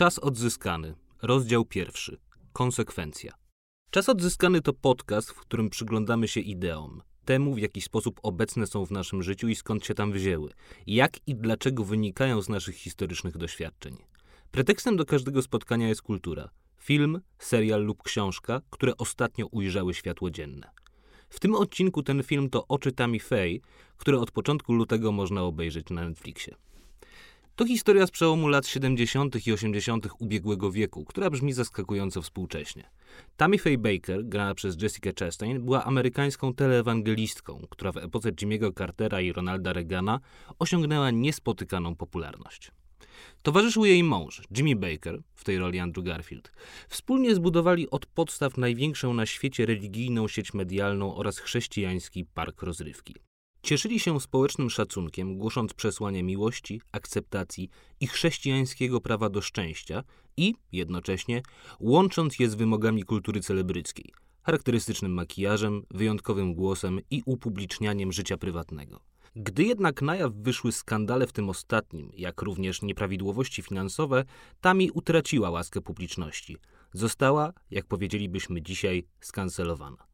[0.00, 0.94] Czas odzyskany.
[1.22, 2.18] Rozdział pierwszy.
[2.52, 3.32] Konsekwencja.
[3.90, 8.86] Czas odzyskany to podcast, w którym przyglądamy się ideom, temu w jaki sposób obecne są
[8.86, 10.50] w naszym życiu i skąd się tam wzięły,
[10.86, 13.96] jak i dlaczego wynikają z naszych historycznych doświadczeń.
[14.50, 16.50] Pretekstem do każdego spotkania jest kultura.
[16.78, 20.70] Film, serial lub książka, które ostatnio ujrzały światło dzienne.
[21.28, 23.58] W tym odcinku ten film to Oczy Tammy Faye,
[23.96, 26.54] które od początku lutego można obejrzeć na Netflixie.
[27.60, 29.46] To historia z przełomu lat 70.
[29.46, 30.08] i 80.
[30.18, 32.90] ubiegłego wieku, która brzmi zaskakująco współcześnie.
[33.36, 39.20] Tammy Faye Baker, grana przez Jessica Chastain, była amerykańską teleewangelistką, która w epoce Jimmy'ego Cartera
[39.20, 40.20] i Ronalda Reagana
[40.58, 42.70] osiągnęła niespotykaną popularność.
[43.42, 46.52] Towarzyszył jej mąż, Jimmy Baker, w tej roli Andrew Garfield.
[46.88, 53.14] Wspólnie zbudowali od podstaw największą na świecie religijną sieć medialną oraz chrześcijański park rozrywki.
[53.62, 60.04] Cieszyli się społecznym szacunkiem, głosząc przesłanie miłości, akceptacji i chrześcijańskiego prawa do szczęścia
[60.36, 61.42] i, jednocześnie,
[61.80, 64.12] łącząc je z wymogami kultury celebryckiej,
[64.42, 69.00] charakterystycznym makijażem, wyjątkowym głosem i upublicznianiem życia prywatnego.
[69.36, 74.24] Gdy jednak na jaw wyszły skandale w tym ostatnim, jak również nieprawidłowości finansowe,
[74.60, 76.56] Tami utraciła łaskę publiczności.
[76.92, 80.09] Została, jak powiedzielibyśmy dzisiaj, skancelowana.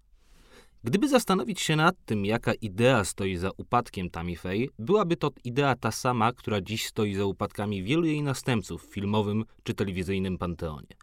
[0.87, 5.91] Gdyby zastanowić się nad tym, jaka idea stoi za upadkiem Faye, byłaby to idea ta
[5.91, 10.97] sama, która dziś stoi za upadkami wielu jej następców w filmowym czy telewizyjnym panteonie.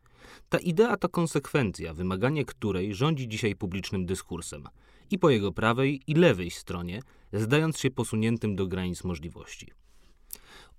[0.49, 4.67] Ta idea to konsekwencja, wymaganie której rządzi dzisiaj publicznym dyskursem
[5.11, 7.01] i po jego prawej i lewej stronie,
[7.33, 9.71] zdając się posuniętym do granic możliwości.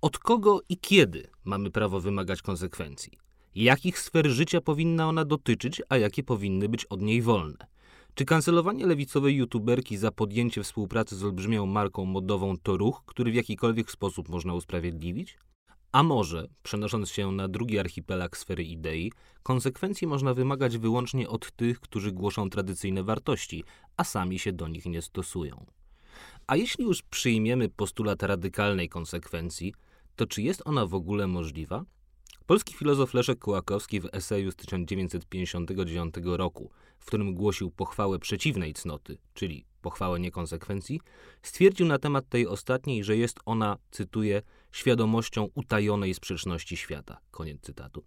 [0.01, 3.17] Od kogo i kiedy mamy prawo wymagać konsekwencji?
[3.55, 7.74] Jakich sfer życia powinna ona dotyczyć, a jakie powinny być od niej wolne?
[8.15, 13.35] Czy kancelowanie lewicowej youtuberki za podjęcie współpracy z olbrzymią marką modową to ruch, który w
[13.35, 15.37] jakikolwiek sposób można usprawiedliwić?
[15.91, 19.11] A może, przenosząc się na drugi archipelag sfery idei,
[19.43, 23.63] konsekwencji można wymagać wyłącznie od tych, którzy głoszą tradycyjne wartości,
[23.97, 25.65] a sami się do nich nie stosują.
[26.47, 29.73] A jeśli już przyjmiemy postulat radykalnej konsekwencji,
[30.15, 31.85] to czy jest ona w ogóle możliwa?
[32.47, 39.17] Polski filozof Leszek Kołakowski w eseju z 1959 roku, w którym głosił pochwałę przeciwnej cnoty,
[39.33, 41.01] czyli pochwałę niekonsekwencji,
[41.41, 44.41] stwierdził na temat tej ostatniej, że jest ona, cytuję,
[44.71, 47.17] świadomością utajonej sprzeczności świata.
[47.31, 48.03] Koniec cytatu.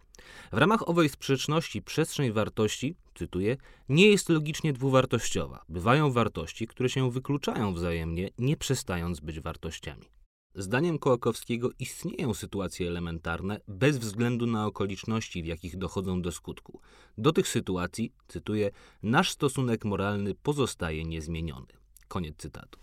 [0.51, 3.57] W ramach owej sprzeczności przestrzeń wartości, cytuję,
[3.89, 5.63] nie jest logicznie dwuwartościowa.
[5.69, 10.18] Bywają wartości, które się wykluczają wzajemnie, nie przestając być wartościami.
[10.55, 16.81] Zdaniem Kołakowskiego istnieją sytuacje elementarne bez względu na okoliczności, w jakich dochodzą do skutku.
[17.17, 18.71] Do tych sytuacji, cytuję,
[19.03, 21.67] nasz stosunek moralny pozostaje niezmieniony.
[22.07, 22.79] Koniec cytatu.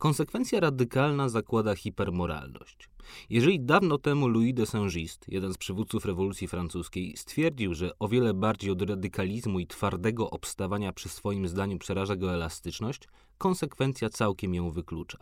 [0.00, 2.88] Konsekwencja radykalna zakłada hipermoralność.
[3.30, 8.34] Jeżeli dawno temu Louis de Saint-Just, jeden z przywódców rewolucji francuskiej, stwierdził, że o wiele
[8.34, 14.70] bardziej od radykalizmu i twardego obstawania przy swoim zdaniu przeraża go elastyczność, konsekwencja całkiem ją
[14.70, 15.18] wyklucza.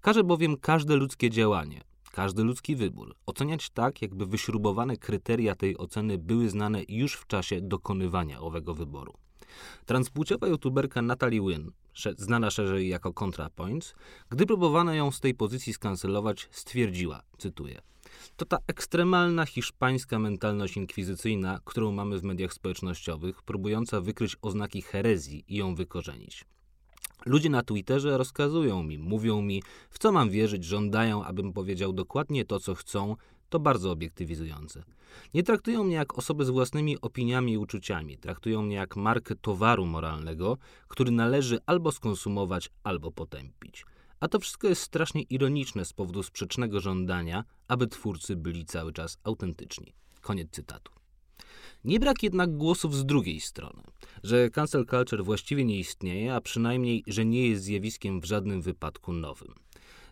[0.00, 1.80] Każe bowiem każde ludzkie działanie,
[2.12, 7.60] każdy ludzki wybór oceniać tak, jakby wyśrubowane kryteria tej oceny były znane już w czasie
[7.60, 9.25] dokonywania owego wyboru.
[9.86, 11.70] Transpłciowa youtuberka Natalie Wynn,
[12.16, 13.94] znana szerzej jako ContraPoints,
[14.30, 17.80] gdy próbowano ją z tej pozycji skancelować, stwierdziła, cytuję,
[18.36, 25.44] to ta ekstremalna hiszpańska mentalność inkwizycyjna, którą mamy w mediach społecznościowych, próbująca wykryć oznaki herezji
[25.48, 26.44] i ją wykorzenić.
[27.26, 32.44] Ludzie na Twitterze rozkazują mi, mówią mi, w co mam wierzyć, żądają, abym powiedział dokładnie
[32.44, 33.16] to, co chcą.
[33.48, 34.82] To bardzo obiektywizujące.
[35.34, 38.18] Nie traktują mnie jak osobę z własnymi opiniami i uczuciami.
[38.18, 40.58] Traktują mnie jak markę towaru moralnego,
[40.88, 43.84] który należy albo skonsumować, albo potępić.
[44.20, 49.18] A to wszystko jest strasznie ironiczne z powodu sprzecznego żądania, aby twórcy byli cały czas
[49.24, 49.94] autentyczni.
[50.20, 50.92] Koniec cytatu.
[51.84, 53.82] Nie brak jednak głosów z drugiej strony,
[54.22, 59.12] że cancel culture właściwie nie istnieje, a przynajmniej, że nie jest zjawiskiem w żadnym wypadku
[59.12, 59.54] nowym.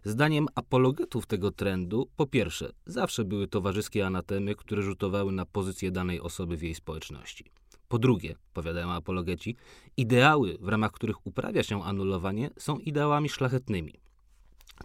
[0.05, 6.21] Zdaniem apologetów tego trendu, po pierwsze, zawsze były towarzyskie anatemy, które rzutowały na pozycję danej
[6.21, 7.45] osoby w jej społeczności.
[7.89, 9.57] Po drugie, powiadają apologeci,
[9.97, 13.93] ideały, w ramach których uprawia się anulowanie, są ideałami szlachetnymi.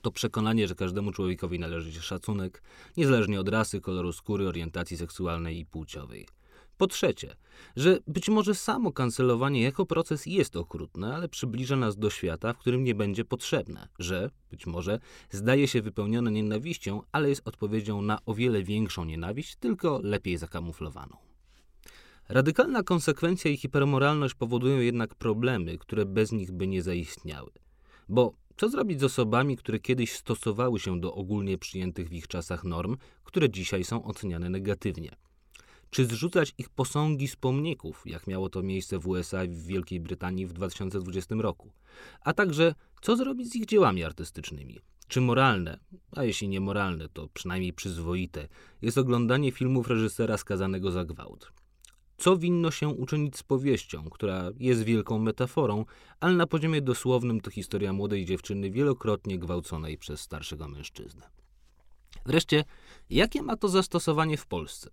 [0.01, 2.63] To przekonanie, że każdemu człowiekowi należy się szacunek,
[2.97, 6.27] niezależnie od rasy, koloru skóry, orientacji seksualnej i płciowej.
[6.79, 7.35] Po trzecie,
[7.75, 12.57] że być może samo kancelowanie jako proces jest okrutne, ale przybliża nas do świata, w
[12.57, 14.99] którym nie będzie potrzebne, że być może
[15.29, 21.17] zdaje się wypełnione nienawiścią, ale jest odpowiedzią na o wiele większą nienawiść, tylko lepiej zakamuflowaną.
[22.29, 27.51] Radykalna konsekwencja i hipermoralność powodują jednak problemy, które bez nich by nie zaistniały.
[28.09, 32.63] Bo co zrobić z osobami, które kiedyś stosowały się do ogólnie przyjętych w ich czasach
[32.63, 35.28] norm, które dzisiaj są oceniane negatywnie?
[35.89, 39.99] Czy zrzucać ich posągi z pomników, jak miało to miejsce w USA i w Wielkiej
[39.99, 41.71] Brytanii w 2020 roku?
[42.21, 44.79] A także, co zrobić z ich dziełami artystycznymi?
[45.07, 45.79] Czy moralne,
[46.15, 48.47] a jeśli nie moralne, to przynajmniej przyzwoite,
[48.81, 51.51] jest oglądanie filmów reżysera skazanego za gwałt?
[52.17, 55.85] Co winno się uczynić z powieścią, która jest wielką metaforą,
[56.19, 61.29] ale na poziomie dosłownym to historia młodej dziewczyny wielokrotnie gwałconej przez starszego mężczyznę?
[62.25, 62.63] Wreszcie,
[63.09, 64.89] jakie ma to zastosowanie w Polsce?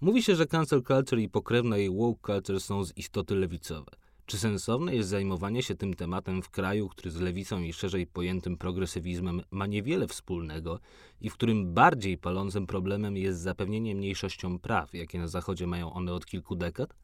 [0.00, 3.90] Mówi się, że cancel culture i pokrewna jej woke culture są z istoty lewicowe.
[4.26, 8.56] Czy sensowne jest zajmowanie się tym tematem w kraju, który z lewicą i szerzej pojętym
[8.56, 10.80] progresywizmem ma niewiele wspólnego
[11.20, 16.12] i w którym bardziej palącym problemem jest zapewnienie mniejszościom praw, jakie na Zachodzie mają one
[16.12, 16.94] od kilku dekad?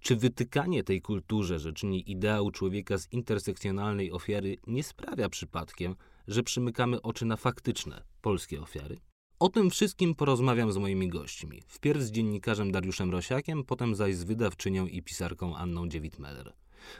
[0.00, 5.94] Czy wytykanie tej kulturze, że czyni ideał człowieka z intersekcjonalnej ofiary, nie sprawia przypadkiem,
[6.28, 9.09] że przymykamy oczy na faktyczne polskie ofiary?
[9.40, 11.62] O tym wszystkim porozmawiam z moimi gośćmi.
[11.66, 16.52] Wpierw z dziennikarzem Dariuszem Rosiakiem, potem zaś z wydawczynią i pisarką Anną Dziewit-Meller.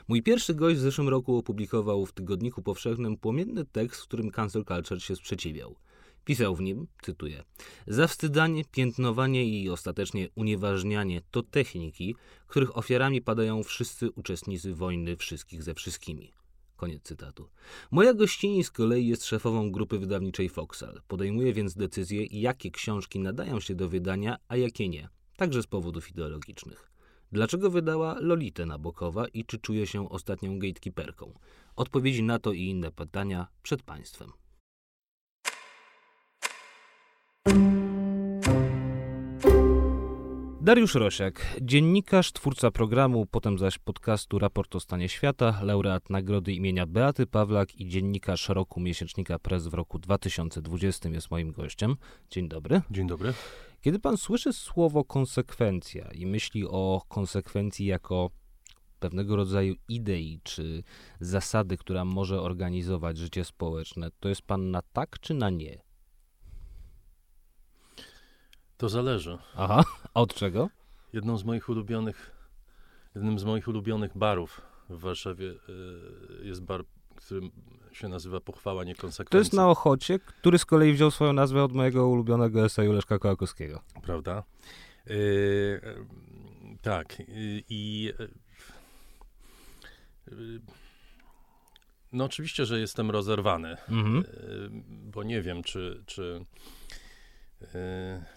[0.07, 4.65] Mój pierwszy gość w zeszłym roku opublikował w Tygodniku Powszechnym płomienny tekst, w którym cancel
[4.65, 5.75] culture się sprzeciwiał.
[6.25, 7.43] Pisał w nim, cytuję,
[7.87, 12.15] zawstydzanie, piętnowanie i ostatecznie unieważnianie to techniki,
[12.47, 16.31] których ofiarami padają wszyscy uczestnicy wojny wszystkich ze wszystkimi.
[16.81, 17.49] Koniec cytatu.
[17.91, 21.01] Moja gościni z kolei jest szefową grupy wydawniczej Foxal.
[21.07, 25.09] Podejmuje więc decyzję, jakie książki nadają się do wydania, a jakie nie.
[25.37, 26.91] Także z powodów ideologicznych.
[27.31, 31.33] Dlaczego wydała Lolitę Nabokowa i czy czuje się ostatnią gatekeeperką?
[31.75, 34.31] Odpowiedzi na to i inne pytania przed Państwem.
[40.63, 46.85] Dariusz Rosiak, dziennikarz, twórca programu, potem zaś podcastu Raport o stanie świata, laureat nagrody imienia
[46.85, 51.95] Beaty Pawlak i dziennikarz roku miesięcznika Press w roku 2020 jest moim gościem.
[52.29, 52.81] Dzień dobry.
[52.91, 53.33] Dzień dobry.
[53.81, 58.29] Kiedy pan słyszy słowo konsekwencja i myśli o konsekwencji jako
[58.99, 60.83] pewnego rodzaju idei czy
[61.19, 65.90] zasady, która może organizować życie społeczne, to jest pan na tak czy na nie?
[68.81, 69.37] To zależy.
[69.55, 69.83] Aha,
[70.13, 70.69] a od czego?
[71.13, 72.31] Jedną z moich ulubionych,
[73.15, 75.57] jednym z moich ulubionych barów w Warszawie y,
[76.43, 76.83] jest bar,
[77.15, 77.41] który
[77.91, 79.31] się nazywa Pochwała Niekonsekwencji.
[79.31, 83.19] To jest na Ochocie, który z kolei wziął swoją nazwę od mojego ulubionego eseju Leszka
[83.19, 83.81] Kołakowskiego.
[84.03, 84.43] Prawda?
[85.05, 85.81] Yy,
[86.81, 87.17] tak.
[87.69, 88.13] I
[90.27, 90.61] yy,
[92.11, 94.23] no oczywiście, że jestem rozerwany, mhm.
[94.87, 96.45] bo nie wiem, czy, czy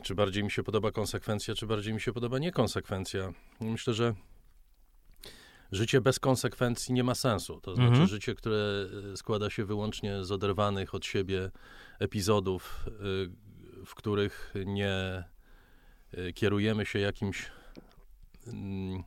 [0.03, 3.33] czy bardziej mi się podoba konsekwencja, czy bardziej mi się podoba niekonsekwencja.
[3.61, 4.15] Myślę, że
[5.73, 7.61] życie bez konsekwencji nie ma sensu.
[7.61, 8.09] To znaczy mhm.
[8.09, 11.51] życie, które e, składa się wyłącznie z oderwanych od siebie
[11.99, 12.93] epizodów, e,
[13.87, 15.25] w których nie
[16.13, 17.51] e, kierujemy się jakimś
[18.47, 19.03] mm,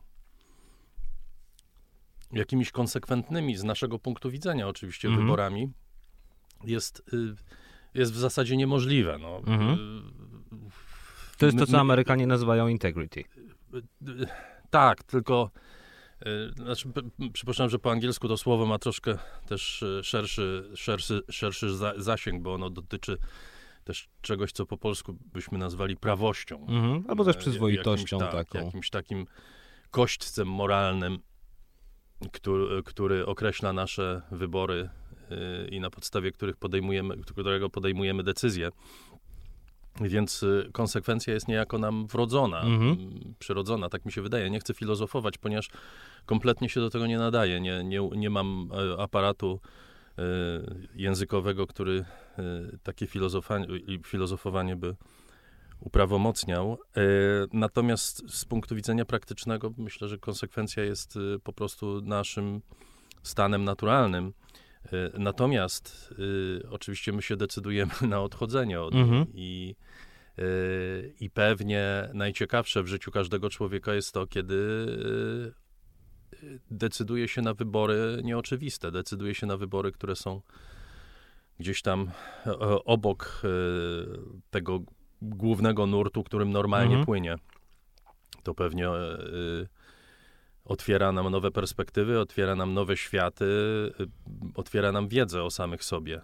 [2.31, 5.25] jakimiś konsekwentnymi z naszego punktu widzenia oczywiście mhm.
[5.25, 5.71] wyborami
[6.63, 7.03] jest
[7.97, 9.17] jest w zasadzie niemożliwe.
[9.21, 9.37] No.
[9.37, 9.77] Mhm.
[11.37, 13.23] To jest to, co Amerykanie nazywają integrity.
[14.69, 15.51] Tak, tylko
[16.25, 16.89] y, znaczy,
[17.33, 19.17] przypuszczam, że po angielsku to słowo ma troszkę
[19.47, 23.17] też y, szerszy, szerszy, szerszy zasięg, bo ono dotyczy
[23.83, 26.67] też czegoś, co po polsku byśmy nazwali prawością.
[26.67, 28.65] Mhm, albo też przyzwoitością jakimś, tak, taką.
[28.65, 29.25] Jakimś takim
[29.91, 31.19] kośćcem moralnym,
[32.31, 35.06] który, który określa nasze wybory Y,
[35.71, 38.71] i na podstawie których podejmujemy, którego podejmujemy decyzje.
[40.01, 42.89] Więc y, konsekwencja jest niejako nam wrodzona, mhm.
[42.89, 44.49] Mm, przyrodzona, tak mi się wydaje.
[44.49, 45.69] Nie chcę filozofować, ponieważ
[46.25, 47.61] kompletnie się do tego nie nadaje.
[47.61, 49.59] Nie, nie, nie mam e, aparatu
[50.17, 50.21] e,
[50.95, 52.05] językowego, który
[52.37, 52.43] e,
[52.83, 53.67] takie filozofowanie,
[54.05, 54.95] filozofowanie by
[55.79, 56.77] uprawomocniał.
[57.53, 62.61] Natomiast z punktu widzenia praktycznego myślę, że konsekwencja jest po prostu naszym
[63.23, 64.33] stanem naturalnym.
[64.93, 69.19] E, natomiast y, oczywiście my się decydujemy na odchodzenie od mhm.
[69.19, 69.75] niej i,
[70.39, 74.57] y, i pewnie najciekawsze w życiu każdego człowieka jest to, kiedy
[76.71, 80.41] decyduje się na wybory nieoczywiste, decyduje się na wybory, które są
[81.59, 82.11] gdzieś tam
[82.85, 83.41] obok
[84.49, 84.79] tego
[85.21, 87.05] głównego nurtu, którym normalnie mhm.
[87.05, 87.35] płynie.
[88.43, 88.89] To pewnie
[90.67, 94.07] otwiera nam nowe perspektywy, otwiera nam nowe światy, y,
[94.55, 96.21] otwiera nam wiedzę o samych sobie.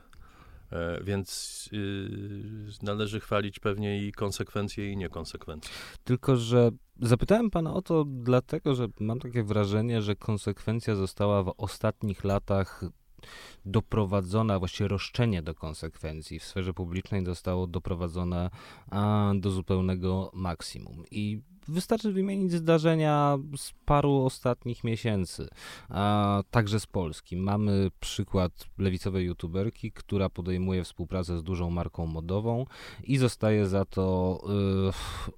[0.73, 5.71] E, więc yy, należy chwalić pewnie i konsekwencje, i niekonsekwencje.
[6.03, 6.71] Tylko, że
[7.01, 12.83] zapytałem pana o to dlatego, że mam takie wrażenie, że konsekwencja została w ostatnich latach
[13.65, 18.49] doprowadzona, właściwie roszczenie do konsekwencji w sferze publicznej zostało doprowadzone
[19.35, 21.03] do zupełnego maksimum.
[21.11, 25.47] I wystarczy wymienić zdarzenia z paru ostatnich miesięcy,
[25.89, 27.37] a także z Polski.
[27.37, 32.65] Mamy przykład lewicowej youtuberki, która podejmuje współpracę z dużą marką modową
[33.03, 34.39] i zostaje za to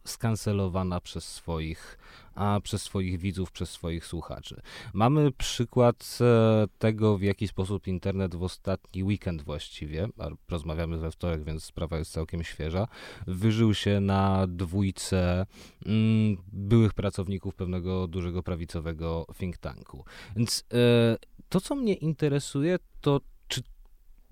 [0.04, 1.98] y, skancelowana przez swoich
[2.36, 4.62] a przez swoich widzów, przez swoich słuchaczy.
[4.94, 11.12] Mamy przykład e, tego, w jaki sposób internet w ostatni weekend właściwie, a rozmawiamy we
[11.12, 12.88] wtorek, więc sprawa jest całkiem świeża,
[13.28, 15.46] wyżył się na dwójce
[15.86, 20.06] mm, byłych pracowników pewnego dużego prawicowego think tanku.
[20.36, 21.18] Więc e,
[21.50, 23.62] to, co mnie interesuje, to czy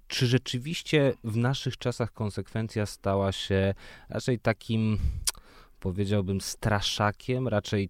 [0.07, 3.73] czy rzeczywiście w naszych czasach konsekwencja stała się
[4.09, 4.97] raczej takim
[5.83, 7.89] powiedziałbym, straszakiem, raczej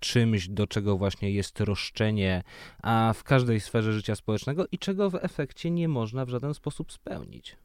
[0.00, 2.42] czymś, do czego właśnie jest roszczenie,
[2.82, 6.92] a w każdej sferze życia społecznego i czego w efekcie nie można w żaden sposób
[6.92, 7.56] spełnić.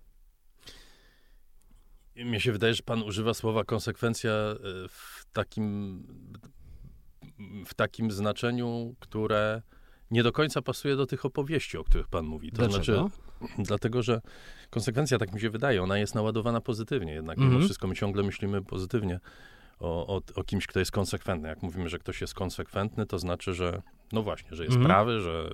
[2.16, 4.58] Mnie się wydaje, że pan używa słowa konsekwencja e,
[4.90, 6.04] w takim,
[7.66, 9.62] w takim znaczeniu, które
[10.12, 12.52] nie do końca pasuje do tych opowieści, o których pan mówi.
[12.52, 13.10] To Dlaczego?
[13.40, 14.22] znaczy, dlatego, że
[14.70, 17.52] konsekwencja, tak mi się wydaje, ona jest naładowana pozytywnie, jednak mm -hmm.
[17.52, 17.68] mimo mhm.
[17.68, 19.20] wszystko my ciągle myślimy pozytywnie
[19.80, 21.50] o, o, o, kimś, kto jest konsekwentny.
[21.50, 24.86] Jak mówimy, że ktoś jest konsekwentny, to znaczy, że no właśnie, że jest mhm.
[24.86, 25.50] prawy, że,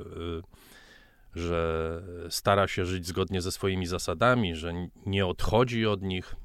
[1.36, 4.74] y, że stara się żyć zgodnie ze swoimi zasadami, że
[5.06, 6.36] nie odchodzi od nich.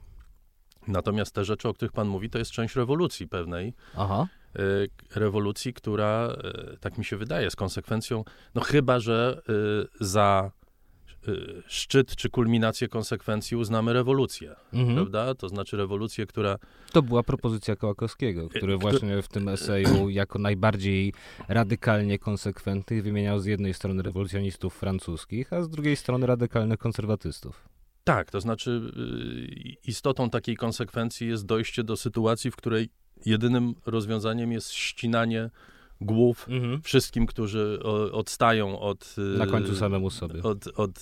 [0.88, 3.74] Natomiast te rzeczy, o których pan mówi, to jest część rewolucji pewnej.
[3.96, 4.26] Aha.
[4.58, 6.36] Y, rewolucji, która,
[6.74, 9.42] y, tak mi się wydaje, jest konsekwencją, no chyba, że
[10.00, 10.50] za
[11.66, 14.94] szczyt czy kulminację konsekwencji uznamy rewolucję, mhm.
[14.96, 15.34] prawda?
[15.34, 16.58] To znaczy rewolucję, która...
[16.92, 21.12] To była propozycja Kołakowskiego, który y, właśnie w tym eseju jako najbardziej
[21.48, 27.68] radykalnie konsekwentnych wymieniał z jednej strony rewolucjonistów francuskich, a z drugiej strony radykalnych konserwatystów.
[28.04, 32.88] Tak, to znaczy y, istotą takiej konsekwencji jest dojście do sytuacji, w której
[33.26, 35.50] jedynym rozwiązaniem jest ścinanie
[36.00, 36.82] głów mhm.
[36.82, 37.78] wszystkim, którzy
[38.12, 39.16] odstają od...
[39.38, 40.42] Na końcu samemu sobie.
[40.42, 40.98] Od, od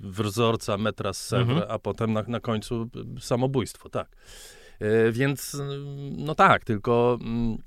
[0.00, 1.70] wzorca metra z Sewre, mhm.
[1.70, 2.90] a potem na, na końcu
[3.20, 4.16] samobójstwo, tak.
[5.12, 5.56] Więc,
[6.16, 7.58] no tak, tylko mm,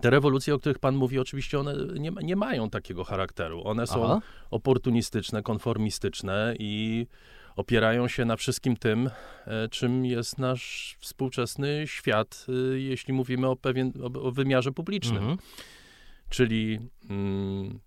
[0.00, 3.62] te rewolucje, o których pan mówi, oczywiście one nie, nie mają takiego charakteru.
[3.64, 4.20] One są Aha.
[4.50, 7.06] oportunistyczne, konformistyczne i
[7.56, 9.10] opierają się na wszystkim tym,
[9.46, 15.16] e, czym jest nasz współczesny świat, e, jeśli mówimy o, pewien, o, wymiarze publicznym.
[15.16, 15.38] Mhm.
[16.28, 16.78] Czyli,
[17.10, 17.80] mm,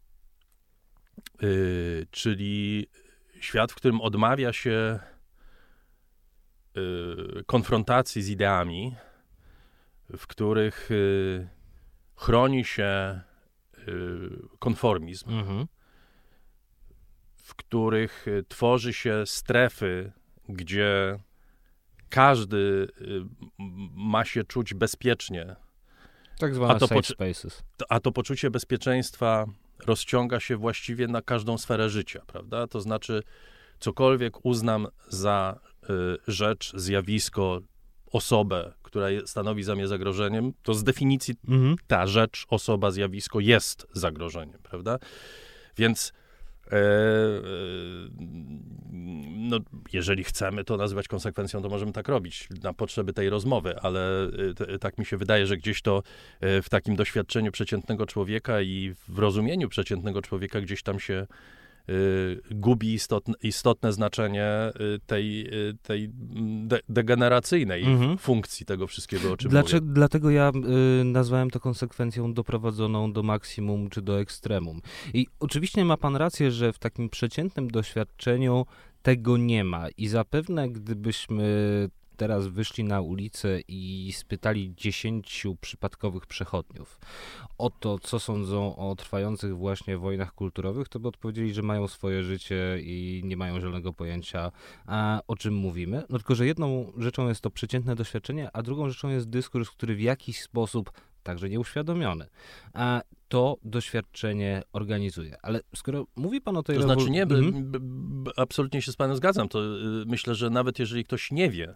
[1.44, 2.88] y, czyli
[3.40, 5.00] świat, w którym odmawia się
[6.78, 8.96] y, konfrontacji z ideami,
[10.18, 11.48] w których y,
[12.16, 13.22] chroni się
[14.60, 15.30] konformizm.
[15.30, 15.68] Mhm
[17.54, 20.12] w których y, tworzy się strefy,
[20.50, 21.20] gdzie
[22.10, 23.22] każdy y,
[23.96, 25.56] ma się czuć bezpiecznie.
[26.40, 27.64] Tak zwane a to safe spaces.
[27.90, 29.46] A to poczucie bezpieczeństwa
[29.86, 32.68] rozciąga się właściwie na każdą sferę życia, prawda?
[32.68, 33.24] To znaczy,
[33.80, 35.88] cokolwiek uznam za y,
[36.28, 37.62] rzecz, zjawisko,
[38.12, 41.76] osobę, która stanowi za mnie zagrożeniem, to z definicji mhm.
[41.88, 45.00] ta rzecz, osoba, zjawisko jest zagrożeniem, prawda?
[45.78, 46.14] Więc
[49.32, 49.60] no,
[49.94, 54.30] jeżeli chcemy to nazywać konsekwencją, to możemy tak robić na potrzeby tej rozmowy, ale
[54.68, 56.04] e, tak mi się wydaje, że gdzieś to
[56.42, 61.28] w takim doświadczeniu przeciętnego człowieka i w rozumieniu przeciętnego człowieka gdzieś tam się
[62.52, 66.10] gubi istotne, istotne znaczenie y, tej, y, tej
[66.68, 68.18] de, degeneracyjnej mhm.
[68.18, 69.96] funkcji tego wszystkiego, o czym Dlaczego, mówię.
[69.96, 70.52] Dlatego ja
[71.02, 74.82] y, nazwałem to konsekwencją doprowadzoną do maksimum czy do ekstremum.
[75.14, 78.66] I oczywiście ma pan rację, że w takim przeciętnym doświadczeniu
[79.02, 81.44] tego nie ma i zapewne gdybyśmy
[82.24, 87.00] teraz wyszli na ulicę i spytali dziesięciu przypadkowych przechodniów
[87.58, 92.24] o to, co sądzą o trwających właśnie wojnach kulturowych, to by odpowiedzieli, że mają swoje
[92.24, 94.52] życie i nie mają żadnego pojęcia,
[94.86, 96.04] a, o czym mówimy.
[96.10, 99.96] No tylko, że jedną rzeczą jest to przeciętne doświadczenie, a drugą rzeczą jest dyskurs, który
[99.96, 100.92] w jakiś sposób
[101.24, 102.28] także nieuświadomiony,
[102.74, 105.38] a to doświadczenie organizuje.
[105.42, 106.78] Ale skoro mówi pan o tej...
[106.78, 107.72] To znaczy nie, mhm.
[108.38, 109.50] absolutnie się z panem zgadzam.
[109.50, 111.76] To y, myślę, że nawet jeżeli ktoś nie wie,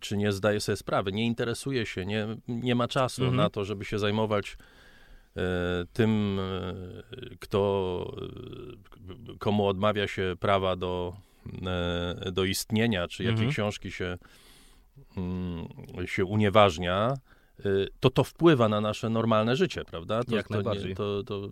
[0.00, 3.36] czy nie zdaje sobie sprawy, nie interesuje się, nie, nie ma czasu mhm.
[3.36, 4.56] na to, żeby się zajmować
[5.36, 5.40] e,
[5.92, 8.16] tym, e, kto,
[9.38, 11.16] komu odmawia się prawa do,
[12.32, 13.50] do istnienia, czy jakie mhm.
[13.50, 14.18] książki się,
[15.16, 15.68] mm,
[16.06, 17.33] się unieważnia, Y,
[18.00, 20.24] to to wpływa na nasze normalne życie, prawda?
[20.24, 20.88] To, Jak to najbardziej.
[20.88, 21.48] Nie, to, to,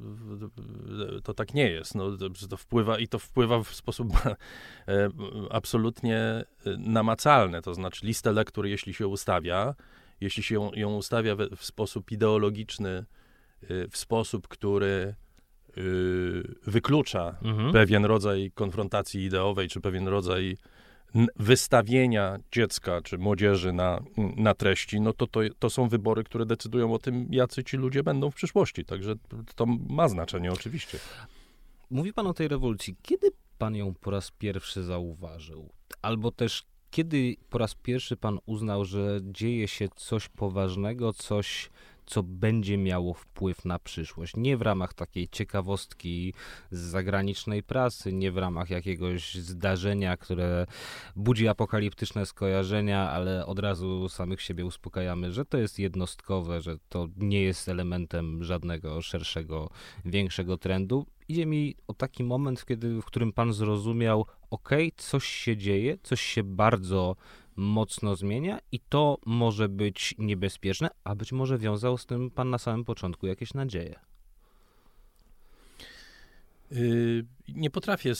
[1.24, 1.94] to, tak nie jest.
[1.94, 2.10] No,
[2.50, 4.08] to wpływa i to wpływa w sposób
[5.50, 7.62] absolutnie y, namacalny.
[7.62, 9.74] To znaczy listę lektur, jeśli się ustawia
[10.22, 13.04] jeśli się ją, ją ustawia w, w sposób ideologiczny,
[13.70, 15.14] y, w sposób, który
[15.78, 17.72] y, wyklucza Mhm.
[17.72, 20.56] pewien rodzaj konfrontacji ideowej, czy pewien rodzaj
[21.36, 24.02] wystawienia dziecka czy młodzieży na,
[24.36, 28.02] na treści, no to, to to są wybory, które decydują o tym, jacy ci ludzie
[28.02, 28.84] będą w przyszłości.
[28.84, 29.14] Także
[29.54, 30.98] to ma znaczenie oczywiście.
[31.90, 32.96] Mówi pan o tej rewolucji.
[33.02, 33.28] Kiedy
[33.58, 35.72] pan ją po raz pierwszy zauważył?
[36.02, 41.70] Albo też kiedy po raz pierwszy pan uznał, że dzieje się coś poważnego, coś,
[42.06, 44.36] co będzie miało wpływ na przyszłość?
[44.36, 46.34] Nie w ramach takiej ciekawostki
[46.70, 50.66] z zagranicznej prasy, nie w ramach jakiegoś zdarzenia, które
[51.16, 57.08] budzi apokaliptyczne skojarzenia, ale od razu samych siebie uspokajamy, że to jest jednostkowe, że to
[57.16, 59.70] nie jest elementem żadnego szerszego,
[60.04, 61.06] większego trendu.
[61.28, 66.20] Idzie mi o taki moment, kiedy, w którym pan zrozumiał, ok, coś się dzieje, coś
[66.20, 67.16] się bardzo
[67.56, 72.58] mocno zmienia i to może być niebezpieczne, a być może wiązał z tym pan na
[72.58, 74.00] samym początku jakieś nadzieje.
[76.70, 78.12] Yy, Nie potrafię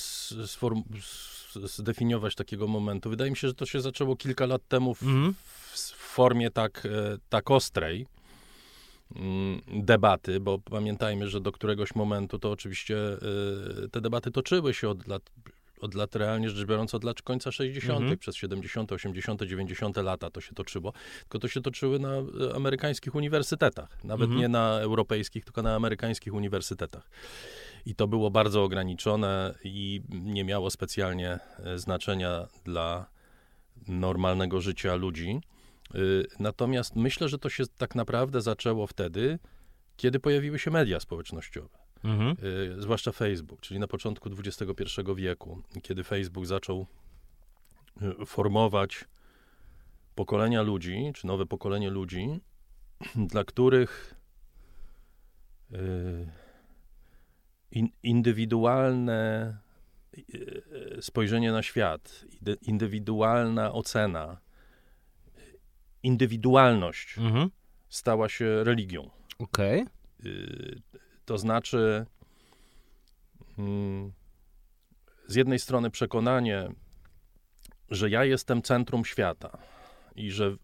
[1.65, 3.11] zdefiniować takiego momentu.
[3.11, 5.35] Wydaje mi się, że to się zaczęło kilka lat temu w, Mhm.
[5.73, 8.07] w formie tak, e, tak ostrej
[9.17, 12.97] mm, debaty, bo pamiętajmy, że do któregoś momentu to oczywiście
[13.85, 15.31] e, te debaty toczyły się od lat,
[15.83, 18.19] od lat realnie rzecz biorąc od lat końca 60., Mhm.
[18.19, 19.97] przez 70., 80., 90.
[19.97, 22.23] lata to się toczyło, tylko to się toczyły na e,
[22.57, 24.41] amerykańskich uniwersytetach, nawet Mhm.
[24.41, 27.11] nie na europejskich, tylko na amerykańskich uniwersytetach.
[27.87, 33.07] I to było bardzo ograniczone i nie miało specjalnie e, znaczenia dla
[33.89, 35.41] normalnego życia ludzi.
[35.95, 39.39] Y, Natomiast myślę, że to się tak naprawdę zaczęło wtedy,
[39.97, 42.37] kiedy pojawiły się media społecznościowe, Mhm.
[42.79, 46.87] y, zwłaszcza Facebook, czyli na początku XXI wieku, kiedy Facebook zaczął
[48.23, 49.05] y, formować
[50.15, 52.41] pokolenia ludzi, czy nowe pokolenie ludzi,
[53.33, 54.15] dla których
[55.73, 56.29] y,
[57.71, 59.57] in, indywidualne
[61.01, 62.25] spojrzenie na świat,
[62.63, 64.41] indywidualna ocena,
[66.03, 67.51] indywidualność Mhm.
[67.89, 69.11] stała się religią.
[69.39, 69.87] Okej.
[70.27, 70.83] Y,
[71.25, 72.07] To znaczy,
[73.59, 74.13] mm,
[75.27, 76.69] z jednej strony przekonanie,
[77.91, 79.59] że ja jestem centrum świata
[80.15, 80.57] i że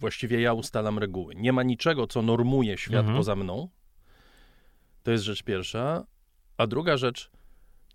[0.00, 1.34] właściwie ja ustalam reguły.
[1.34, 3.16] Nie ma niczego, co normuje świat Mhm.
[3.16, 3.68] poza mną.
[5.02, 6.06] To jest rzecz pierwsza.
[6.56, 7.30] A druga rzecz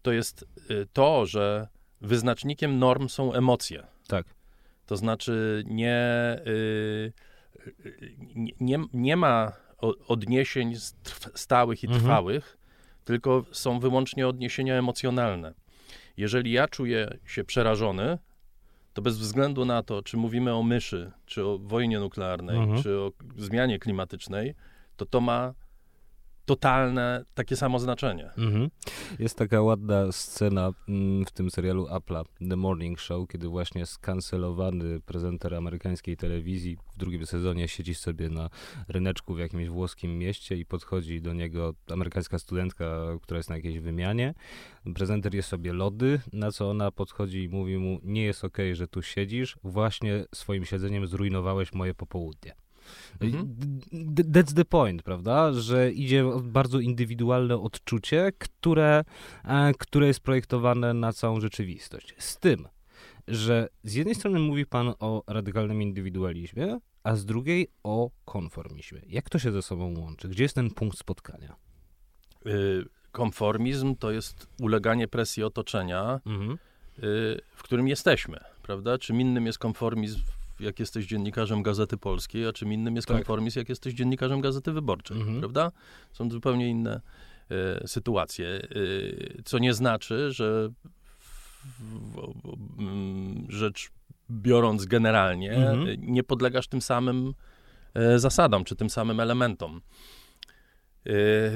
[0.01, 1.67] to jest y, to, że
[2.01, 3.87] wyznacznikiem norm są emocje.
[4.07, 4.25] Tak.
[4.85, 7.13] To znaczy nie, y,
[7.85, 8.15] y,
[8.59, 9.51] nie, nie, ma
[10.07, 10.75] odniesień
[11.35, 12.01] stałych i Mhm.
[12.03, 12.57] trwałych,
[13.05, 15.53] tylko są wyłącznie odniesienia emocjonalne.
[16.17, 18.17] Jeżeli ja czuję się przerażony,
[18.93, 22.83] to bez względu na to, czy mówimy o myszy, czy o wojnie nuklearnej, Mhm.
[22.83, 24.53] czy o zmianie klimatycznej,
[24.97, 25.53] to to ma
[26.45, 28.29] totalne takie samo znaczenie.
[28.37, 28.69] Mhm.
[29.19, 34.99] Jest taka ładna scena mm, w tym serialu Apple'a, The Morning Show, kiedy właśnie skancelowany
[34.99, 38.49] prezenter amerykańskiej telewizji w drugim sezonie siedzi sobie na
[38.87, 42.85] ryneczku w jakimś włoskim mieście i podchodzi do niego amerykańska studentka,
[43.21, 44.33] która jest na jakiejś wymianie.
[44.95, 48.87] Prezenter je sobie lody, na co ona podchodzi i mówi mu, nie jest okej, że
[48.87, 52.55] tu siedzisz, właśnie swoim siedzeniem zrujnowałeś moje popołudnie.
[53.21, 53.55] Mhm.
[54.31, 55.53] That's the point, prawda?
[55.53, 59.03] Że idzie bardzo indywidualne odczucie, które,
[59.45, 62.15] e, które jest projektowane na całą rzeczywistość.
[62.17, 62.67] Z tym,
[63.27, 69.01] że z jednej strony mówi pan o radykalnym indywidualizmie, a z drugiej o konformizmie.
[69.07, 70.27] Jak to się ze sobą łączy?
[70.29, 71.55] Gdzie jest ten punkt spotkania?
[72.45, 76.51] Y, Konformizm to jest uleganie presji otoczenia, Mhm.
[76.51, 76.57] y,
[77.55, 78.97] w którym jesteśmy, prawda?
[78.97, 80.19] Czym innym jest konformizm,
[80.61, 83.17] jak jesteś dziennikarzem Gazety Polskiej, a czym innym jest Tak.
[83.17, 85.39] konformizm, jak jesteś dziennikarzem Gazety Wyborczej, Mhm.
[85.39, 85.71] prawda?
[86.13, 87.01] Są zupełnie inne
[87.83, 90.69] y, sytuacje, y, co nie znaczy, że
[91.65, 93.89] w, w, rzecz
[94.31, 95.87] biorąc generalnie, Mhm.
[96.01, 97.33] nie podlegasz tym samym
[98.15, 99.81] y, zasadom, czy tym samym elementom.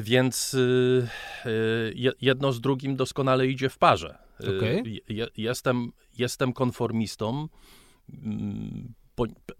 [0.01, 0.55] Więc
[1.95, 4.17] je- jedno z drugim doskonale idzie w parze.
[4.43, 7.47] Y, je- Jestem, jestem konformistą.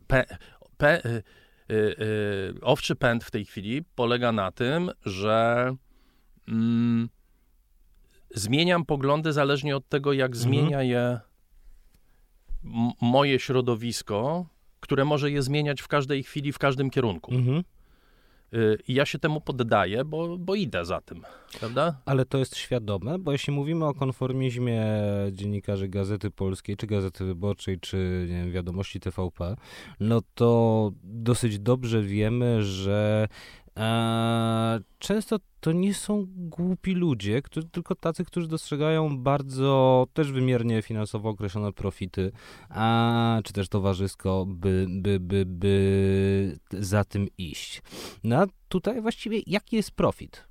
[0.08, 0.26] Pe,
[0.78, 1.24] pe, y,
[1.72, 5.76] y, y, owczy pęd w tej chwili polega na tym, że
[6.48, 7.10] mm,
[8.36, 10.44] zmieniam poglądy zależnie od tego, jak Mhm.
[10.44, 11.20] zmienia je
[13.02, 14.46] moje środowisko,
[14.80, 17.34] które może je zmieniać w każdej chwili, w każdym kierunku.
[17.34, 17.64] Mhm.
[18.54, 21.22] Y, I ja się temu poddaję, bo, bo idę za tym,
[21.60, 22.02] prawda?
[22.06, 24.84] Ale to jest świadome, bo jeśli mówimy o konformizmie
[25.32, 29.56] dziennikarzy Gazety Polskiej, czy Gazety Wyborczej, czy wiem, Wiadomości TVP,
[30.00, 33.28] no to dosyć dobrze wiemy, że
[33.78, 40.82] e, często to nie są głupi ludzie, którzy, tylko tacy, którzy dostrzegają bardzo też wymiernie
[40.82, 42.32] finansowo określone profity,
[42.70, 47.82] a, czy też towarzysko, by, by, by, by za tym iść.
[48.24, 50.48] No a tutaj właściwie jaki jest profit?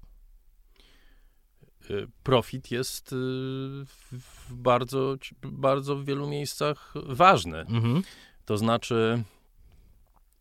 [1.91, 3.17] Y, profit jest y,
[4.13, 7.59] w bardzo, bardzo w wielu miejscach ważny.
[7.59, 8.03] Mhm.
[8.45, 9.23] To znaczy,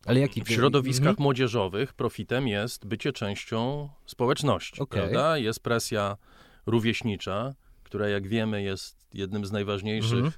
[0.06, 0.44] ale jaki?
[0.44, 1.22] W środowiskach mhm.
[1.22, 5.00] młodzieżowych profitem jest bycie częścią społeczności, okay.
[5.00, 5.38] prawda?
[5.38, 6.16] Jest presja
[6.66, 10.32] rówieśnicza, która jak wiemy jest jednym z najważniejszych mhm.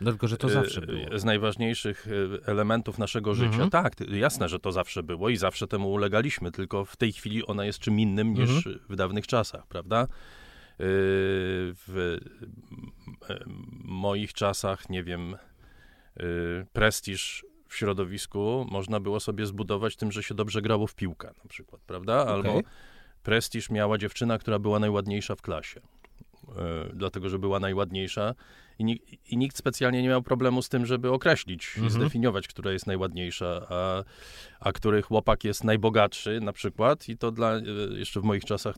[0.00, 1.18] Dlatego, że to y, zawsze było.
[1.18, 2.06] Z najważniejszych
[2.46, 3.62] elementów naszego życia.
[3.62, 3.70] Mhm.
[3.70, 7.64] Tak, jasne, że to zawsze było i zawsze temu ulegaliśmy, tylko w tej chwili ona
[7.64, 8.78] jest czym innym niż mhm.
[8.88, 10.08] w dawnych czasach, prawda?
[11.86, 12.18] w
[13.84, 15.36] moich czasach, nie wiem,
[16.72, 21.48] prestiż w środowisku można było sobie zbudować tym, że się dobrze grało w piłkę na
[21.48, 22.26] przykład, prawda?
[22.26, 22.72] Albo okay.
[23.22, 25.80] prestiż miała dziewczyna, która była najładniejsza w klasie.
[26.94, 28.34] dlatego, że była najładniejsza
[28.78, 31.92] i, i, nikt specjalnie nie miał problemu z tym, żeby określić, mm -hmm.
[31.92, 34.04] zdefiniować, która jest najładniejsza, a,
[34.60, 37.52] a który chłopak jest najbogatszy na przykład i to dla,
[37.90, 38.76] jeszcze w moich czasach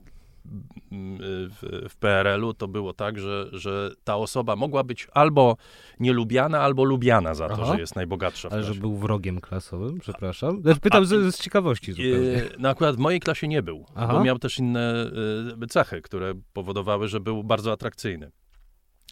[1.51, 5.57] w, w PRL-u to było tak, że, że ta osoba mogła być albo
[6.01, 7.73] nielubiana, albo lubiana za to, Aha.
[7.73, 8.49] że jest najbogatsza.
[8.53, 10.63] Ale że był wrogiem klasowym, przepraszam.
[10.83, 12.43] Pytam A, z, z, ciekawości zupełnie.
[12.59, 14.13] No akurat w mojej klasie nie był, Aha.
[14.13, 15.11] bo miał też inne
[15.63, 18.31] y, cechy, które powodowały, że był bardzo atrakcyjny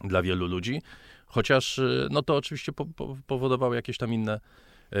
[0.03, 0.81] dla wielu ludzi.
[1.25, 4.39] Chociaż y, no to oczywiście po, po, powodowało jakieś tam inne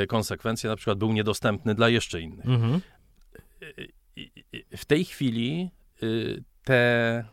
[0.07, 2.45] konsekwencje, na przykład był niedostępny dla jeszcze innych.
[2.45, 2.81] Mhm.
[4.77, 5.71] W tej chwili
[6.63, 7.23] te,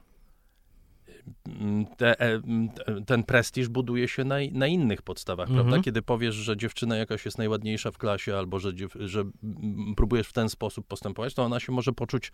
[1.97, 2.41] te, e,
[3.07, 5.67] ten prestiż buduje się na, na innych podstawach, mhm.
[5.67, 5.85] prawda?
[5.85, 9.25] Kiedy powiesz, że dziewczyna jakaś jest najładniejsza w klasie, albo że, że
[9.97, 12.33] próbujesz w ten sposób postępować, to ona się może poczuć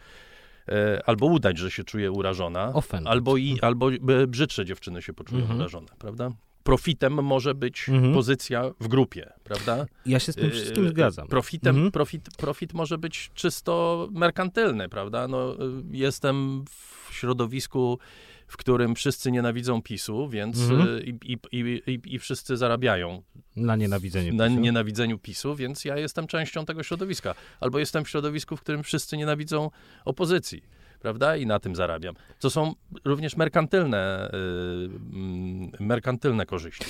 [0.68, 2.72] e, albo udać, że się czuje urażona,
[3.06, 3.90] albo, i, albo
[4.28, 5.60] brzydsze dziewczyny się poczują mhm.
[5.60, 6.30] urażone, prawda?
[6.66, 8.14] Profitem może być mhm.
[8.14, 9.86] pozycja w grupie, prawda?
[10.06, 11.28] Ja się z tym wszystkim y, zgadzam.
[11.28, 11.92] Profitem, mhm.
[11.92, 15.28] profit, profit może być czysto merkantylny, prawda?
[15.28, 15.56] No, y,
[15.90, 16.64] jestem
[17.08, 17.98] w środowisku,
[18.46, 20.88] w którym wszyscy nienawidzą PiSu, więc mhm.
[20.88, 23.22] Y, i, i, i, i, wszyscy zarabiają.
[23.56, 24.60] Na nienawidzeniu Na PiSu.
[24.60, 27.34] nienawidzeniu PiSu, więc ja jestem częścią tego środowiska.
[27.60, 29.70] Albo jestem w środowisku, w którym wszyscy nienawidzą
[30.04, 30.62] opozycji
[31.06, 31.36] prawda?
[31.36, 32.14] I na tym zarabiam.
[32.40, 36.84] To są również merkantylne, yy, merkantylne korzyści.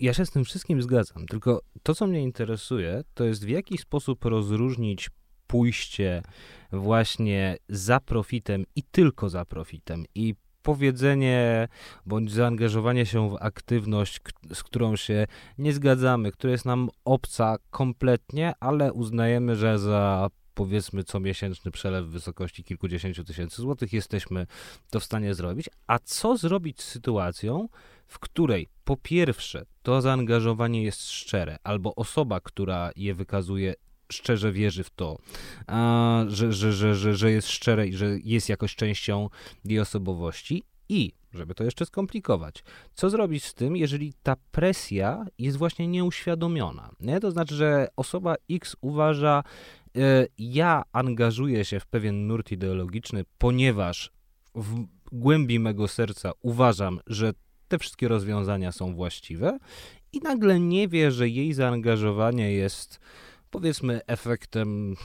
[0.00, 3.78] Ja się z tym wszystkim zgadzam, tylko to, co mnie interesuje, to jest w jaki
[3.78, 5.10] sposób rozróżnić
[5.46, 6.22] pójście
[6.72, 11.68] właśnie za profitem i tylko za profitem i powiedzenie
[12.06, 14.20] bądź zaangażowanie się w aktywność,
[14.54, 15.26] z którą się
[15.58, 22.10] nie zgadzamy, która jest nam obca kompletnie, ale uznajemy, że za powiedzmy comiesięczny przelew w
[22.10, 24.46] wysokości kilkudziesięciu tysięcy złotych, jesteśmy
[24.90, 25.70] to w stanie zrobić.
[25.86, 27.68] A co zrobić z sytuacją,
[28.06, 33.74] w której po pierwsze to zaangażowanie jest szczere, albo osoba, która je wykazuje,
[34.12, 35.18] szczerze wierzy w to,
[36.28, 39.28] że, że, że, że, jest szczere i że jest jakoś częścią
[39.64, 45.56] jej osobowości, i żeby to jeszcze skomplikować, co zrobić z tym, jeżeli ta presja jest
[45.56, 46.90] właśnie nieuświadomiona?
[47.00, 47.20] Nie?
[47.20, 49.42] To znaczy, że osoba X uważa,
[50.38, 54.10] ja angażuję się w pewien nurt ideologiczny, ponieważ
[54.54, 57.32] w głębi mego serca uważam, że
[57.68, 59.58] te wszystkie rozwiązania są właściwe
[60.12, 63.00] i nagle nie wie, że jej zaangażowanie jest
[63.50, 64.96] powiedzmy efektem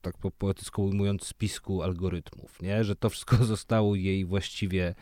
[0.00, 2.84] tak po poetycko ujmując, spisku algorytmów, nie?
[2.84, 4.94] że to wszystko zostało jej właściwie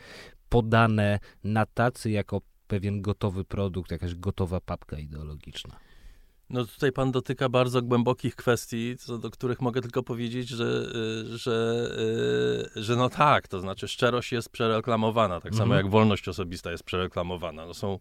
[0.49, 5.88] podane na tacy jako pewien gotowy produkt, jakaś gotowa papka ideologiczna.
[6.49, 10.91] No tutaj pan dotyka bardzo głębokich kwestii, co do których mogę tylko powiedzieć, że,
[11.25, 11.89] y, że,
[12.77, 15.85] y, że no tak, to znaczy szczerość jest przereklamowana, tak samo mhm.
[15.85, 17.65] jak wolność osobista jest przereklamowana.
[17.65, 17.99] No są,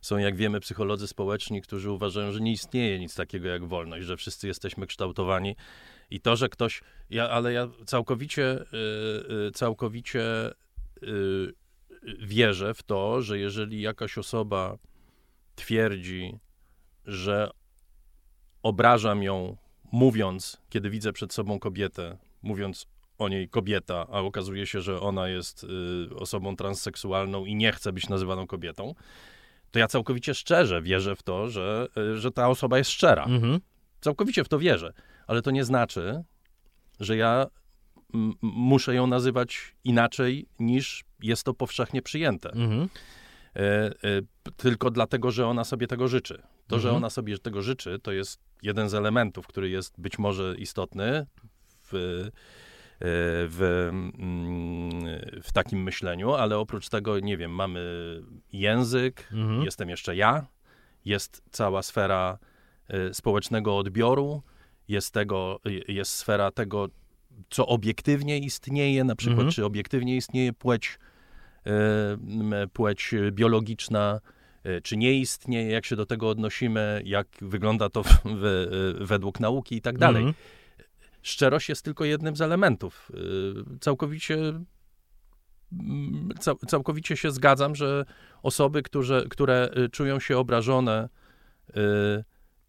[0.00, 4.16] są, jak wiemy, psycholodzy społeczni, którzy uważają, że nie istnieje nic takiego jak wolność, że
[4.16, 5.56] wszyscy jesteśmy kształtowani
[6.10, 8.64] i to, że ktoś, ja, ale ja całkowicie,
[9.48, 10.24] y, całkowicie
[12.18, 14.78] wierzę w to, że jeżeli jakaś osoba
[15.54, 16.38] twierdzi,
[17.04, 17.50] że
[18.66, 19.56] obrażam ją,
[19.92, 22.86] mówiąc, kiedy widzę przed sobą kobietę, mówiąc
[23.18, 27.92] o niej kobieta, a okazuje się, że ona jest y, osobą transseksualną i nie chce
[27.92, 28.94] być nazywaną kobietą,
[29.70, 33.24] to ja całkowicie szczerze wierzę w to, że, y, że ta osoba jest szczera.
[33.24, 33.60] Mhm.
[34.00, 34.92] Całkowicie w to wierzę.
[35.26, 36.22] Ale to nie znaczy,
[37.00, 37.46] że ja
[38.14, 42.50] m, muszę ją nazywać inaczej niż jest to powszechnie przyjęte.
[42.52, 42.88] Mhm.
[44.42, 46.42] P- tylko dlatego, że ona sobie tego życzy.
[46.66, 46.96] To, że Mhm.
[46.96, 51.26] ona sobie tego życzy, to jest jeden z elementów, który jest być może istotny
[51.82, 52.30] w, e,
[53.48, 55.04] w, mm,
[55.42, 57.80] w takim myśleniu, ale oprócz tego, nie wiem, mamy
[58.52, 59.62] język, Mhm.
[59.62, 60.46] jestem jeszcze ja,
[61.04, 62.38] jest cała sfera
[62.88, 64.42] e, społecznego odbioru,
[64.88, 66.88] jest, tego, je- jest sfera tego,
[67.50, 69.52] co obiektywnie istnieje, na przykład, Mhm.
[69.52, 70.98] czy obiektywnie istnieje płeć,
[71.66, 74.20] e, płeć biologiczna,
[74.82, 79.76] czy nie istnieje, jak się do tego odnosimy, jak wygląda to w, w, według nauki
[79.76, 80.22] i tak dalej.
[80.22, 80.34] Mhm.
[81.26, 83.12] Szczerość jest tylko jednym z elementów.
[83.74, 84.36] Y, Całkowicie,
[85.72, 88.04] mm, cał, całkowicie się zgadzam, że
[88.42, 88.82] osoby,
[89.30, 91.08] które y, czują się obrażone
[91.70, 91.72] y,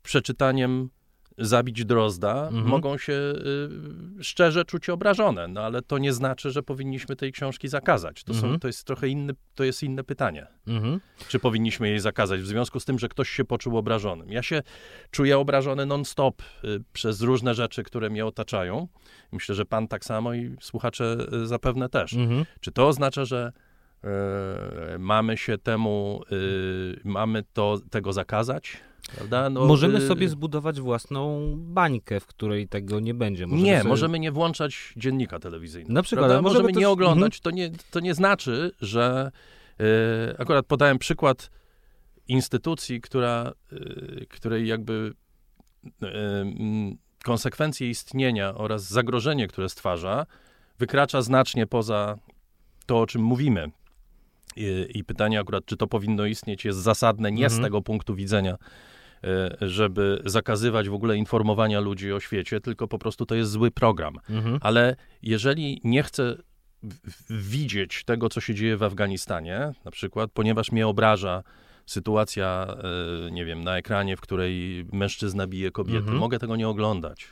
[0.03, 0.89] przeczytaniem
[1.37, 2.65] Zabić Drozda, Mhm.
[2.67, 7.67] mogą się y, szczerze czuć obrażone, no ale to nie znaczy, że powinniśmy tej książki
[7.67, 8.23] zakazać.
[8.23, 8.53] To, Mhm.
[8.53, 10.99] są, to jest trochę inny, to jest inne pytanie Mhm.
[11.27, 14.31] czy powinniśmy jej zakazać, w związku z tym, że ktoś się poczuł obrażonym.
[14.31, 14.63] Ja się
[15.11, 18.87] czuję obrażony non-stop y, przez różne rzeczy, które mnie otaczają.
[19.31, 22.13] Myślę, że pan tak samo i słuchacze y, zapewne też.
[22.13, 22.45] Mhm.
[22.61, 23.51] Czy to oznacza, że
[24.95, 28.77] y, mamy się temu, y, mamy to, tego zakazać?
[29.51, 33.47] No, Możemy y, sobie zbudować własną bańkę, w której tego nie będzie.
[33.47, 33.89] Możemy nie, sobie...
[33.89, 35.93] możemy nie włączać dziennika telewizyjnego.
[35.93, 37.39] Na przykład, możemy możemy też- nie oglądać.
[37.39, 39.31] To, nie, to nie znaczy, że
[39.79, 41.49] e, akurat podałem przykład
[42.27, 45.13] instytucji, która, e, której jakby
[46.01, 50.25] mm, konsekwencje istnienia oraz zagrożenie, które stwarza,
[50.79, 52.15] wykracza znacznie poza
[52.85, 53.71] to, o czym mówimy.
[54.57, 57.63] I, i pytanie akurat, czy to powinno istnieć, jest zasadne nie z Mhm.
[57.63, 58.57] tego punktu widzenia,
[59.23, 63.71] e, żeby zakazywać w ogóle informowania ludzi o świecie, tylko po prostu to jest zły
[63.71, 64.15] program.
[64.29, 64.57] Mhm.
[64.61, 66.35] Ale jeżeli nie chcę
[67.29, 71.43] widzieć tego, co się dzieje w Afganistanie, na przykład, ponieważ mnie obraża
[71.85, 72.67] sytuacja,
[73.27, 76.17] e, nie wiem, na ekranie, w której mężczyzna bije kobiety, Mhm.
[76.17, 77.27] mogę tego nie oglądać.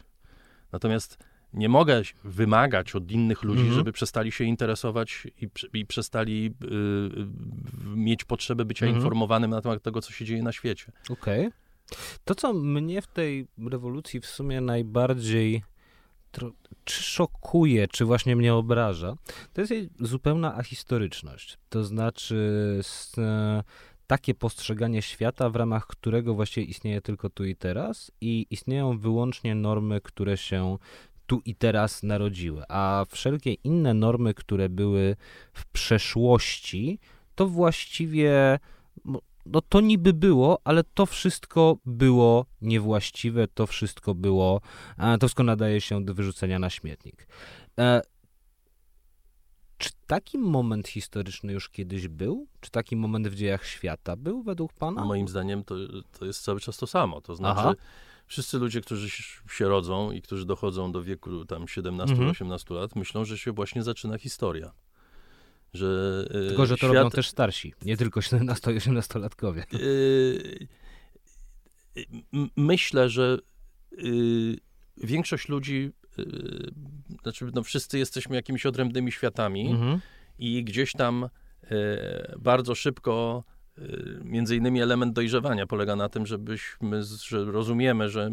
[0.72, 1.18] Natomiast
[1.56, 3.78] nie mogę wymagać od innych ludzi, Mhm.
[3.78, 9.02] żeby przestali się interesować i, i przestali y, y, mieć potrzebę bycia Mhm.
[9.02, 10.91] informowanym na temat tego, co się dzieje na świecie.
[11.10, 11.50] Okej.
[12.26, 15.63] To, co mnie w tej rewolucji w sumie najbardziej
[16.84, 19.15] czy szokuje, czy właśnie mnie obraża,
[19.54, 21.58] to jest jej zupełna ahistoryczność.
[21.70, 22.82] To znaczy
[23.18, 23.63] e,
[24.08, 29.56] takie postrzeganie świata, w ramach którego właściwie istnieje tylko tu i teraz i istnieją wyłącznie
[29.56, 30.78] normy, które się
[31.28, 35.16] tu i teraz narodziły, a wszelkie inne normy, które były
[35.54, 37.00] w przeszłości,
[37.36, 38.60] to właściwie
[39.04, 44.62] mo- no to niby było, ale to wszystko było niewłaściwe, to wszystko było,
[44.98, 47.28] to wszystko nadaje się do wyrzucenia na śmietnik.
[47.80, 48.02] E,
[49.78, 52.48] czy taki moment historyczny już kiedyś był?
[52.60, 55.06] Czy taki moment w dziejach świata był według pana?
[55.06, 55.76] Moim zdaniem to,
[56.20, 57.22] to jest cały czas to samo.
[57.22, 57.74] To znaczy, Aha.
[58.28, 59.10] Wszyscy ludzie, którzy
[59.50, 62.56] się rodzą i którzy dochodzą do wieku tam 17-18 Mhm.
[62.70, 64.72] lat, myślą, że się właśnie zaczyna historia.
[65.74, 69.64] Że, e, Tylko, że to świat, robią też starsi, nie tylko 17 i 18-latkowie.
[69.64, 69.76] e,
[72.34, 73.38] m- myślę, że
[73.92, 73.98] e,
[74.98, 76.24] większość ludzi, e,
[77.24, 80.00] znaczy no wszyscy jesteśmy jakimiś odrębnymi światami, Mhm.
[80.40, 81.30] i gdzieś tam
[81.64, 83.44] e, bardzo szybko,
[84.24, 88.32] między innymi element dojrzewania polega na tym, żebyśmy, że rozumiemy, że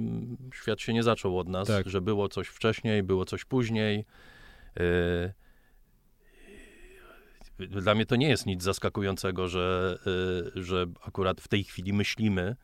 [0.54, 1.88] świat się nie zaczął od nas, Tak.
[1.88, 4.04] że było coś wcześniej, było coś później.
[4.80, 5.32] E,
[7.58, 9.98] dla mnie to nie jest nic zaskakującego, że,
[10.56, 12.56] e, że akurat w tej chwili myślimy,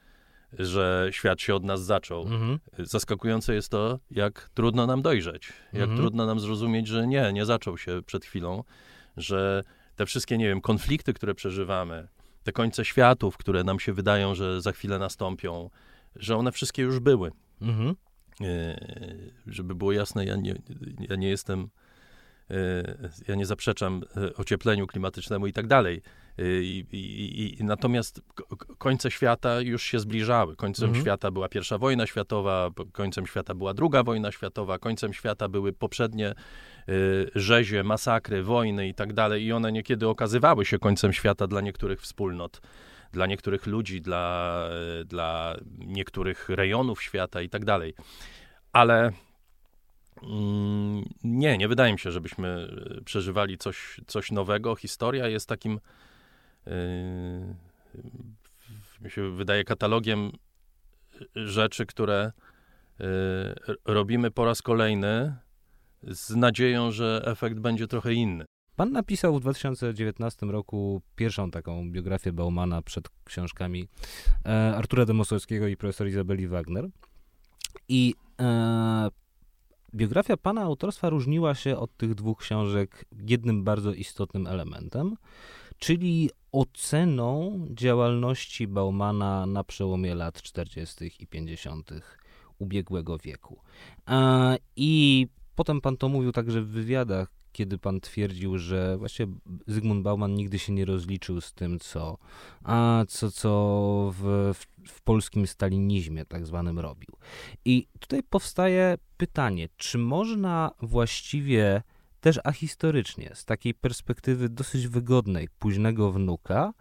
[0.52, 2.22] że świat się od nas zaczął.
[2.22, 2.58] Mhm.
[2.78, 5.98] Zaskakujące jest to, jak trudno nam dojrzeć, jak Mhm.
[6.00, 8.64] trudno nam zrozumieć, że nie, nie zaczął się przed chwilą,
[9.16, 9.62] że
[9.96, 12.08] te wszystkie, nie wiem, konflikty, które przeżywamy,
[12.48, 15.70] te końce światów, które nam się wydają, że za chwilę nastąpią,
[16.16, 17.32] że one wszystkie już były.
[17.60, 17.96] Mhm.
[18.40, 18.80] E,
[19.46, 20.54] żeby było jasne, ja nie,
[21.10, 21.68] ja nie jestem,
[22.50, 22.54] e,
[23.28, 26.02] ja nie zaprzeczam e, ociepleniu klimatycznemu i tak dalej.
[26.42, 30.56] I, i, i, natomiast ko- ko- końce świata już się zbliżały.
[30.56, 31.04] Końcem Mhm.
[31.04, 36.28] świata była pierwsza wojna światowa, końcem świata była druga wojna światowa, końcem świata były poprzednie
[36.28, 36.34] e,
[37.34, 39.44] rzezie, masakry, wojny i tak dalej.
[39.44, 42.60] I one niekiedy okazywały się końcem świata dla niektórych wspólnot
[43.12, 44.64] dla niektórych ludzi, dla,
[45.00, 47.94] e, dla niektórych rejonów świata i tak dalej.
[48.72, 49.12] Ale
[50.22, 54.76] mm, nie, nie wydaje mi się, żebyśmy e, przeżywali coś, coś nowego.
[54.76, 55.80] Historia jest takim,
[59.00, 60.32] mi się wydaje, katalogiem
[61.34, 62.32] rzeczy, które
[62.98, 63.06] yy,
[63.84, 65.36] robimy po raz kolejny,
[66.02, 68.44] z nadzieją, że efekt będzie trochę inny.
[68.76, 73.88] Pan napisał w 2019 roku pierwszą taką biografię Baumana przed książkami
[74.46, 76.88] e, Artura Demosowskiego i profesor Izabeli Wagner.
[77.88, 79.08] I e,
[79.94, 85.16] biografia pana autorstwa różniła się od tych dwóch książek jednym bardzo istotnym elementem,
[85.78, 91.10] czyli oceną działalności Baumana na przełomie lat 40.
[91.20, 91.90] i 50.
[92.58, 93.60] ubiegłego wieku.
[94.76, 99.26] I potem pan to mówił także w wywiadach, kiedy pan twierdził, że właśnie
[99.66, 102.18] Zygmunt Bauman nigdy się nie rozliczył z tym, co,
[102.64, 107.16] a co, co w, w, w polskim stalinizmie tak zwanym robił.
[107.64, 111.82] I tutaj powstaje pytanie, czy można właściwie
[112.20, 116.72] też ahistorycznie, z takiej perspektywy dosyć wygodnej, późnego wnuka,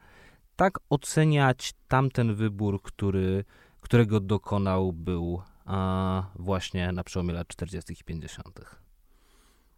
[0.55, 3.43] tak oceniać tamten wybór, który,
[3.81, 7.93] którego dokonał był a, właśnie na przełomie lat 40.
[7.93, 8.61] i 50.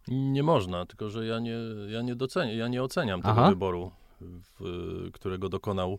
[0.08, 1.56] Nie można, tylko że ja nie,
[1.88, 3.48] ja nie doceniam, ja nie oceniam tego Aha.
[3.48, 5.98] wyboru, w, którego dokonał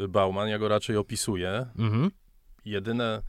[0.00, 0.48] y, Bauman.
[0.48, 1.66] Ja go raczej opisuję.
[1.78, 2.10] Mhm.
[2.64, 3.22] Jedyne,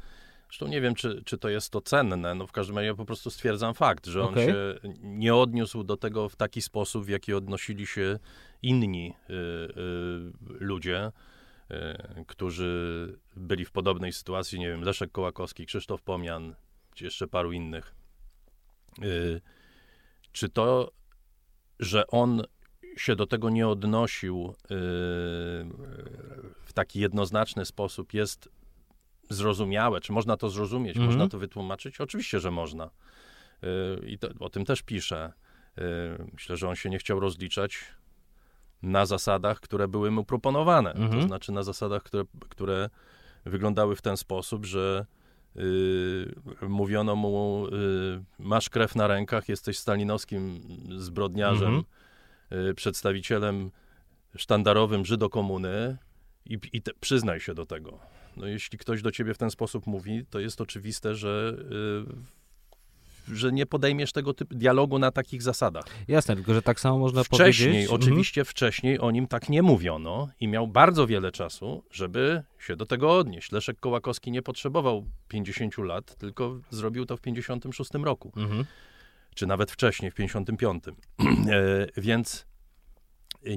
[0.52, 3.06] zresztą nie wiem, czy, czy to jest to cenne, no w każdym razie ja po
[3.06, 4.48] prostu stwierdzam fakt, że on Okej.
[4.48, 8.20] się nie odniósł do tego w taki sposób, w jaki odnosili się
[8.62, 9.74] inni y, y,
[10.60, 11.12] ludzie,
[11.72, 16.56] y, którzy byli w podobnej sytuacji, nie wiem, Leszek Kołakowski, Krzysztof Pomian,
[16.96, 17.96] czy jeszcze paru innych.
[19.04, 19.42] Y,
[20.32, 20.92] czy to,
[21.80, 22.44] że on
[22.98, 24.66] się do tego nie odnosił y,
[26.64, 28.50] w taki jednoznaczny sposób, jest
[29.34, 30.02] zrozumiałe?
[30.02, 30.98] Czy można to zrozumieć?
[30.98, 31.06] Mhm.
[31.06, 32.02] Można to wytłumaczyć?
[32.02, 32.90] Oczywiście, że można.
[33.64, 33.68] Y,
[34.10, 35.34] I to, o tym też piszę.
[35.78, 35.82] Y,
[36.34, 37.80] Myślę, że on się nie chciał rozliczać
[38.82, 40.94] na zasadach, które były mu proponowane.
[40.94, 41.22] To Mhm.
[41.28, 42.90] znaczy na zasadach, które, które
[43.46, 45.06] wyglądały w ten sposób, że
[45.58, 50.62] y, mówiono mu, y, masz krew na rękach, jesteś stalinowskim
[50.98, 51.84] zbrodniarzem,
[52.50, 52.70] Mhm.
[52.70, 53.72] y, przedstawicielem
[54.38, 55.98] sztandarowym Żydokomuny
[56.46, 58.00] i, i te, przyznaj się do tego.
[58.38, 61.56] No, jeśli ktoś do ciebie w ten sposób mówi, to jest oczywiste, że,
[63.30, 65.84] y, że nie podejmiesz tego typu dialogu na takich zasadach.
[66.08, 67.92] Jasne, tylko że tak samo można Wcześniej, powiedzieć.
[67.92, 68.02] Mhm.
[68.02, 72.86] oczywiście wcześniej o nim tak nie mówiono i miał bardzo wiele czasu, żeby się do
[72.86, 73.52] tego odnieść.
[73.52, 78.66] Leszek Kołakowski nie potrzebował 50 lat, tylko zrobił to w 56 roku, Mhm.
[79.36, 80.84] czy nawet wcześniej, w 55.
[80.90, 80.94] e,
[81.98, 82.46] więc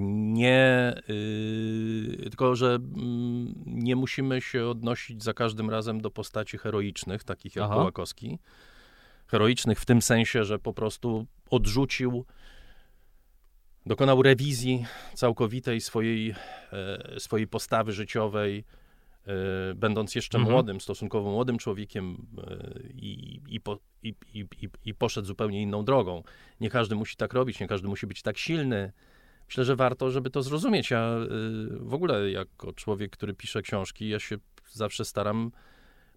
[0.00, 7.24] nie, y, tylko że mm, nie musimy się odnosić za każdym razem do postaci heroicznych,
[7.24, 7.74] takich jak Aha.
[7.74, 8.38] Kołakowski.
[9.26, 12.24] Heroicznych w tym sensie, że po prostu odrzucił,
[13.86, 16.34] dokonał rewizji całkowitej swojej,
[16.72, 18.64] e, swojej postawy życiowej,
[19.26, 20.52] e, będąc jeszcze Mhm.
[20.52, 24.46] młodym, stosunkowo młodym człowiekiem e, i, i, po, i, i,
[24.84, 26.22] i poszedł zupełnie inną drogą.
[26.60, 28.92] Nie każdy musi tak robić, nie każdy musi być tak silny.
[29.48, 30.90] Myślę, że warto, żeby to zrozumieć.
[30.90, 34.36] Ja y, w ogóle jako człowiek, który pisze książki, ja się
[34.72, 35.50] zawsze staram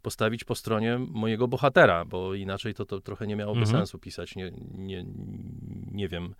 [0.01, 3.77] postawić po stronie mojego bohatera, bo inaczej to, to trochę nie miałoby Mhm.
[3.77, 4.35] sensu pisać.
[4.35, 5.05] Nie, nie,
[5.91, 6.35] nie wiem.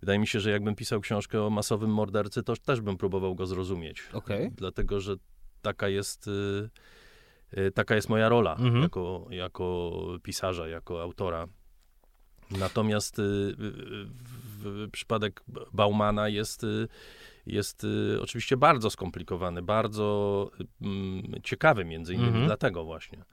[0.00, 3.46] Wydaje mi się, że jakbym pisał książkę o masowym mordercy, to też bym próbował go
[3.46, 4.02] zrozumieć.
[4.12, 4.50] Okej.
[4.56, 5.14] Dlatego, że
[5.62, 6.70] taka jest, y,
[7.58, 8.82] y, taka jest moja rola Mhm.
[8.82, 11.46] jako, jako pisarza, jako autora.
[12.50, 13.20] Natomiast
[14.58, 15.42] w, przypadek
[15.72, 16.88] Baumana jest, y,
[17.46, 20.50] jest y, oczywiście bardzo skomplikowany, bardzo
[20.82, 22.46] mm, ciekawy między innymi Mhm.
[22.46, 23.24] dlatego właśnie.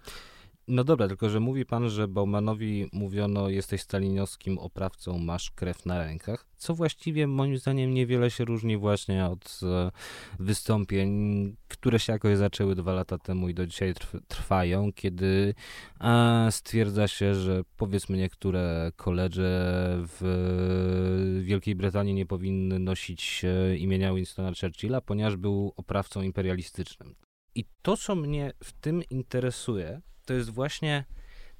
[0.67, 5.97] No dobra, tylko że mówi pan, że Baumanowi mówiono, jesteś stalinowskim oprawcą, masz krew na
[5.97, 9.91] rękach, co właściwie moim zdaniem niewiele się różni właśnie od e,
[10.39, 15.54] wystąpień, które się jakoś zaczęły dwa lata temu i do dzisiaj trw- trwają, kiedy
[16.02, 19.54] e, stwierdza się, że powiedzmy niektóre koledże
[19.97, 27.15] w Wielkiej Brytanii nie powinny nosić e, imienia Winstona Churchilla, ponieważ był oprawcą imperialistycznym.
[27.56, 31.05] I to, co mnie w tym interesuje, to jest właśnie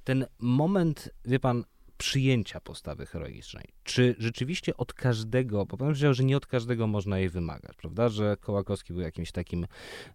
[0.04, 1.64] ten moment, wie pan,
[1.98, 3.64] przyjęcia postawy heroicznej.
[3.84, 8.08] Czy rzeczywiście od każdego, bo pan powiedział, że nie od każdego można jej wymagać, prawda,
[8.08, 9.66] że Kołakowski był jakimś takim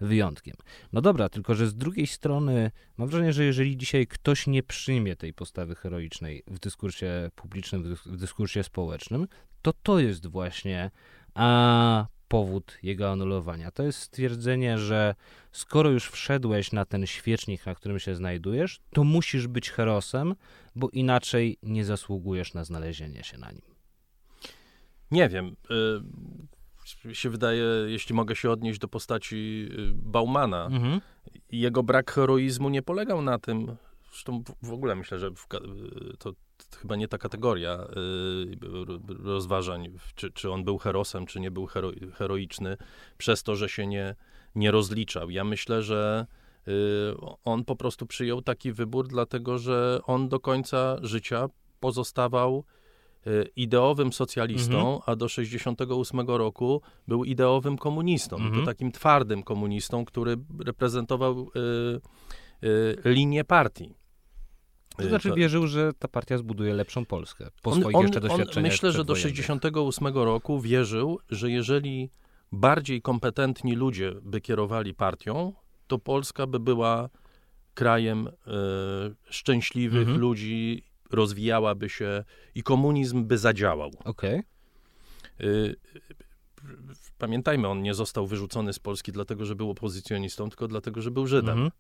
[0.02, 0.56] wyjątkiem.
[0.94, 5.16] No dobra, tylko że z drugiej strony mam wrażenie, że jeżeli dzisiaj ktoś nie przyjmie
[5.16, 9.28] tej postawy heroicznej w dyskursie publicznym, w dys- w dyskursie społecznym,
[9.62, 10.92] to to jest właśnie
[11.34, 13.72] a, powód jego anulowania.
[13.72, 15.16] To jest stwierdzenie, że
[15.52, 20.36] skoro już wszedłeś na ten świecznik, na którym się znajdujesz, to musisz być herosem,
[20.76, 23.62] bo inaczej nie zasługujesz na znalezienie się na nim.
[25.12, 25.56] Nie wiem.
[27.06, 31.02] Y, się wydaje, jeśli mogę się odnieść do postaci y, Baumana, Mhm.
[31.52, 33.76] jego brak heroizmu nie polegał na tym,
[34.12, 35.60] zresztą w- ogóle myślę, że ka-
[36.20, 36.34] to,
[36.82, 41.92] chyba nie ta kategoria y, rozważań, czy, czy on był herosem, czy nie był hero,
[42.14, 42.78] heroiczny,
[43.18, 44.16] przez to, że się nie,
[44.56, 45.30] nie rozliczał.
[45.30, 46.26] Ja myślę, że
[46.68, 46.72] y,
[47.46, 51.50] on po prostu przyjął taki wybór, dlatego że on do końca życia
[51.80, 52.64] pozostawał
[53.28, 55.02] y, ideowym socjalistą, mhm.
[55.06, 58.36] a do 68 roku był ideowym komunistą.
[58.36, 58.60] Mhm.
[58.60, 61.52] To takim twardym komunistą, który reprezentował
[62.62, 63.99] y, y, linię partii.
[65.04, 68.72] To znaczy wierzył, że ta partia zbuduje lepszą Polskę po on, swoich on, jeszcze doświadczeniach.
[68.72, 72.10] myślę, że do 68 roku wierzył, że jeżeli
[72.52, 75.54] bardziej kompetentni ludzie by kierowali partią,
[75.88, 77.10] to Polska by była
[77.74, 78.32] krajem e,
[79.30, 80.20] szczęśliwych mhm.
[80.20, 82.24] ludzi, rozwijałaby się
[82.56, 83.92] i komunizm by zadziałał.
[84.06, 84.44] Okej.
[85.40, 85.76] Okay.
[87.18, 91.28] Pamiętajmy, on nie został wyrzucony z Polski dlatego, że był opozycjonistą, tylko dlatego, że był
[91.28, 91.50] Żydem.
[91.50, 91.72] Mhm.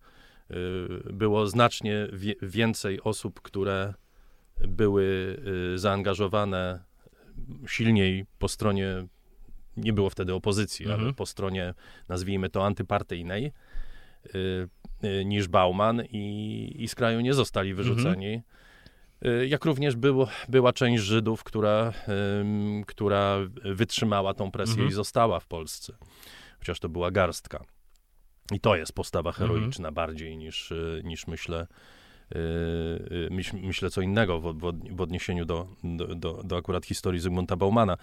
[0.51, 2.07] Y, było znacznie
[2.41, 3.93] więcej osób, które
[4.67, 5.03] były
[5.73, 6.83] y, zaangażowane
[7.67, 9.07] silniej po stronie,
[9.77, 11.01] nie było wtedy opozycji, mhm.
[11.03, 11.73] ale po stronie,
[12.07, 13.51] nazwijmy to, antypartyjnej,
[14.35, 14.69] y,
[15.25, 18.33] niż Bauman i, i z kraju nie zostali wyrzuceni.
[18.33, 18.43] Mhm.
[19.47, 21.93] Jak również było, była część Żydów, która,
[22.87, 24.89] która wytrzymała tą presję mhm.
[24.89, 25.93] i została w Polsce.
[26.59, 27.65] Chociaż to była garstka.
[28.51, 29.49] I to jest postawa mhm.
[29.49, 29.93] heroiczna mhm.
[29.93, 31.67] bardziej niż, y, niż myślę,
[32.35, 37.97] Yy, myślę co innego w, odniesieniu do, do, do, do, akurat historii Zygmunta Baumana.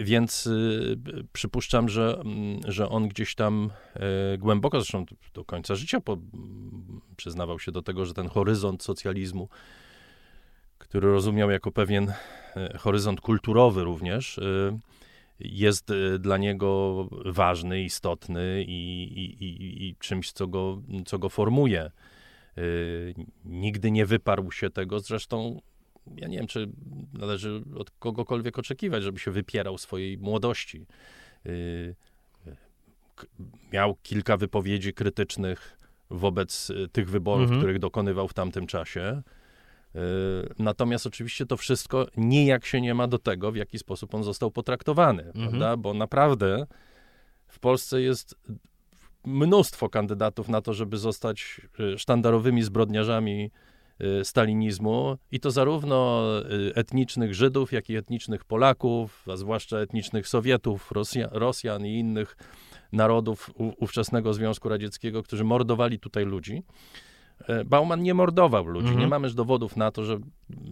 [0.00, 0.48] Więc
[1.32, 3.70] przypuszczam, że, mm, że on gdzieś tam
[4.38, 5.04] głęboko, zresztą
[5.34, 6.16] do końca życia po,
[7.16, 9.48] przyznawał się do tego, że ten horyzont socjalizmu,
[10.78, 12.12] który rozumiał jako pewien
[12.78, 14.40] horyzont kulturowy również,
[15.40, 21.28] jest e, dla niego ważny, istotny i, i, i, i czymś, co go, co go
[21.28, 21.80] formuje.
[21.82, 21.90] E,
[23.44, 25.60] nigdy nie wyparł się tego, zresztą
[26.16, 26.68] ja nie wiem, czy
[27.12, 30.86] należy od kogokolwiek oczekiwać, żeby się wypierał swojej młodości.
[31.46, 31.50] E,
[33.72, 35.78] miał kilka wypowiedzi krytycznych
[36.10, 37.60] wobec tych wyborów, mhm.
[37.60, 39.22] których dokonywał w tamtym czasie.
[39.96, 44.24] Y, natomiast oczywiście to wszystko nijak się nie ma do tego, w jaki sposób on
[44.24, 45.48] został potraktowany, mhm.
[45.48, 45.76] prawda?
[45.76, 46.66] Bo naprawdę
[47.46, 48.34] w Polsce jest
[49.24, 53.50] mnóstwo kandydatów na to, żeby zostać y, sztandarowymi zbrodniarzami
[54.20, 56.22] y, stalinizmu i to zarówno
[56.74, 62.36] etnicznych Żydów, jak i etnicznych Polaków, a zwłaszcza etnicznych Sowietów, Rosja, Rosjan i innych
[62.92, 66.62] narodów ówczesnego Związku Radzieckiego, którzy mordowali tutaj ludzi.
[67.44, 68.86] E, Bauman nie mordował ludzi.
[68.86, 69.10] Nie mhm.
[69.10, 70.18] mamy dowodów na to, że.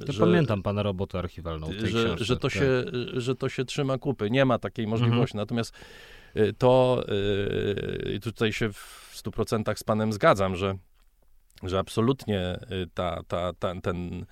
[0.06, 1.72] Ja że pamiętam pana robotę archiwalną.
[1.72, 2.52] Że, książce, że, to tak.
[2.52, 4.30] się, że to się trzyma kupy.
[4.30, 5.36] Nie ma takiej możliwości.
[5.36, 5.42] Mhm.
[5.42, 5.74] Natomiast
[6.34, 7.04] e, to
[8.06, 10.76] e, i tutaj się w 100% z panem zgadzam, że,
[11.62, 12.58] że absolutnie
[12.94, 14.26] ta, ta, ta, ten,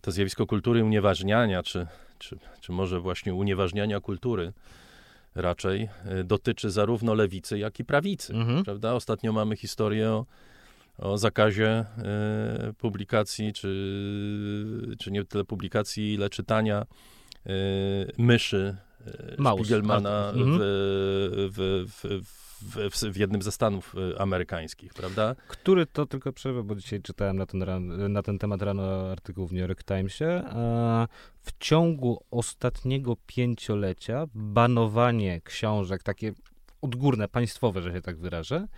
[0.00, 1.86] to zjawisko kultury unieważniania, czy,
[2.18, 4.52] czy, czy może właśnie unieważniania kultury,
[5.34, 5.88] raczej
[6.24, 8.34] dotyczy zarówno lewicy, jak i prawicy.
[8.34, 8.64] Mhm.
[8.64, 8.94] Prawda?
[8.94, 10.26] Ostatnio mamy historię o
[11.00, 16.86] o zakazie e, publikacji, czy, czy nie tyle publikacji, ile czytania
[17.46, 17.52] e,
[18.18, 18.76] myszy
[19.40, 20.58] e, Spiegelmana mhm.
[20.60, 22.20] w, w,
[22.62, 25.34] w, w, jednym ze Stanów amerykańskich, prawda?
[25.48, 27.64] Który to, tylko przerwę, bo dzisiaj czytałem na ten,
[28.12, 30.42] na ten temat rano artykuł w New York Timesie.
[31.42, 36.32] W ciągu ostatniego pięciolecia banowanie książek, takie
[36.82, 38.68] odgórne, państwowe, że się tak wyrażę,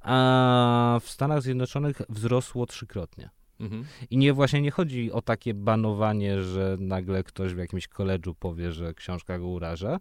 [0.00, 3.30] a w Stanach Zjednoczonych wzrosło trzykrotnie.
[3.60, 3.84] Mhm.
[4.10, 8.72] I nie właśnie nie chodzi o takie banowanie, że nagle ktoś w jakimś koledżu powie,
[8.72, 9.98] że książka go uraża.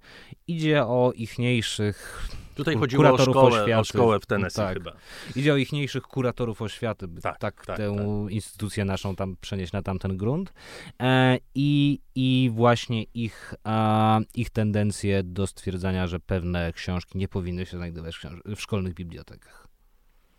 [0.48, 3.82] Idzie o ichniejszych Tutaj chodziło o szkołę, oświaty.
[3.82, 4.74] o szkołę w Tennessee tak.
[4.74, 4.92] chyba.
[5.36, 8.32] Idzie o ichniejszych kuratorów oświaty, by tak, tak, tak tę tak.
[8.32, 10.54] instytucję naszą tam przenieść na tamten grunt.
[11.02, 17.66] E, i, I właśnie ich, a, ich tendencje do stwierdzania, że pewne książki nie powinny
[17.66, 19.65] się znajdować w, w szkolnych bibliotekach.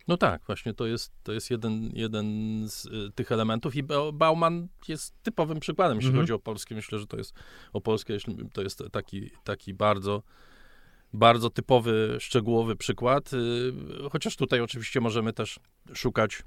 [0.07, 2.25] No tak, właśnie to jest, to jest jeden, jeden
[2.69, 3.83] z y, tych elementów i
[4.13, 6.23] Bauman jest typowym przykładem, jeśli mm -hmm.
[6.23, 6.75] chodzi o polskie.
[6.75, 7.33] Myślę, że to jest
[7.73, 10.23] o jeśli, to jest taki, taki bardzo,
[11.13, 13.33] bardzo typowy, szczegółowy przykład.
[13.33, 13.73] Y,
[14.11, 15.59] chociaż tutaj oczywiście możemy też
[15.93, 16.43] szukać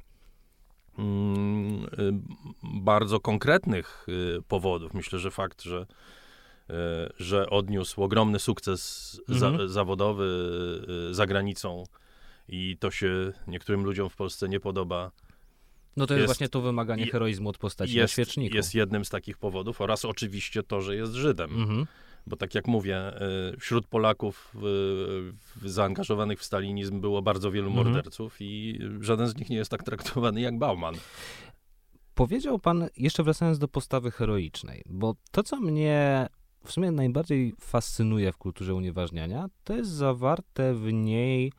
[0.99, 2.13] mm, y,
[2.63, 4.95] bardzo konkretnych y, powodów.
[4.95, 5.87] Myślę, że fakt, że
[6.71, 6.75] y,
[7.19, 9.69] że odniósł ogromny sukces za, mm -hmm.
[9.69, 10.25] zawodowy
[11.11, 11.85] y, za granicą,
[12.51, 15.11] i to się niektórym ludziom w Polsce nie podoba.
[15.97, 18.57] No to jest, jest właśnie to wymaganie heroizmu od postaci jest, na świeczniku.
[18.57, 21.63] Jest jednym z takich powodów oraz oczywiście to, że jest Żydem.
[21.63, 21.87] Mhm.
[22.27, 23.13] Bo tak jak mówię,
[23.55, 24.55] y, wśród Polaków
[25.65, 27.87] zaangażowanych w stalinizm było bardzo wielu mhm.
[27.87, 30.95] morderców i żaden z nich nie jest tak traktowany jak Bauman.
[32.15, 36.27] powiedział pan, jeszcze wracając do postawy heroicznej, bo to, co mnie
[36.65, 41.53] w sumie najbardziej fascynuje w kulturze unieważniania, to jest zawarte w niej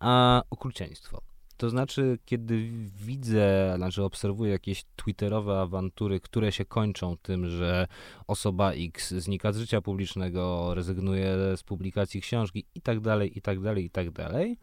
[0.00, 1.22] a, okrucieństwo.
[1.56, 7.86] To znaczy, kiedy widzę, znaczy obserwuję jakieś twitterowe awantury, które się kończą tym, że
[8.26, 13.60] osoba X znika z życia publicznego, rezygnuje z publikacji książki i tak dalej, i tak
[13.60, 14.58] dalej, i tak dalej,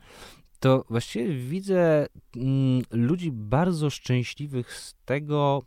[0.59, 5.63] to właściwie widzę mm, ludzi bardzo szczęśliwych z tego,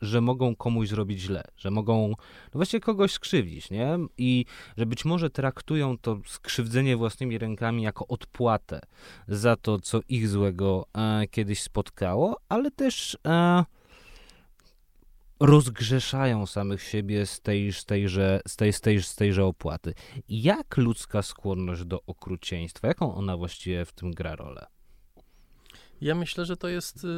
[0.00, 3.98] że mogą komuś zrobić źle, że mogą no właśnie kogoś skrzywdzić, nie?
[4.18, 4.44] I
[4.76, 8.80] że być może traktują to skrzywdzenie własnymi rękami jako odpłatę
[9.28, 13.64] za to, co ich złego e, kiedyś spotkało, ale też e,
[15.40, 19.94] rozgrzeszają samych siebie z, tej, z, tejże, z, tej, z, tej, z tejże opłaty.
[20.28, 24.66] Jak ludzka skłonność do okrucieństwa, jaką ona właściwie w tym gra rolę?
[26.00, 27.08] Ja myślę, że to jest y,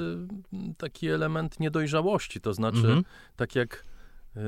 [0.79, 3.05] taki element niedojrzałości, to znaczy mhm.
[3.37, 3.85] tak jak
[4.37, 4.41] y,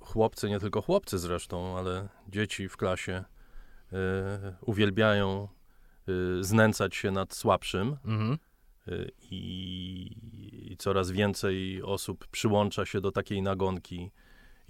[0.00, 3.24] chłopcy, nie tylko chłopcy zresztą, ale dzieci w klasie
[3.92, 3.96] y,
[4.60, 5.48] uwielbiają
[6.40, 7.96] znęcać się nad słabszym.
[8.04, 8.38] Mhm
[9.30, 10.16] I,
[10.72, 14.10] I coraz więcej osób przyłącza się do takiej nagonki,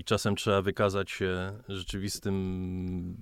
[0.01, 3.17] i czasem trzeba wykazać się rzeczywistym,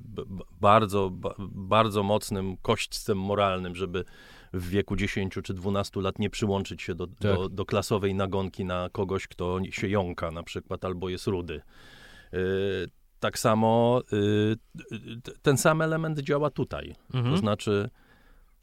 [0.60, 1.10] bardzo,
[1.48, 4.04] bardzo mocnym kośćcem moralnym, żeby
[4.52, 7.16] w wieku 10 czy 12 lat nie przyłączyć się do, tak.
[7.18, 11.60] do, do, klasowej nagonki na kogoś, kto się jąka na przykład albo jest rudy.
[12.32, 12.40] Yy,
[13.20, 14.56] tak samo yy,
[15.42, 16.94] ten sam element działa tutaj.
[17.14, 17.34] Mhm.
[17.34, 17.90] To znaczy,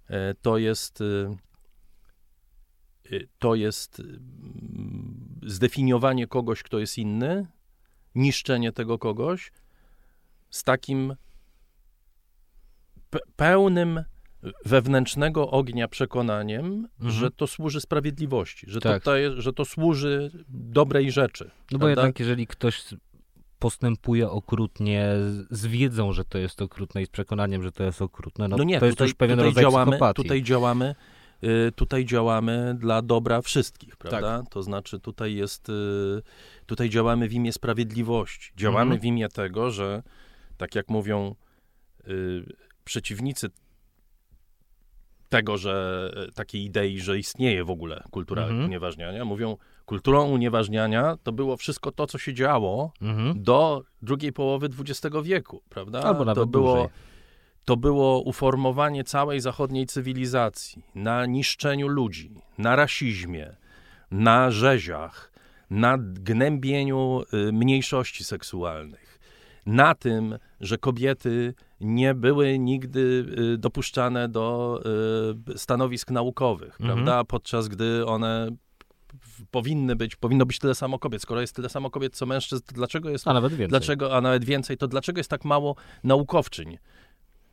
[0.10, 1.04] yy, to jest
[3.40, 4.02] to jest
[5.44, 7.48] zdefiniowanie kogoś, kto jest inny,
[8.16, 9.52] niszczenie tego kogoś
[10.50, 11.16] z takim
[13.10, 14.04] pe pełnym
[14.66, 17.12] wewnętrznego ognia przekonaniem, mhm.
[17.12, 19.04] że to służy sprawiedliwości, że, tak.
[19.04, 21.52] to, że to służy dobrej rzeczy.
[21.72, 22.84] No bo jednak jeżeli ktoś
[23.60, 25.10] postępuje okrutnie
[25.50, 28.64] z wiedzą, że to jest okrutne i z przekonaniem, że to jest okrutne, no, no
[28.64, 30.24] nie, to jest tutaj, już pewien rodzaj działamy, psychopatii.
[30.24, 30.96] Tutaj działamy,
[31.44, 34.40] y, tutaj działamy dla dobra wszystkich, prawda?
[34.40, 34.50] Tak.
[34.50, 36.22] To znaczy tutaj jest, y,
[36.66, 38.52] tutaj działamy w imię sprawiedliwości.
[38.58, 39.02] Działamy mhm.
[39.02, 40.04] w imię tego, że
[40.58, 41.36] tak jak mówią
[42.08, 43.50] y, przeciwnicy
[45.36, 48.66] tego, że e, takiej idei, że istnieje w ogóle kultura mhm.
[48.66, 49.26] unieważniania.
[49.26, 53.44] Mówią, kulturą unieważniania to było wszystko to, co się działo mhm.
[53.44, 56.02] do drugiej połowy XX wieku, prawda?
[56.04, 56.90] Albo nawet to było,
[57.66, 63.56] to było uformowanie całej zachodniej cywilizacji na niszczeniu ludzi, na rasizmie,
[64.12, 65.32] na rzeziach,
[65.70, 69.20] na gnębieniu y, mniejszości seksualnych,
[69.66, 71.54] na tym, że kobiety
[71.86, 74.80] nie były nigdy y, dopuszczane do
[75.54, 76.94] y, stanowisk naukowych, mhm.
[76.94, 77.24] prawda?
[77.24, 78.52] Podczas gdy one
[79.52, 81.22] powinny być, powinno być tyle samo kobiet.
[81.22, 83.28] Skoro jest tyle samo kobiet, co mężczyzn, to dlaczego jest...
[83.28, 83.70] A nawet więcej.
[83.70, 86.78] Dlaczego, a nawet więcej, to dlaczego jest tak mało naukowczyń?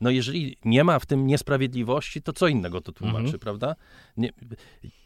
[0.01, 3.39] No jeżeli nie ma w tym niesprawiedliwości, to co innego to tłumaczy, mhm.
[3.39, 3.75] prawda?
[4.17, 4.29] Nie,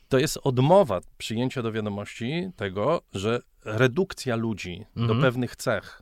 [0.07, 5.07] to jest odmowa przyjęcia do wiadomości tego, że redukcja ludzi mhm.
[5.07, 6.01] do pewnych cech,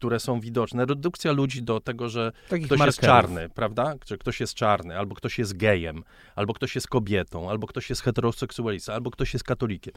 [0.00, 0.86] które są widoczne.
[0.86, 2.96] Redukcja ludzi do tego, że Takich ktoś markerów.
[2.96, 3.94] jest czarny, prawda?
[4.06, 6.04] Że ktoś jest czarny, albo ktoś jest gejem,
[6.36, 9.94] albo ktoś jest kobietą, albo ktoś jest heteroseksualistą, albo ktoś jest katolikiem.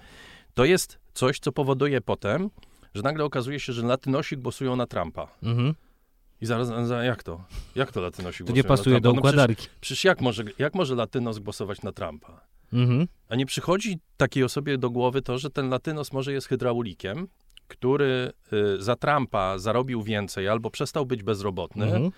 [0.54, 2.50] To jest coś, co powoduje potem,
[2.96, 5.28] że nagle okazuje się, że latynosi głosują na Trumpa.
[5.44, 5.74] Mhm.
[6.42, 6.70] I zaraz,
[7.04, 7.44] jak to?
[7.76, 9.54] Jak to latynosi głosują To nie pasuje do układarki.
[9.54, 12.42] No przecież, przecież jak, może, jak może latynos głosować na Trumpa?
[12.74, 13.08] Mhm.
[13.30, 17.28] A nie przychodzi takiej osobie do głowy to, że ten latynos może jest hydraulikiem,
[17.74, 22.12] który y, za Trumpa zarobił więcej albo przestał być bezrobotny, mhm.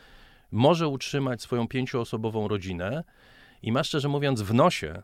[0.51, 3.03] może utrzymać swoją pięcioosobową rodzinę
[3.61, 5.01] i ma szczerze mówiąc w nosie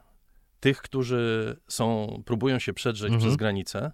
[0.60, 3.22] tych, którzy są, próbują się przedrzeć mhm.
[3.22, 3.92] przez granicę,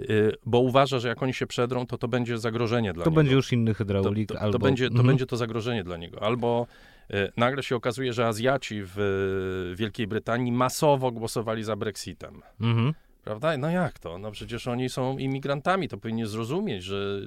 [0.00, 3.14] y, bo uważa, że jak oni się przedrą, to to będzie zagrożenie dla to niego.
[3.14, 4.28] To będzie już inny hydraulik.
[4.28, 4.58] To, to, albo...
[4.58, 5.06] to będzie, to mhm.
[5.06, 6.22] będzie to zagrożenie dla niego.
[6.22, 6.66] Albo
[7.10, 12.42] y, nagle się okazuje, że Azjaci w Wielkiej Brytanii masowo głosowali za Brexitem.
[12.60, 12.94] Mhm.
[13.24, 13.56] Prawda?
[13.56, 14.18] No jak to?
[14.18, 17.20] No przecież oni są imigrantami, to powinni zrozumieć, że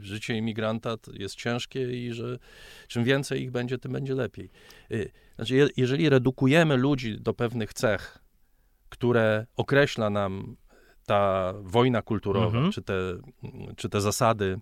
[0.00, 2.38] y, życie imigranta jest ciężkie i że
[2.88, 4.50] czym więcej ich będzie, tym będzie lepiej.
[4.90, 8.18] Y, znaczy, je, jeżeli redukujemy ludzi do pewnych cech,
[8.88, 10.56] które określa nam
[11.06, 12.72] ta wojna kulturowa, mhm.
[12.72, 12.94] czy, te,
[13.76, 14.60] czy te zasady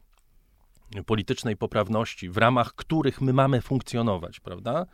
[1.07, 4.87] politycznej poprawności, w ramach których my mamy funkcjonować, prawda?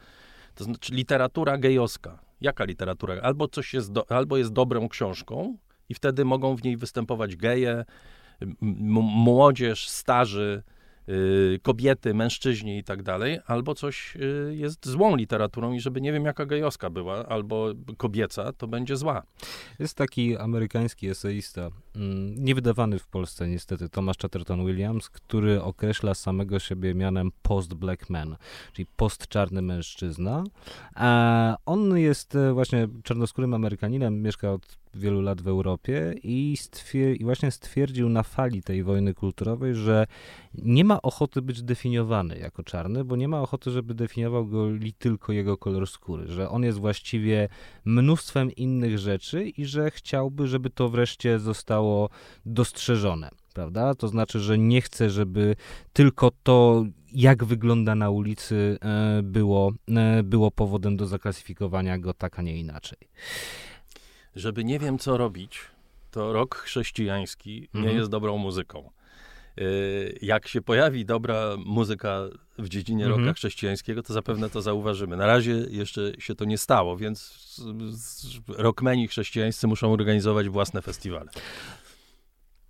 [0.55, 2.19] To znaczy literatura gejowska.
[2.41, 3.15] Jaka literatura?
[3.23, 5.57] Albo coś jest, do, albo jest dobrą książką,
[5.93, 7.85] i wtedy mogą w niej występować geje,
[8.61, 10.63] młodzież, starzy,
[11.09, 16.13] y, kobiety, mężczyźni i tak dalej, albo coś y, jest złą literaturą i żeby nie
[16.13, 19.23] wiem jaka gejowska była, albo kobieca, to będzie zła.
[19.79, 26.59] Jest taki amerykański eseista, mm, niewydawany w Polsce niestety, Thomas Chatterton Williams, który określa samego
[26.59, 28.37] siebie mianem post-black man,
[28.73, 30.45] czyli post-czarny mężczyzna.
[30.95, 36.57] A on jest e, właśnie czarnoskórym Amerykaninem, mieszka od wielu lat w Europie i,
[37.19, 40.07] i właśnie stwierdził na fali tej wojny kulturowej, że
[40.55, 44.69] nie ma ochoty być definiowany jako czarny, bo nie ma ochoty, żeby definiował go
[44.99, 47.49] tylko jego kolor skóry, że on jest właściwie
[47.85, 52.09] mnóstwem innych rzeczy i że chciałby, żeby to wreszcie zostało
[52.47, 53.31] dostrzeżone.
[53.55, 53.95] Prawda?
[53.95, 55.57] To znaczy, że nie chce, żeby
[55.93, 62.39] tylko to, jak wygląda na ulicy, e, było, e, było powodem do zaklasyfikowania go tak,
[62.39, 62.99] a nie inaczej
[64.37, 65.61] żeby nie wiem co robić,
[66.11, 67.85] to rok chrześcijański mhm.
[67.85, 68.91] nie jest dobrą muzyką.
[69.61, 72.21] Y, jak się pojawi dobra muzyka
[72.59, 73.25] w dziedzinie mhm.
[73.25, 75.17] roka chrześcijańskiego, to zapewne to zauważymy.
[75.17, 77.43] Na razie jeszcze się to nie stało, więc
[78.49, 81.31] rockmeni chrześcijańscy muszą organizować własne festiwale.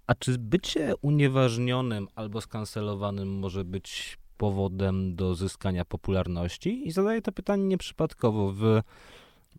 [0.07, 6.89] A czy bycie unieważnionym albo skancelowanym może być powodem do zyskania popularności?
[6.89, 8.53] I zadaję to pytanie nieprzypadkowo.
[8.53, 8.83] W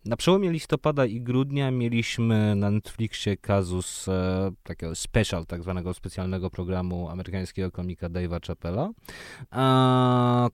[0.06, 6.50] na przełomie listopada i grudnia mieliśmy na Netflixie kazus e, takiego special, tak zwanego specjalnego
[6.50, 8.90] programu amerykańskiego komika Dave'a Chappella,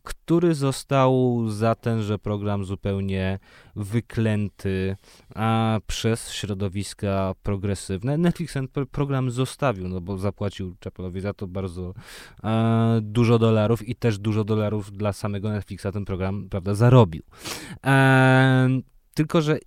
[0.03, 3.39] który został za tenże program zupełnie
[3.75, 4.95] wyklęty
[5.87, 8.17] przez środowiska progresywne.
[8.17, 11.93] Netflix ten program zostawił, no bo zapłacił Chappellowi za to bardzo
[12.41, 17.23] a, dużo dolarów i też dużo dolarów dla samego Netflixa ten program, prawda, zarobił.
[17.85, 19.59] E, tylko, że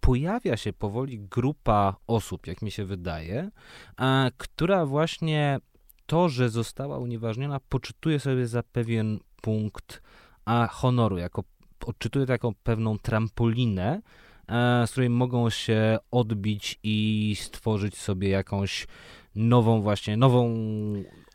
[0.00, 3.50] pojawia się powoli grupa osób, jak mi się wydaje,
[3.96, 5.58] a, która właśnie
[6.06, 10.02] to, że została unieważniona, poczytuje sobie za pewien punkt
[10.44, 11.44] a, honoru, jako
[11.86, 14.00] odczytuje taką pewną trampolinę,
[14.46, 18.86] a, z której mogą się odbić i stworzyć sobie jakąś
[19.34, 20.54] nową właśnie, nową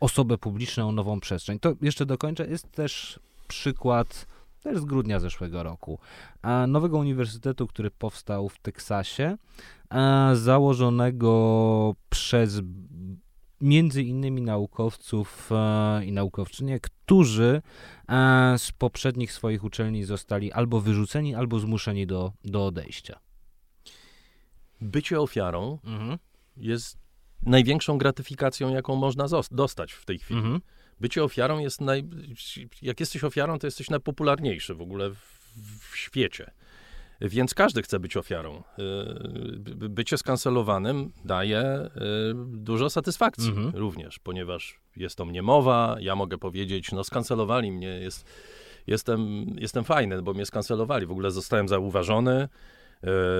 [0.00, 1.58] osobę publiczną, nową przestrzeń.
[1.58, 2.46] To jeszcze dokończę.
[2.46, 4.26] Jest też przykład
[4.64, 5.98] też z grudnia zeszłego roku,
[6.68, 9.36] nowego uniwersytetu, który powstał w Teksasie,
[10.34, 12.60] założonego przez
[13.60, 15.50] między innymi naukowców
[16.04, 17.62] i naukowczynie, którzy
[18.58, 23.18] z poprzednich swoich uczelni zostali albo wyrzuceni, albo zmuszeni do, do odejścia.
[24.80, 26.18] Bycie ofiarą mhm.
[26.56, 26.98] jest
[27.42, 30.40] największą gratyfikacją, jaką można dostać w tej chwili.
[30.40, 30.60] Mhm
[31.00, 32.04] bycie ofiarą jest naj...
[32.82, 35.16] Jak jesteś ofiarą, to jesteś najpopularniejszy w ogóle w,
[35.90, 36.50] w świecie.
[37.20, 38.62] Więc każdy chce być ofiarą.
[38.78, 41.90] Y, bycie skancelowanym daje y,
[42.46, 43.70] dużo satysfakcji mhm.
[43.74, 48.26] również, ponieważ jest to mnie mowa, ja mogę powiedzieć, no skancelowali mnie, jest,
[48.86, 52.48] jestem, jestem fajny, bo mnie skancelowali, w ogóle zostałem zauważony.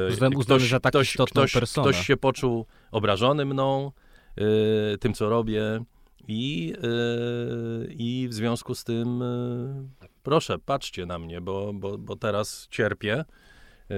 [0.09, 3.93] Y, zostałem uznany za tak ktoś, ktoś, ktoś się poczuł obrażony mną,
[5.01, 5.85] tym co robię.
[6.29, 9.21] I, yy, I w związku z tym
[10.01, 13.25] yy, proszę, patrzcie na mnie, bo, bo, bo teraz cierpię.
[13.91, 13.97] Yy,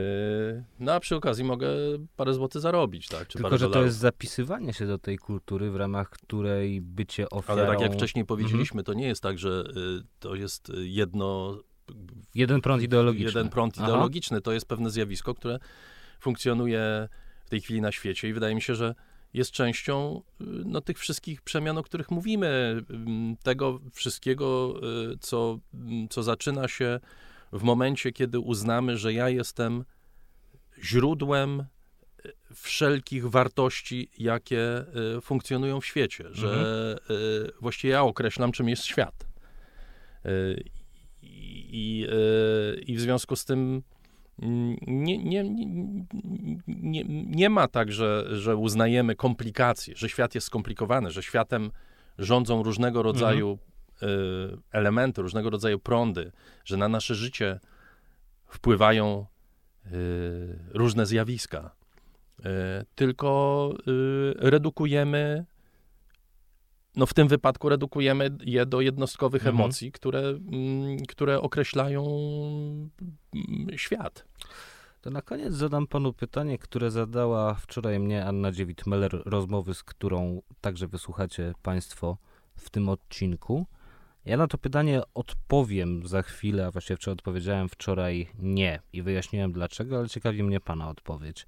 [0.80, 1.68] no a przy okazji mogę
[2.16, 3.28] parę złotych zarobić, tak?
[3.28, 7.62] Czy Tylko, że to jest zapisywanie się do tej kultury, w ramach której bycie ofiarą...
[7.62, 8.84] Ale tak jak wcześniej powiedzieliśmy, mhm.
[8.84, 9.64] to nie jest tak, że
[10.00, 11.58] y, to jest jedno...
[12.34, 13.26] Jeden prąd ideologiczny.
[13.26, 14.36] Jeden prąd ideologiczny.
[14.36, 14.42] Aha.
[14.44, 15.58] To jest pewne zjawisko, które
[16.20, 17.08] funkcjonuje
[17.44, 18.94] w tej chwili na świecie i wydaje mi się, że
[19.36, 22.82] jest częścią y, no, tych wszystkich przemian, o których mówimy,
[23.42, 24.80] tego wszystkiego,
[25.12, 25.58] y, co,
[26.10, 27.00] co zaczyna się
[27.52, 29.84] w momencie, kiedy uznamy, że ja jestem
[30.82, 34.84] źródłem y, wszelkich wartości, jakie
[35.22, 37.50] funkcjonują w świecie, że mhm.
[37.60, 39.26] właściwie ja określam, czym jest świat.
[41.22, 42.06] I,
[42.86, 43.82] i w związku z tym
[44.38, 45.44] nie, nie,
[46.66, 51.70] nie, nie ma tak, że, że uznajemy komplikacje, że świat jest skomplikowany, że światem
[52.18, 53.58] rządzą różnego rodzaju
[54.02, 54.62] mhm.
[54.72, 56.32] elementy, różnego rodzaju prądy,
[56.64, 57.60] że na nasze życie
[58.46, 59.26] wpływają
[59.86, 61.70] y, różne zjawiska.
[62.40, 62.42] Y,
[62.94, 63.70] tylko
[64.36, 65.44] redukujemy
[66.96, 69.56] no w tym wypadku redukujemy je do jednostkowych mhm.
[69.56, 72.06] emocji, które, mm, które określają
[73.34, 74.24] mm, świat.
[75.00, 80.42] To na koniec zadam panu pytanie, które zadała wczoraj mnie Anna Dziewit-Meller, rozmowy z którą
[80.60, 82.16] także wysłuchacie państwo
[82.56, 83.66] w tym odcinku.
[84.24, 89.52] Ja na to pytanie odpowiem za chwilę, a właściwie wczoraj odpowiedziałem wczoraj nie i wyjaśniłem
[89.52, 91.46] dlaczego, ale ciekawi mnie pana odpowiedź.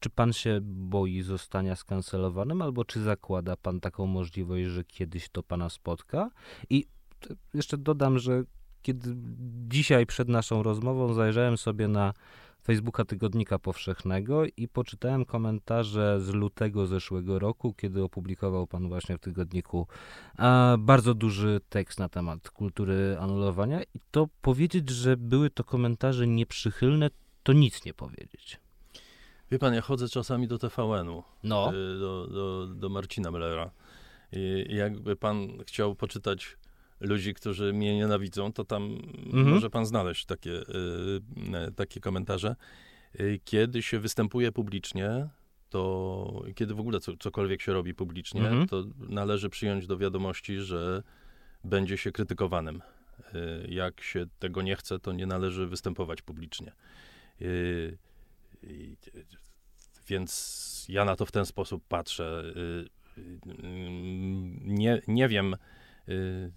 [0.00, 5.42] Czy pan się boi zostania skancelowanym, albo czy zakłada pan taką możliwość, że kiedyś to
[5.42, 6.30] pana spotka?
[6.70, 6.86] I
[7.54, 8.44] jeszcze dodam, że
[8.82, 9.14] kiedy
[9.68, 12.12] dzisiaj przed naszą rozmową zajrzałem sobie na
[12.64, 19.20] Facebooka Tygodnika Powszechnego i poczytałem komentarze z lutego zeszłego roku, kiedy opublikował pan właśnie w
[19.20, 19.86] tygodniku
[20.36, 23.82] a, bardzo duży tekst na temat kultury anulowania.
[23.82, 27.10] I to powiedzieć, że były to komentarze nieprzychylne,
[27.42, 28.63] to nic nie powiedzieć.
[29.54, 31.68] Wie pan, ja chodzę czasami do TVN-u, No.
[31.68, 33.70] y, do, do, do Marcina Mellera.
[34.32, 36.56] I jakby pan chciał poczytać
[37.00, 38.82] ludzi, którzy mnie nienawidzą, to tam
[39.26, 39.48] Mhm.
[39.48, 40.64] może pan znaleźć takie, y,
[41.68, 42.56] y, takie komentarze.
[43.44, 45.28] Kiedy się występuje publicznie,
[45.70, 48.68] to kiedy w ogóle co, cokolwiek się robi publicznie, Mhm.
[48.68, 51.02] to należy przyjąć do wiadomości, że
[51.64, 52.82] będzie się krytykowanym.
[53.68, 56.72] Jak się tego nie chce, to nie należy występować publicznie.
[60.04, 62.42] Y, Więc ja na to w ten sposób patrzę.
[62.56, 65.56] Y, y, mm, Nie, nie wiem,
[66.08, 66.52] y,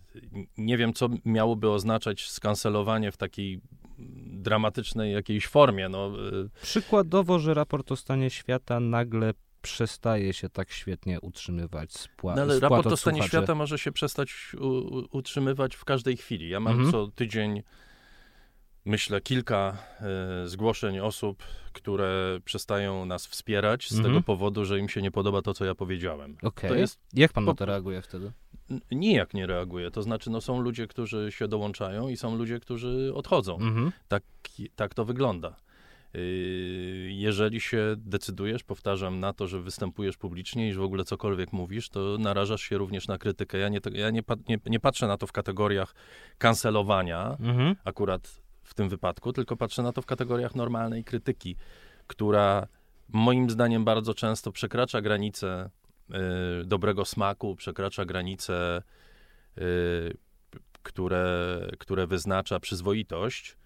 [0.58, 3.62] nie wiem, co miałoby oznaczać skancelowanie w takiej
[4.26, 5.90] dramatycznej jakiejś formie.
[5.90, 6.12] No,
[6.46, 12.36] y, Przykładowo, że raport o stanie świata nagle przestaje się tak świetnie utrzymywać z, pła-
[12.36, 13.30] No ale raport o stanie słuchaczy.
[13.30, 16.50] świata może się przestać u, utrzymywać w każdej chwili.
[16.50, 16.92] Ja mam Mhm.
[16.92, 17.64] co tydzień,
[18.88, 19.78] myślę, kilka
[20.44, 24.10] e, zgłoszeń osób, które przestają nas wspierać z Mhm.
[24.14, 26.38] tego powodu, że im się nie podoba to, co ja powiedziałem.
[26.44, 26.70] Okej.
[26.70, 28.32] To jest Jak pan na po- to reaguje wtedy?
[28.92, 29.92] nijak nie reaguje.
[29.92, 33.56] To znaczy, no są ludzie, którzy się dołączają i są ludzie, którzy odchodzą.
[33.56, 33.92] Mhm.
[34.08, 34.24] Tak,
[34.76, 35.56] tak to wygląda.
[36.14, 36.22] Yy,
[37.12, 41.90] Jeżeli się decydujesz, powtarzam, na to, że występujesz publicznie i że w ogóle cokolwiek mówisz,
[41.90, 43.58] to narażasz się również na krytykę.
[43.58, 45.96] Ja nie, ja nie, nie, nie patrzę na to w kategoriach
[46.38, 47.76] kancelowania, Mhm.
[47.84, 48.42] akurat
[48.78, 51.56] tym wypadku, tylko patrzę na to w kategoriach normalnej krytyki,
[52.08, 52.68] która
[53.10, 55.70] moim zdaniem bardzo często przekracza granice
[56.62, 58.82] y, dobrego smaku, przekracza granice,
[59.58, 60.18] y,
[60.84, 63.58] które, które wyznacza przyzwoitość,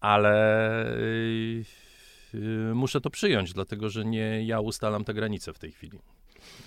[0.00, 1.64] ale y,
[2.34, 5.98] y, muszę to przyjąć, dlatego że nie ja ustalam te granice w tej chwili.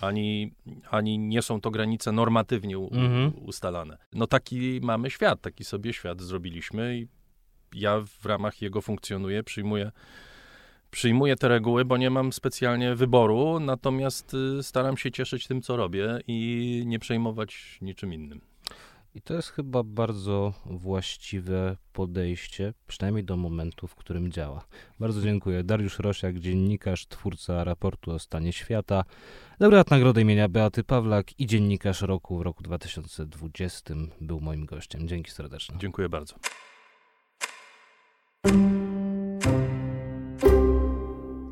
[0.01, 0.51] Ani,
[0.89, 3.32] ani nie są to granice normatywnie u, Mhm.
[3.45, 3.97] ustalane.
[4.14, 7.08] No taki mamy świat, taki sobie świat zrobiliśmy i
[7.76, 9.91] ja w ramach jego funkcjonuję, przyjmuję,
[10.91, 15.78] przyjmuję te reguły, bo nie mam specjalnie wyboru, natomiast y, staram się cieszyć tym, co
[15.78, 18.41] robię i nie przejmować niczym innym.
[19.15, 24.65] I to jest chyba bardzo właściwe podejście, przynajmniej do momentu, w którym działa.
[24.99, 25.63] Bardzo dziękuję.
[25.63, 29.03] Dariusz Rosiak, dziennikarz, twórca raportu o stanie świata,
[29.59, 35.07] laureat nagrody imienia Beaty Pawlak i dziennikarz roku w roku 2020 był moim gościem.
[35.07, 35.76] Dzięki serdecznie.
[35.80, 36.36] Dziękuję bardzo.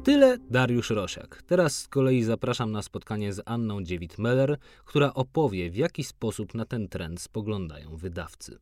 [0.03, 1.43] Tyle Dariusz Rosiak.
[1.47, 6.65] Teraz z kolei zapraszam na spotkanie z Anną Dziewit-Meller, która opowie, w jaki sposób na
[6.65, 8.59] ten trend spoglądają wydawcy.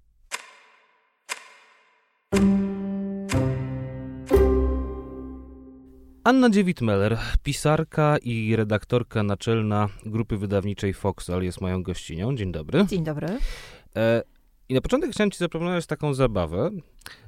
[6.23, 12.36] Anna Dziewit-Meller, pisarka i redaktorka naczelna grupy wydawniczej Foxal jest moją gościnią.
[12.36, 12.86] Dzień dobry.
[12.86, 13.27] Dzień dobry.
[14.72, 16.69] I na początek chciałem ci zaproponować taką zabawę,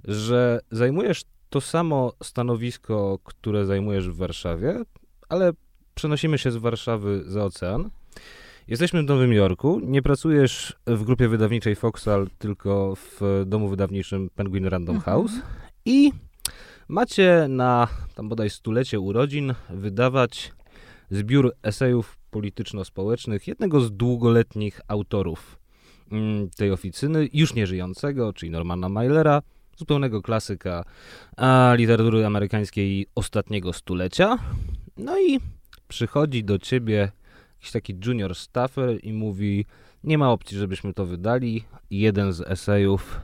[0.03, 4.81] że zajmujesz to samo stanowisko, które zajmujesz w Warszawie,
[5.29, 5.51] ale
[5.95, 7.89] przenosimy się z Warszawy za ocean.
[8.67, 14.65] Jesteśmy w Nowym Jorku, nie pracujesz w grupie wydawniczej Foxal, tylko w domu wydawniczym Penguin
[14.65, 15.15] Random Mhm.
[15.15, 15.31] House
[15.85, 16.11] i
[16.87, 20.53] macie na tam bodaj stulecie urodzin wydawać
[21.11, 25.62] zbiór esejów polityczno-społecznych jednego z długoletnich autorów
[26.57, 29.41] tej oficyny, już nieżyjącego, czyli Normana Mailera,
[29.77, 30.83] zupełnego klasyka
[31.75, 34.37] literatury amerykańskiej ostatniego stulecia.
[34.97, 35.39] No i
[35.87, 37.11] przychodzi do ciebie
[37.53, 39.65] jakiś taki junior staffer i mówi,
[40.03, 41.63] nie ma opcji, żebyśmy to wydali.
[41.91, 43.19] Jeden z esejów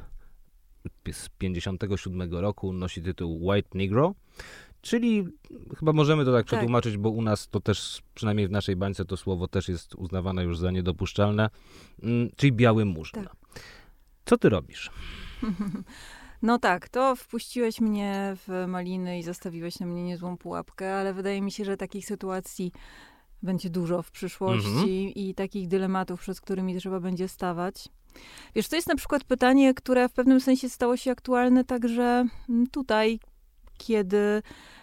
[1.12, 4.16] z 57 roku nosi tytuł White Negro,
[4.82, 5.28] czyli
[5.78, 6.46] chyba możemy to tak, Tak.
[6.46, 10.44] przetłumaczyć, bo u nas to też, przynajmniej w naszej bańce to słowo też jest uznawane
[10.44, 11.50] już za niedopuszczalne,
[12.04, 13.24] mm, czyli biały murzyn.
[13.24, 13.36] Tak.
[14.26, 14.90] Co ty robisz?
[16.42, 21.42] No tak, to wpuściłeś mnie w maliny i zostawiłeś na mnie niezłą pułapkę, ale wydaje
[21.42, 22.72] mi się, że takich sytuacji
[23.44, 24.88] będzie dużo w przyszłości Mhm.
[24.90, 27.90] i takich dylematów, przed którymi trzeba będzie stawać.
[28.56, 32.68] Wiesz, to jest na przykład pytanie, które w pewnym sensie stało się aktualne także mm,
[32.68, 33.20] tutaj,
[33.88, 34.42] kiedy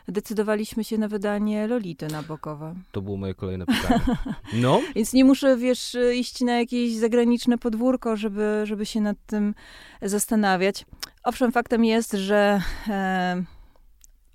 [0.09, 2.75] decydowaliśmy się na wydanie Lolity Nabokowa.
[2.93, 4.01] To było moje kolejne pytanie.
[4.53, 9.55] No, Więc nie muszę, wiesz, iść na jakieś zagraniczne podwórko, żeby, żeby się nad tym
[10.03, 10.85] zastanawiać.
[11.23, 13.43] Owszem, faktem jest, że e,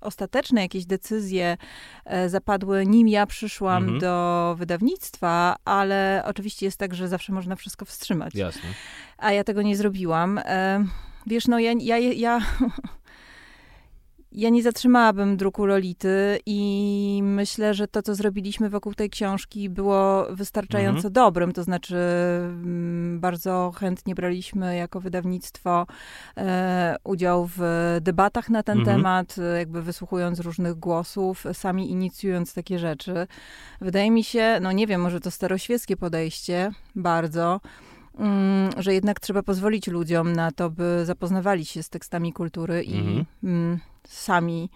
[0.00, 1.56] ostateczne jakieś decyzje
[2.04, 4.00] e, zapadły, nim ja przyszłam Mhm.
[4.00, 8.34] do wydawnictwa, ale oczywiście jest tak, że zawsze można wszystko wstrzymać.
[8.34, 8.68] Jasne.
[9.18, 10.38] A ja tego nie zrobiłam.
[10.44, 10.84] E,
[11.26, 12.40] wiesz, no ja, ja, ja,
[14.34, 20.26] ja nie zatrzymałabym druku Lolity i myślę, że to, co zrobiliśmy wokół tej książki było
[20.30, 21.12] wystarczająco Mhm.
[21.12, 21.52] dobrym.
[21.52, 25.86] To znaczy, mm, bardzo chętnie braliśmy jako wydawnictwo
[26.36, 27.60] e, udział w
[28.00, 28.96] debatach na ten Mhm.
[28.96, 33.26] temat, jakby wysłuchując różnych głosów, sami inicjując takie rzeczy.
[33.80, 37.60] Wydaje mi się, no nie wiem, może to staroświeckie podejście bardzo,
[38.18, 42.94] mm, że jednak trzeba pozwolić ludziom na to, by zapoznawali się z tekstami kultury i
[42.98, 43.24] Mhm.
[43.44, 43.78] mm,
[44.08, 44.70] sami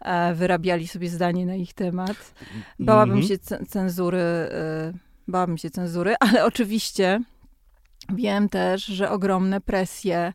[0.00, 2.34] e, wyrabiali sobie zdanie na ich temat.
[2.78, 3.28] Bałabym Mhm.
[3.28, 4.92] się ce- cenzury, e,
[5.28, 7.20] bałabym się cenzury, ale oczywiście
[8.14, 10.32] wiem też, że ogromne presje e,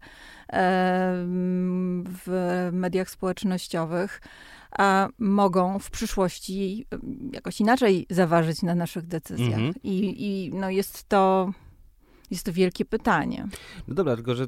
[2.25, 4.21] w mediach społecznościowych
[5.19, 6.85] mogą w przyszłości
[7.33, 9.53] jakoś inaczej zaważyć na naszych decyzjach.
[9.59, 9.73] Mhm.
[9.83, 11.51] I, I no jest to
[12.31, 13.47] jest to wielkie pytanie.
[13.87, 14.47] No dobra, tylko że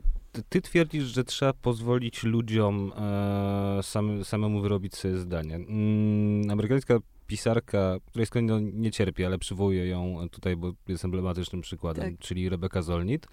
[0.50, 5.56] ty, twierdzisz, że trzeba pozwolić ludziom e, sam, samemu wyrobić sobie zdanie.
[5.56, 7.00] Mm, amerykańska
[7.30, 12.20] pisarka, której skąd nie cierpię, ale przywołuję ją tutaj, bo jest emblematycznym przykładem, Tak.
[12.20, 13.28] czyli Rebeka Zolnit,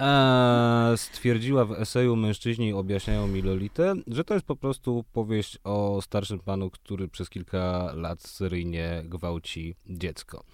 [0.00, 6.00] e, stwierdziła w eseju Mężczyźni objaśniają mi Lolitę, że to jest po prostu powieść o
[6.02, 10.44] starszym panu, który przez kilka lat seryjnie gwałci dziecko.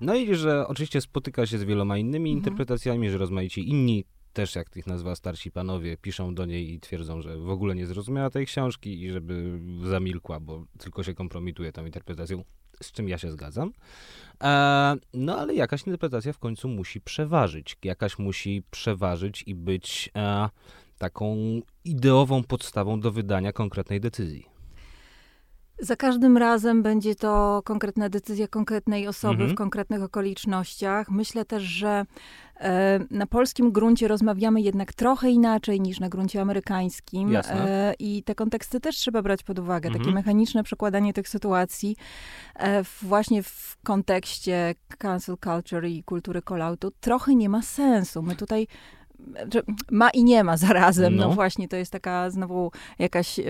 [0.00, 2.38] No i że oczywiście spotyka się z wieloma innymi Mhm.
[2.38, 4.04] interpretacjami, że rozmaici inni
[4.36, 7.86] też, jak ich nazwa starsi panowie, piszą do niej i twierdzą, że w ogóle nie
[7.86, 12.44] zrozumiała tej książki i żeby zamilkła, bo tylko się kompromituje tą interpretacją,
[12.82, 13.72] z czym ja się zgadzam.
[14.42, 17.76] E, no ale jakaś interpretacja w końcu musi przeważyć.
[17.84, 20.48] Jakaś musi przeważyć i być e,
[20.98, 21.36] taką
[21.84, 24.55] ideową podstawą do wydania konkretnej decyzji.
[25.78, 29.50] Za każdym razem będzie to konkretna decyzja konkretnej osoby Mhm.
[29.50, 31.10] w konkretnych okolicznościach.
[31.10, 32.04] Myślę też, że
[32.60, 37.32] e, na polskim gruncie rozmawiamy jednak trochę inaczej niż na gruncie amerykańskim.
[37.32, 37.68] Jasne.
[37.90, 39.88] E, I te konteksty też trzeba brać pod uwagę.
[39.88, 40.14] Takie Mhm.
[40.14, 41.96] mechaniczne przekładanie tych sytuacji
[42.54, 48.22] e, właśnie w kontekście cancel culture i kultury kolautu trochę nie ma sensu.
[48.22, 48.66] My tutaj
[49.90, 51.16] ma i nie ma zarazem.
[51.16, 51.28] No.
[51.28, 51.34] No.
[51.34, 53.42] właśnie, to jest taka znowu jakaś e,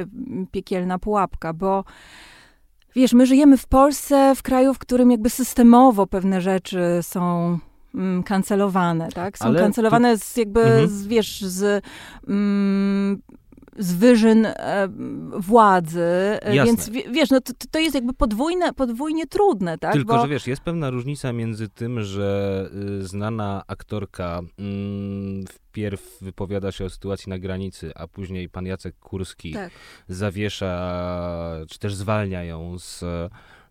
[0.51, 1.85] piekielna pułapka, bo
[2.95, 7.59] wiesz, my żyjemy w Polsce, w kraju, w którym jakby systemowo pewne rzeczy są
[7.95, 9.39] mm, kancelowane, tak?
[9.39, 10.89] Są Ale kancelowane z jakby, Mhm.
[10.89, 11.85] z, wiesz, z...
[12.29, 13.23] Mm,
[13.79, 14.89] z wyżyn e,
[15.37, 16.65] władzy, e, Jasne.
[16.65, 19.93] więc wie- wiesz, no to, to jest jakby podwójne, podwójnie trudne, tak?
[19.93, 22.71] Tylko, Bo- że wiesz, jest pewna różnica między tym, że
[23.01, 28.99] y, znana aktorka mm, wpierw wypowiada się o sytuacji na granicy, a później pan Jacek
[28.99, 29.71] Kurski tak.
[30.09, 30.97] zawiesza,
[31.71, 33.05] czy też zwalnia ją z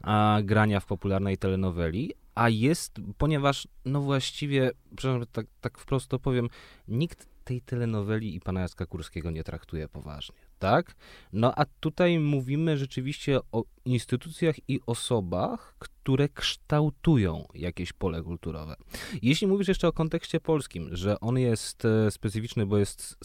[0.02, 6.20] a, grania w popularnej telenoweli, a jest, ponieważ, no właściwie, przepraszam, tak, tak wprost to
[6.20, 6.50] powiem,
[6.88, 10.96] nikt tej telenoweli i pana Jacka Kurskiego nie traktuje poważnie, tak?
[11.34, 18.76] No a tutaj mówimy rzeczywiście o instytucjach i osobach, które kształtują jakieś pole kulturowe.
[19.22, 23.18] Jeśli mówisz jeszcze o kontekście polskim, że on jest e, specyficzny, bo jest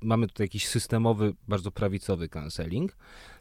[0.00, 2.96] mamy tutaj jakiś systemowy, bardzo prawicowy canceling,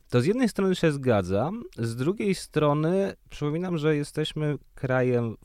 [0.09, 5.37] to z jednej strony się zgadzam, z drugiej strony przypominam, że jesteśmy krajem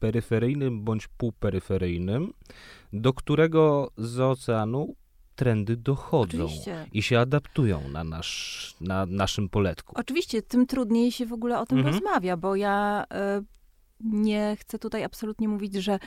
[0.00, 2.32] peryferyjnym bądź półperyferyjnym,
[2.92, 4.94] do którego z oceanu
[5.36, 6.86] trendy dochodzą Oczywiście.
[6.92, 9.92] i się adaptują na, nasz, na naszym poletku.
[9.96, 11.94] Oczywiście, tym trudniej się w ogóle o tym Mhm.
[11.94, 13.42] rozmawia, bo ja e,
[14.00, 15.98] nie chcę tutaj absolutnie mówić, że,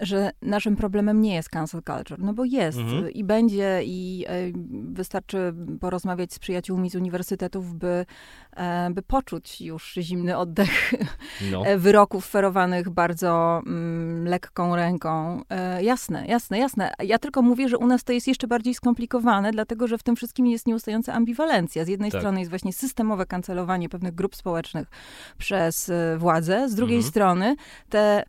[0.00, 3.10] że naszym problemem nie jest cancel culture, no bo jest Mhm.
[3.10, 4.32] i będzie i e,
[4.92, 8.06] wystarczy porozmawiać z przyjaciółmi z uniwersytetów, by,
[8.56, 10.92] e, by poczuć już zimny oddech
[11.52, 11.62] No.
[11.66, 15.42] e, wyroków ferowanych bardzo mm, lekką ręką.
[15.80, 16.92] Jasne, jasne, jasne.
[17.04, 20.16] Ja tylko mówię, że u nas to jest jeszcze bardziej skomplikowane, dlatego że w tym
[20.16, 21.84] wszystkim jest nieustająca ambiwalencja.
[21.84, 22.20] Z jednej Tak.
[22.20, 24.88] strony jest właśnie systemowe kancelowanie pewnych grup społecznych
[25.38, 27.10] przez władze, z drugiej Mhm.
[27.10, 27.56] strony
[27.88, 28.24] te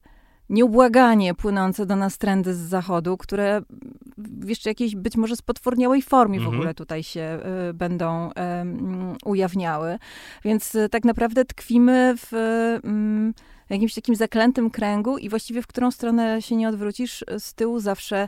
[0.51, 3.61] nieubłaganie płynące do nas trendy z zachodu, które
[4.17, 6.57] w jeszcze jakiejś być może spotworniałej formie w Mhm.
[6.57, 7.39] ogóle tutaj się
[7.69, 9.97] y, będą em, ujawniały.
[10.43, 12.33] Więc y, tak naprawdę tkwimy w
[12.83, 13.33] mm,
[13.69, 18.27] jakimś takim zaklętym kręgu i właściwie w którą stronę się nie odwrócisz, z tyłu zawsze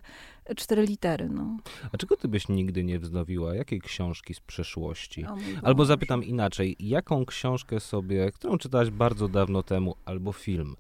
[0.56, 1.30] cztery litery.
[1.30, 1.58] No.
[1.92, 3.56] A czego ty byś nigdy nie wznowiła?
[3.56, 5.26] Jakiej książki z przeszłości?
[5.64, 10.76] Albo zapytam inaczej, jaką książkę sobie, którą czytałaś bardzo dawno temu, albo film,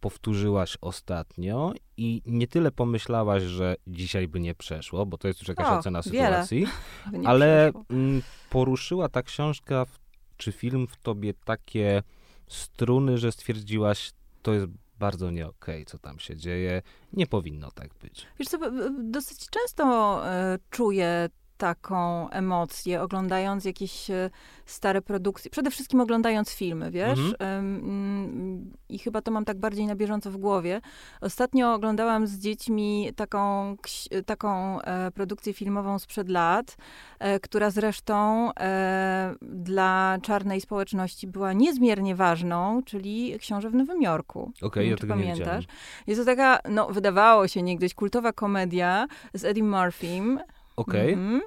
[0.00, 5.48] powtórzyłaś ostatnio i nie tyle pomyślałaś, że dzisiaj by nie przeszło, bo to jest już
[5.48, 6.66] jakaś O, ocena sytuacji,
[7.24, 7.84] ale przeszło.
[7.90, 9.98] mm, poruszyła ta książka w,
[10.36, 12.02] czy film w tobie takie
[12.46, 14.66] struny, że stwierdziłaś, to jest
[14.98, 16.82] bardzo nie okej, co tam się dzieje,
[17.12, 18.26] nie powinno tak być.
[18.38, 18.58] Wiesz co,
[18.98, 21.28] dosyć często e, czuję
[21.58, 24.30] taką emocję, oglądając jakieś e,
[24.66, 27.18] stare produkcje, przede wszystkim oglądając filmy, wiesz?
[27.18, 27.34] Mhm.
[27.40, 30.80] Mm, I chyba to mam tak bardziej na bieżąco w głowie.
[31.20, 36.76] Ostatnio oglądałam z dziećmi taką, ksi- taką e, produkcję filmową sprzed lat,
[37.18, 44.52] e, która zresztą e, dla czarnej społeczności była niezmiernie ważną, czyli Książę w Nowym Jorku.
[44.62, 45.38] Okej, Nie ja tego nie pamiętasz?
[45.44, 45.62] widziałem.
[46.06, 50.40] Jest to taka, no, wydawało się niegdyś kultowa komedia z Eddie Murphym,
[50.78, 51.40] Okej, mhm,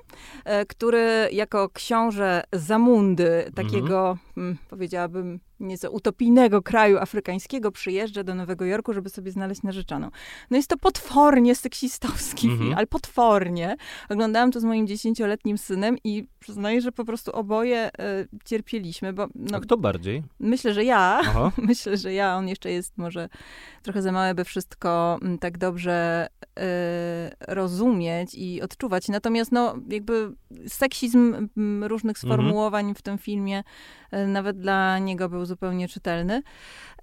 [0.45, 8.65] e, który jako książę Zamundy, takiego, mm, powiedziałabym, nieco utopijnego kraju afrykańskiego, przyjeżdża do Nowego
[8.65, 10.09] Jorku, żeby sobie znaleźć narzeczoną.
[10.51, 12.59] No jest to potwornie seksistowski Mhm.
[12.59, 13.75] film, ale potwornie.
[14.09, 17.91] Oglądałam to z moim dziesięcioletnim synem i przyznaję, że po prostu oboje e,
[18.45, 20.23] cierpieliśmy, bo no, a kto bardziej?
[20.39, 21.51] myślę, że ja, Aha.
[21.71, 23.29] Myślę, że ja, on jeszcze jest może
[23.83, 26.27] trochę za mały, by wszystko mm, tak dobrze
[26.59, 29.07] e, rozumieć i odczuwać.
[29.07, 30.31] Natomiast no, jakby
[30.67, 33.63] seksizm mm, różnych sformułowań w tym filmie
[34.11, 36.41] e, nawet dla niego był zupełnie czytelny.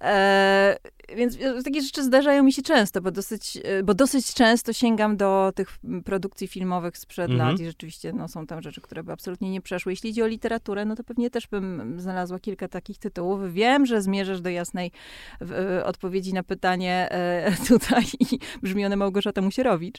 [0.01, 0.77] E,
[1.15, 5.17] więc e, takie rzeczy zdarzają mi się często, bo dosyć, e, bo dosyć często sięgam
[5.17, 7.49] do tych produkcji filmowych sprzed Mhm.
[7.49, 9.91] lat i rzeczywiście no, są tam rzeczy, które by absolutnie nie przeszły.
[9.91, 13.53] Jeśli idzie o literaturę, no to pewnie też bym znalazła kilka takich tytułów.
[13.53, 14.91] Wiem, że zmierzasz do jasnej
[15.41, 19.97] w, e, odpowiedzi na pytanie e, tutaj i brzmi one Małgorzata Musierowicz.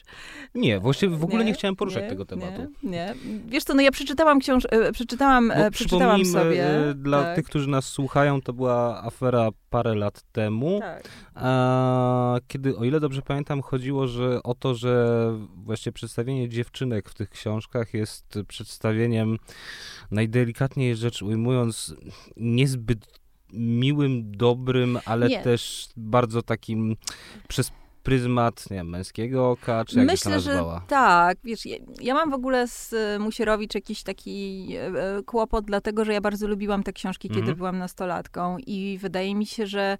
[0.55, 2.61] Nie, właściwie w ogóle nie, Nie, chciałem poruszać nie, tego tematu.
[2.83, 3.13] Nie, nie.
[3.45, 4.63] Wiesz co, no ja przeczytałam książ...
[4.69, 6.65] e, przeczytałam, Bo przeczytałam sobie.
[6.95, 11.09] dla tak, tych, którzy nas słuchają, to była afera parę lat temu, tak.
[11.35, 17.13] a, kiedy, o ile dobrze pamiętam, chodziło że, o to, że właśnie przedstawienie dziewczynek w
[17.13, 19.37] tych książkach jest przedstawieniem,
[20.11, 21.95] najdelikatniej rzecz ujmując,
[22.37, 23.21] niezbyt
[23.53, 25.41] miłym, dobrym, ale Nie.
[25.41, 26.95] też bardzo takim
[27.47, 27.71] przez
[28.03, 31.37] pryzmat, nie wiem, męskiego oka, czy jak Myślę, że tak.
[31.43, 36.13] Wiesz, ja, ja mam w ogóle z e, Musierowicz jakiś taki e, kłopot, dlatego że
[36.13, 37.57] ja bardzo lubiłam te książki, kiedy Mhm.
[37.57, 39.97] byłam nastolatką i wydaje mi się, że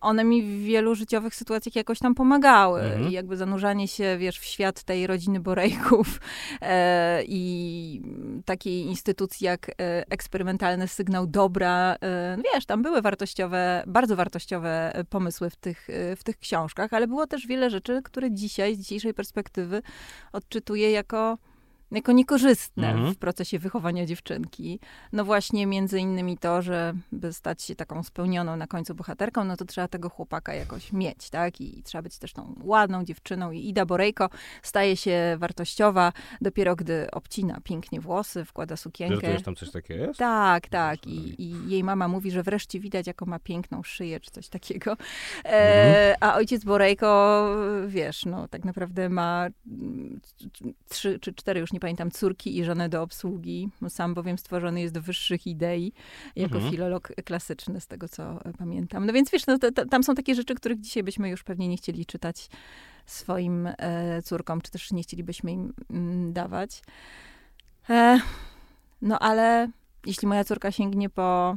[0.00, 2.80] one mi w wielu życiowych sytuacjach jakoś tam pomagały.
[2.80, 3.08] Mhm.
[3.08, 6.20] I jakby zanurzanie się, wiesz, w świat tej rodziny Borejków
[6.60, 8.02] e, i
[8.44, 9.72] takiej instytucji jak e,
[10.10, 11.96] eksperymentalny sygnał dobra.
[12.00, 16.38] E, no wiesz, tam były wartościowe, bardzo wartościowe e, pomysły w tych, e, w tych
[16.38, 19.82] książkach, ale było też wiele rzeczy, które dzisiaj, z dzisiejszej perspektywy
[20.32, 21.38] odczytuję jako
[21.90, 23.14] jako niekorzystne Mhm.
[23.14, 24.80] w procesie wychowania dziewczynki.
[25.12, 29.56] No właśnie między innymi to, że by stać się taką spełnioną na końcu bohaterką, no
[29.56, 31.60] to trzeba tego chłopaka jakoś mieć, tak?
[31.60, 33.50] I, trzeba być też tą ładną dziewczyną.
[33.50, 34.30] I Ida Borejko
[34.62, 39.14] staje się wartościowa dopiero gdy obcina pięknie włosy, wkłada sukienkę.
[39.16, 40.18] Żartujesz, tam coś takiego jest?
[40.18, 41.06] Tak, tak.
[41.06, 44.96] I, I jej mama mówi, że wreszcie widać, jaką ma piękną szyję, czy coś takiego.
[45.44, 47.46] E, a ojciec Borejko,
[47.86, 49.46] wiesz, no tak naprawdę ma
[50.88, 53.68] trzy czy cztery, już nie pamiętam, córki i żonę do obsługi.
[53.88, 55.92] Sam bowiem stworzony jest do wyższych idei,
[56.36, 56.72] jako Mhm.
[56.72, 59.06] filolog klasyczny, z tego co e, pamiętam.
[59.06, 61.68] No więc wiesz, no, to, to, tam są takie rzeczy, których dzisiaj byśmy już pewnie
[61.68, 62.48] nie chcieli czytać
[63.06, 66.82] swoim e, córkom, czy też nie chcielibyśmy im mm, dawać.
[67.90, 68.20] E,
[69.02, 69.68] no ale
[70.06, 71.56] jeśli moja córka sięgnie po,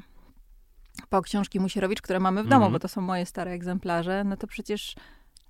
[1.10, 2.74] po książki Musierowicz, które mamy w domu, Mhm.
[2.74, 4.96] bo to są moje stare egzemplarze, no to przecież,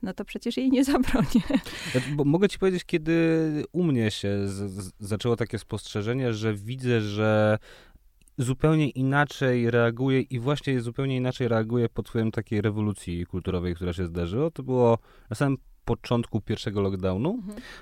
[0.02, 1.42] no to przecież jej nie zabronię.
[1.92, 6.54] Znaczy, Bo mogę ci powiedzieć, kiedy u mnie się z, z, zaczęło takie spostrzeżenie, że
[6.54, 7.58] widzę, że
[8.38, 14.06] zupełnie inaczej reaguje i właśnie zupełnie inaczej reaguje pod wpływem takiej rewolucji kulturowej, która się
[14.06, 14.52] zdarzyła.
[14.52, 14.98] To było
[15.30, 15.58] na samym
[15.90, 17.40] początku pierwszego lockdownu,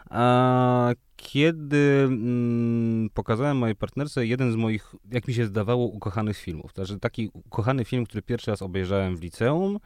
[0.09, 6.73] a kiedy mm, pokazałem mojej partnerce jeden z moich, jak mi się zdawało, ukochanych filmów.
[6.73, 9.79] Także taki ukochany film, który pierwszy raz obejrzałem w liceum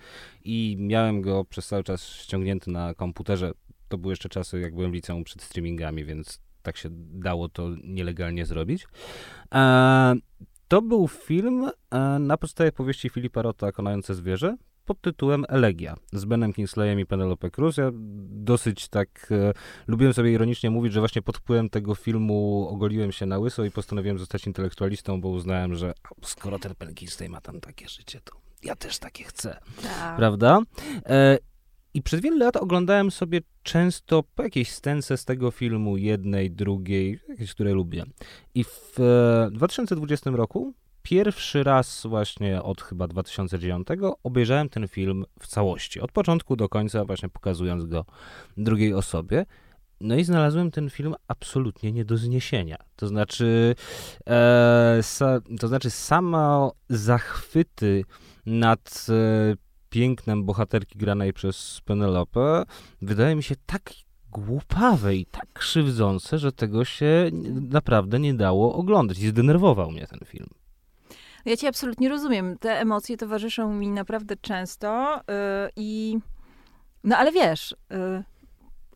[0.43, 3.51] i miałem go przez cały czas ściągnięty na komputerze.
[3.87, 7.69] To były jeszcze czasy, jak byłem w liceum przed streamingami, więc tak się dało to
[7.83, 8.87] nielegalnie zrobić.
[9.53, 10.15] E,
[10.67, 16.25] to był film e, na podstawie powieści Filipa Rota Konające zwierzę pod tytułem Elegia z
[16.25, 17.77] Benem Kingsleyem i Penelope Cruz.
[17.77, 17.91] Ja
[18.29, 19.53] dosyć tak e,
[19.87, 23.71] lubiłem sobie ironicznie mówić, że właśnie pod wpływem tego filmu ogoliłem się na łyso i
[23.71, 28.41] postanowiłem zostać intelektualistą, bo uznałem, że skoro ten Ben Kingsley ma tam takie życie, to
[28.63, 30.17] ja też takie chcę Tak.
[30.17, 30.59] prawda?
[31.05, 31.37] E,
[31.93, 37.19] I przez wiele lat oglądałem sobie często po jakiejś scence z tego filmu, jednej, drugiej,
[37.29, 38.03] jakieś, które lubię.
[38.55, 40.73] I w e, 2020 roku
[41.03, 43.87] pierwszy raz właśnie od chyba 2009
[44.23, 46.01] obejrzałem ten film w całości.
[46.01, 48.05] Od początku do końca, właśnie pokazując go
[48.57, 49.45] drugiej osobie.
[50.01, 52.77] No i znalazłem ten film absolutnie nie do zniesienia.
[52.95, 53.75] To znaczy,
[54.27, 58.03] e, sa, to znaczy samo zachwyty
[58.45, 59.55] nad e,
[59.89, 62.63] pięknem bohaterki granej przez Penelope
[63.01, 63.93] wydaje mi się tak
[64.31, 67.29] głupawe i tak krzywdzące, że tego się
[67.69, 69.19] naprawdę nie dało oglądać.
[69.19, 70.47] I zdenerwował mnie ten film.
[71.45, 72.57] Ja cię absolutnie rozumiem.
[72.57, 75.33] Te emocje towarzyszą mi naprawdę często yy,
[75.75, 76.17] i...
[77.03, 78.23] No ale wiesz, yy,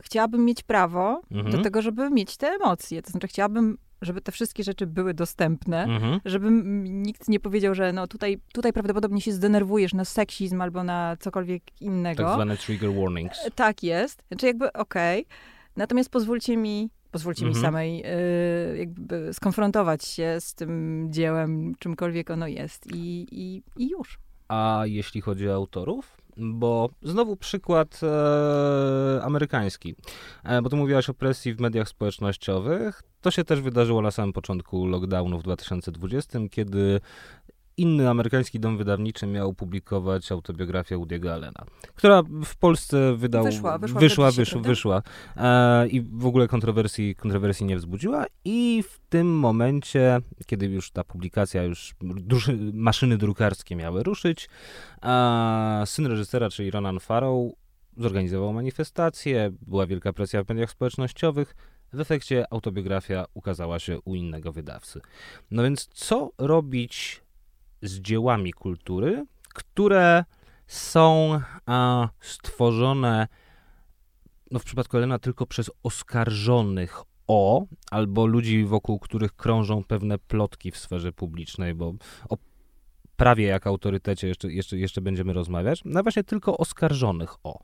[0.01, 1.51] chciałabym mieć prawo Mhm.
[1.55, 3.01] do tego, żeby mieć te emocje.
[3.01, 6.19] To znaczy chciałabym, żeby te wszystkie rzeczy były dostępne, Mhm.
[6.25, 6.47] żeby
[6.89, 11.63] nikt nie powiedział, że no tutaj, tutaj prawdopodobnie się zdenerwujesz na seksizm albo na cokolwiek
[11.81, 12.23] innego.
[12.23, 13.45] Tak zwane trigger warnings.
[13.45, 14.23] E, Tak jest.
[14.27, 15.25] Znaczy jakby okej.
[15.75, 17.65] Natomiast pozwólcie mi, pozwólcie mi Mhm.
[17.65, 18.03] samej
[18.73, 24.19] y, jakby skonfrontować się z tym dziełem, czymkolwiek ono jest i, i, i już.
[24.47, 26.17] A jeśli chodzi o autorów?
[26.37, 29.95] Bo znowu przykład e, amerykański.
[30.43, 33.03] E, bo tu mówiłaś o presji w mediach społecznościowych.
[33.21, 37.01] To się też wydarzyło na samym początku lockdownu w 2020, kiedy
[37.77, 41.65] inny amerykański dom wydawniczy miał publikować autobiografię Woody'ego Allena,
[41.95, 43.43] która w Polsce wydał...
[43.43, 45.01] Wyszła, wyszła wyszła, wyszła, wyszła.
[45.37, 51.03] E, I w ogóle kontrowersji, kontrowersji nie wzbudziła i w tym momencie, kiedy już ta
[51.03, 54.49] publikacja, już duży, maszyny drukarskie miały ruszyć,
[55.01, 57.51] a syn reżysera, czyli Ronan Farrow,
[57.97, 61.55] zorganizował manifestację, była wielka presja w mediach społecznościowych.
[61.93, 65.01] W efekcie autobiografia ukazała się u innego wydawcy.
[65.51, 67.21] No więc co robić
[67.87, 70.25] z dziełami kultury, które
[70.67, 73.27] są a, stworzone
[74.51, 80.71] no w przypadku Elena tylko przez oskarżonych o, albo ludzi, wokół których krążą pewne plotki
[80.71, 81.93] w sferze publicznej, bo
[82.29, 82.37] o
[83.17, 87.63] prawie jak autorytecie jeszcze, jeszcze, jeszcze będziemy rozmawiać, no właśnie tylko oskarżonych o.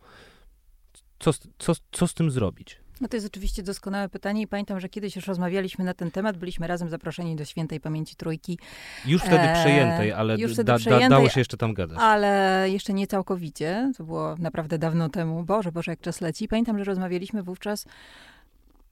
[1.19, 2.81] Co, co, co z tym zrobić?
[3.01, 6.37] No to jest oczywiście doskonałe pytanie i pamiętam, że kiedyś już rozmawialiśmy na ten temat,
[6.37, 8.59] byliśmy razem zaproszeni do Świętej Pamięci Trójki,
[9.05, 11.97] Już wtedy Eee, przejętej, ale już wtedy da, przejętej, dało się jeszcze tam gadać.
[12.01, 16.47] ale jeszcze nie całkowicie, to było naprawdę dawno temu, Boże, Boże, jak czas leci.
[16.47, 17.85] Pamiętam, że rozmawialiśmy wówczas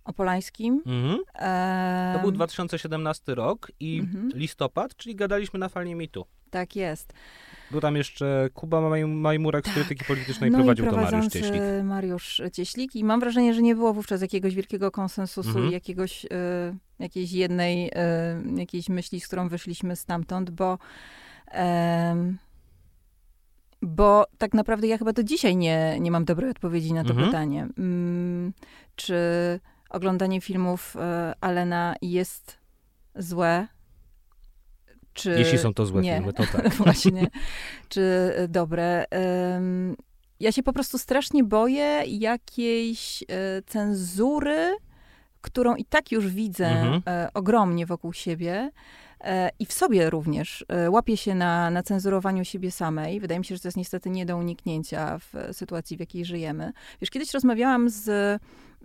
[0.06, 0.82] o Polańskim.
[0.86, 1.20] Mhm.
[1.34, 4.30] Em, To był 2017 rok i Mhm.
[4.34, 6.26] listopad, czyli gadaliśmy na fali mitu.
[6.52, 7.14] Tak jest.
[7.72, 11.62] Był tam jeszcze Kuba Maj- Majmurek z krytyki politycznej, no prowadził to Mariusz Cieślik.
[11.84, 12.96] Mariusz Cieślik.
[12.96, 15.70] I mam wrażenie, że nie było wówczas jakiegoś wielkiego konsensusu Mhm.
[15.70, 16.30] i jakiegoś, y,
[17.00, 17.92] jakiejś jednej y,
[18.60, 20.78] jakiejś myśli, z którą wyszliśmy stamtąd, bo
[21.52, 22.38] em,
[23.82, 27.28] bo tak naprawdę ja chyba do dzisiaj nie, nie mam dobrej odpowiedzi na to Mhm.
[27.28, 27.68] pytanie.
[27.78, 28.54] Mm,
[28.96, 29.16] czy
[29.90, 31.00] oglądanie filmów y,
[31.42, 32.58] Alena jest
[33.16, 33.68] złe?
[35.20, 36.16] Czy Jeśli są to złe nie.
[36.18, 36.74] filmy, to tak.
[36.74, 37.28] Właśnie.
[37.90, 38.02] Czy
[38.40, 39.06] y, dobre.
[40.40, 43.26] Ja się po prostu strasznie boję jakiejś e,
[43.68, 44.76] cenzury,
[45.42, 47.02] którą i tak już widzę Mhm.
[47.08, 48.72] e, ogromnie wokół siebie.
[49.22, 53.20] e, I w sobie również e, łapię się na, na cenzurowaniu siebie samej.
[53.20, 56.26] Wydaje mi się, że to jest niestety nie do uniknięcia w e, sytuacji, w jakiej
[56.26, 56.72] żyjemy.
[57.02, 58.10] Wiesz, kiedyś rozmawiałam z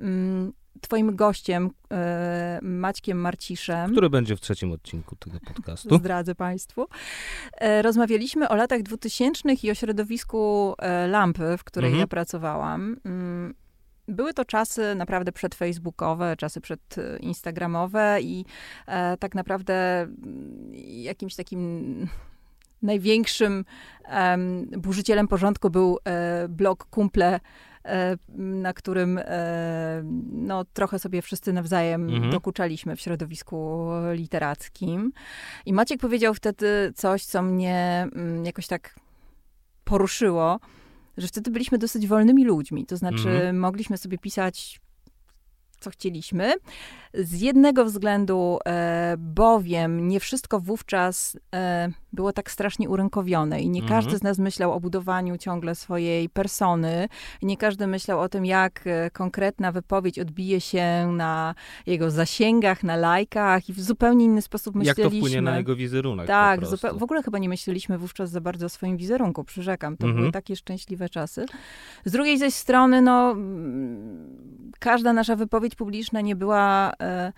[0.01, 3.91] mm, twoim gościem, e, Maćkiem Marciszem.
[3.93, 5.97] Który będzie w trzecim odcinku tego podcastu.
[5.99, 6.87] Zdradzę Państwu.
[7.53, 12.01] E, Rozmawialiśmy o latach 2000 i o środowisku e, lampy, w której Mhm.
[12.01, 12.97] ja pracowałam.
[13.05, 13.55] Mm,
[14.09, 18.45] Były to czasy naprawdę przedfacebookowe, czasy przedinstagramowe i
[19.21, 20.71] tak naprawdę mm,
[21.03, 22.09] jakimś takim
[22.83, 23.65] największym
[24.05, 25.99] em, burzycielem porządku był
[26.49, 27.41] blog Kumple,
[28.39, 32.31] na którym e, no, trochę sobie wszyscy nawzajem Mhm.
[32.31, 35.13] dokuczaliśmy w środowisku literackim.
[35.67, 38.95] I Maciek powiedział wtedy coś, co mnie mm, jakoś tak
[39.85, 40.61] poruszyło,
[41.17, 42.87] że wtedy byliśmy dosyć wolnymi ludźmi.
[42.87, 43.59] To znaczy, Mhm.
[43.59, 44.81] mogliśmy sobie pisać
[45.85, 46.53] co chcieliśmy.
[47.15, 53.81] Z jednego względu, e, bowiem nie wszystko wówczas e, było tak strasznie urynkowione i nie
[53.83, 54.03] Mhm.
[54.03, 57.09] każdy z nas myślał o budowaniu ciągle swojej persony.
[57.43, 61.55] Nie każdy myślał o tym, jak e, konkretna wypowiedź odbije się na
[61.87, 65.05] jego zasięgach, na lajkach i w zupełnie inny sposób Jak myśleliśmy.
[65.05, 66.61] to wpłynie na jego wizerunek Tak,
[66.95, 69.97] w ogóle chyba nie myśleliśmy wówczas za bardzo o swoim wizerunku, przyrzekam.
[69.97, 70.21] To Mhm.
[70.21, 71.47] były takie szczęśliwe czasy.
[72.05, 77.33] Z drugiej zaś strony, no, mm, każda nasza wypowiedź publiczna nie była e,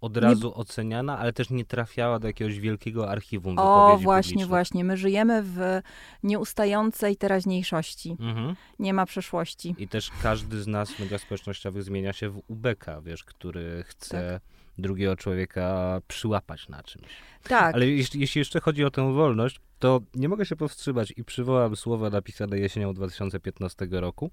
[0.00, 4.46] od razu oceniana, ale też nie trafiała do jakiegoś wielkiego archiwum O, właśnie, publicznych.
[4.48, 4.84] właśnie.
[4.84, 5.80] My żyjemy w
[6.22, 8.16] nieustającej teraźniejszości.
[8.20, 8.56] Mhm.
[8.78, 9.74] Nie ma przeszłości.
[9.78, 14.40] I też każdy z nas w mediach społecznościowych zmienia się w ubeka, wiesz, który chce
[14.78, 17.08] drugiego człowieka przyłapać na czymś.
[17.48, 17.74] Tak.
[17.74, 21.76] Ale jeśli, jeśli jeszcze chodzi o tę wolność, to nie mogę się powstrzymać i przywołam
[21.76, 24.30] słowa napisane jesienią 2015 roku.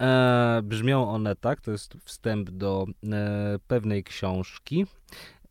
[0.00, 4.86] E, brzmią one tak, to jest wstęp do e, pewnej książki.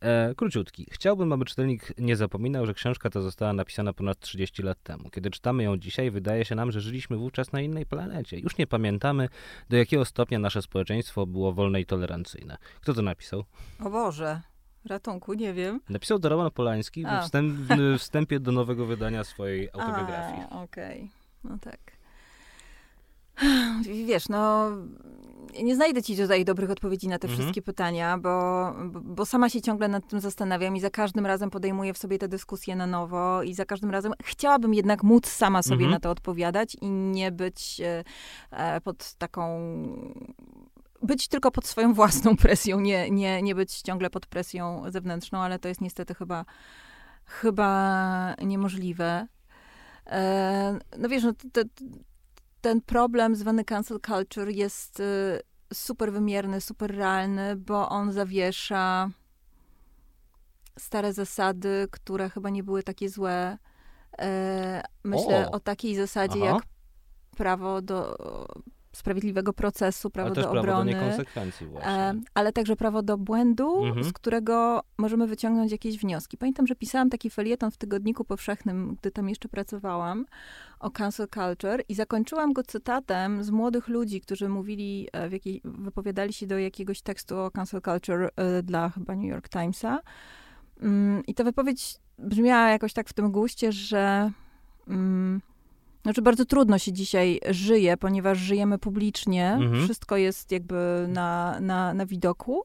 [0.00, 0.86] E, króciutki.
[0.90, 5.10] Chciałbym, aby czytelnik nie zapominał, że książka ta została napisana ponad 30 lat temu.
[5.10, 8.38] Kiedy czytamy ją dzisiaj, wydaje się nam, że żyliśmy wówczas na innej planecie.
[8.38, 9.28] Już nie pamiętamy,
[9.68, 12.56] do jakiego stopnia nasze społeczeństwo było wolne i tolerancyjne.
[12.80, 13.44] Kto to napisał?
[13.84, 14.40] O Boże.
[14.84, 15.80] Ratunku, nie wiem.
[15.88, 17.20] Napisał to Roman Polański A.
[17.20, 20.42] w, wstęp, w wstępie do nowego wydania swojej autobiografii.
[20.50, 21.10] Okej,
[21.44, 21.99] no tak.
[24.06, 24.70] Wiesz, no
[25.62, 27.38] nie znajdę ci tutaj dobrych odpowiedzi na te Mhm.
[27.40, 28.30] wszystkie pytania, bo,
[29.02, 32.28] bo- sama się ciągle nad tym zastanawiam i za każdym razem podejmuję w sobie te
[32.28, 35.90] dyskusje na nowo i za każdym razem chciałabym jednak móc sama sobie Mhm.
[35.90, 38.04] na to odpowiadać i nie być e,
[38.50, 39.60] e, pod taką
[41.02, 45.58] być tylko pod swoją własną presją, nie, nie, nie być ciągle pod presją zewnętrzną, ale
[45.58, 46.44] to jest niestety chyba,
[47.24, 49.26] chyba niemożliwe.
[50.06, 51.32] E, no wiesz, no,
[52.60, 55.40] ten problem zwany cancel culture jest y,
[55.74, 59.10] super wymierny, super realny, bo on zawiesza
[60.78, 63.58] stare zasady, które chyba nie były takie złe.
[64.18, 65.50] E, myślę O!
[65.50, 66.54] o, takiej zasadzie Aha.
[66.54, 66.62] jak
[67.36, 68.16] prawo do
[69.00, 70.94] sprawiedliwego procesu, prawo do prawo do obrony.
[70.94, 71.90] niekonsekwencji właśnie.
[71.92, 74.04] E, ale także prawo do błędu, Mhm.
[74.04, 76.36] z którego możemy wyciągnąć jakieś wnioski.
[76.38, 80.26] Pamiętam, że pisałam taki felieton w Tygodniku Powszechnym, gdy tam jeszcze pracowałam,
[80.80, 85.60] o cancel culture i zakończyłam go cytatem z młodych ludzi, którzy mówili, e, w jakiej,
[85.64, 90.00] wypowiadali się do jakiegoś tekstu o cancel culture e, dla chyba New York Timesa.
[90.82, 94.30] Mm, I ta wypowiedź brzmiała jakoś tak w tym guście, że
[94.88, 95.40] mm,
[96.02, 99.84] znaczy bardzo trudno się dzisiaj żyje, ponieważ żyjemy publicznie, Mhm.
[99.84, 102.62] wszystko jest jakby na, na, na widoku,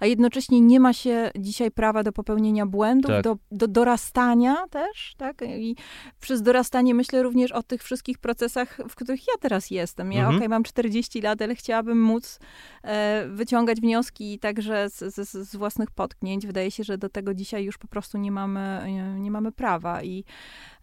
[0.00, 3.24] a jednocześnie nie ma się dzisiaj prawa do popełnienia błędów, Tak.
[3.24, 5.42] do, do dorastania też, tak?
[5.42, 5.76] I
[6.20, 10.12] przez dorastanie myślę również o tych wszystkich procesach, w których ja teraz jestem.
[10.12, 10.36] Ja Mhm.
[10.36, 12.38] okej, mam 40 lat, ale chciałabym móc
[12.82, 16.46] e, wyciągać wnioski także z, z, z własnych potknięć.
[16.46, 20.02] Wydaje się, że do tego dzisiaj już po prostu nie mamy, nie, nie mamy prawa
[20.02, 20.24] i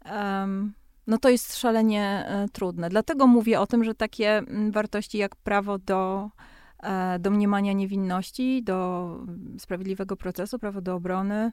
[0.05, 0.73] em,
[1.07, 2.89] no to jest szalenie e, trudne.
[2.89, 6.29] Dlatego mówię o tym, że takie mm, wartości jak prawo do
[6.83, 9.09] e, domniemania niewinności, do
[9.59, 11.51] sprawiedliwego procesu, prawo do obrony,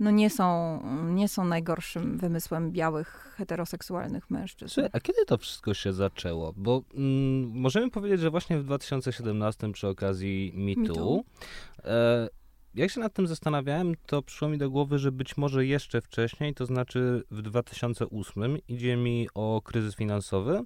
[0.00, 4.80] no nie są, nie są najgorszym wymysłem białych, heteroseksualnych mężczyzn.
[4.92, 6.52] A kiedy to wszystko się zaczęło?
[6.56, 11.22] Bo mm, możemy powiedzieć, że właśnie w 2017 przy okazji Me MeToo, Too.
[11.84, 12.28] e,
[12.74, 16.54] jak się nad tym zastanawiałem, to przyszło mi do głowy, że być może jeszcze wcześniej,
[16.54, 20.62] to znaczy w 2008, idzie mi o kryzys finansowy,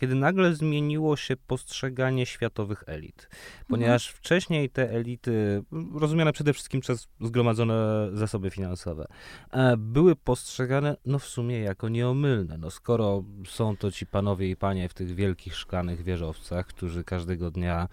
[0.00, 3.28] kiedy nagle zmieniło się postrzeganie światowych elit.
[3.68, 5.62] Ponieważ wcześniej te elity,
[5.94, 9.06] rozumiane przede wszystkim przez zgromadzone zasoby finansowe,
[9.50, 12.58] e, były postrzegane, no w sumie jako nieomylne.
[12.58, 17.50] No skoro są to ci panowie i panie w tych wielkich szklanych wieżowcach, którzy każdego
[17.50, 17.88] dnia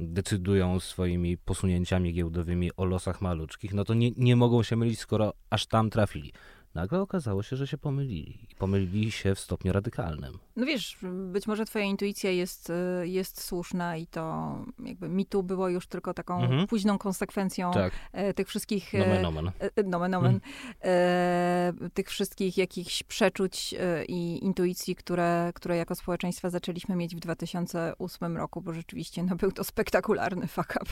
[0.00, 5.32] decydują swoimi posunięciami giełdowymi o losach maluczkich, no to nie, nie mogą się mylić, skoro
[5.50, 6.32] aż tam trafili.
[6.78, 8.38] Nagle okazało się, że się pomylili.
[8.50, 10.38] I pomylili się w stopniu radykalnym.
[10.56, 10.98] No wiesz,
[11.32, 15.86] być może twoja intuicja jest, y, jest słuszna i to jakby mi tu było już
[15.86, 16.66] tylko taką Mhm.
[16.66, 18.94] późną konsekwencją Tak, e, tych wszystkich...
[18.94, 19.50] e, nomen omen.
[19.76, 20.40] e, Nomen, omen.
[20.84, 23.74] E, tych wszystkich jakichś przeczuć
[24.08, 29.52] i intuicji, które, które jako społeczeństwa zaczęliśmy mieć w 2008 roku, bo rzeczywiście no, był
[29.52, 30.90] to spektakularny fuck up,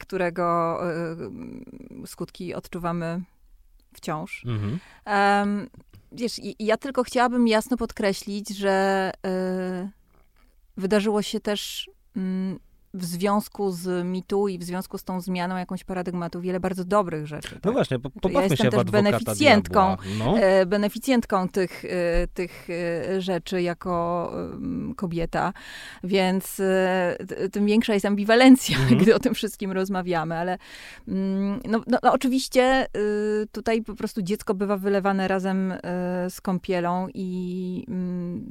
[0.00, 0.78] którego
[2.06, 3.20] skutki odczuwamy
[3.98, 4.44] wciąż.
[4.46, 4.78] Mhm.
[5.04, 5.70] Em,
[6.12, 9.90] wiesz, ja tylko chciałabym jasno podkreślić, że e,
[10.76, 12.58] wydarzyło się też mm,
[12.94, 17.26] w związku z mitu i w związku z tą zmianą jakąś paradygmatu wiele bardzo dobrych
[17.26, 17.54] rzeczy.
[17.54, 17.72] No tak?
[17.72, 19.96] właśnie, po, ja pobawmy jestem się też beneficjentką.
[20.18, 20.38] No.
[20.38, 21.88] e, beneficjentką tych, e,
[22.34, 23.98] tych e, rzeczy jako
[24.96, 25.52] kobieta,
[26.04, 26.62] więc
[27.52, 29.00] tym większa jest ambiwalencja, Mhm.
[29.00, 30.58] gdy o tym wszystkim rozmawiamy, ale
[31.08, 35.74] mm, no, no, no oczywiście y, tutaj po prostu dziecko bywa wylewane razem
[36.28, 38.46] z kąpielą i mm,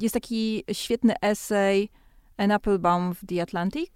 [0.00, 1.90] jest taki świetny esej
[2.38, 3.90] Ann Applebaum w The Atlantic,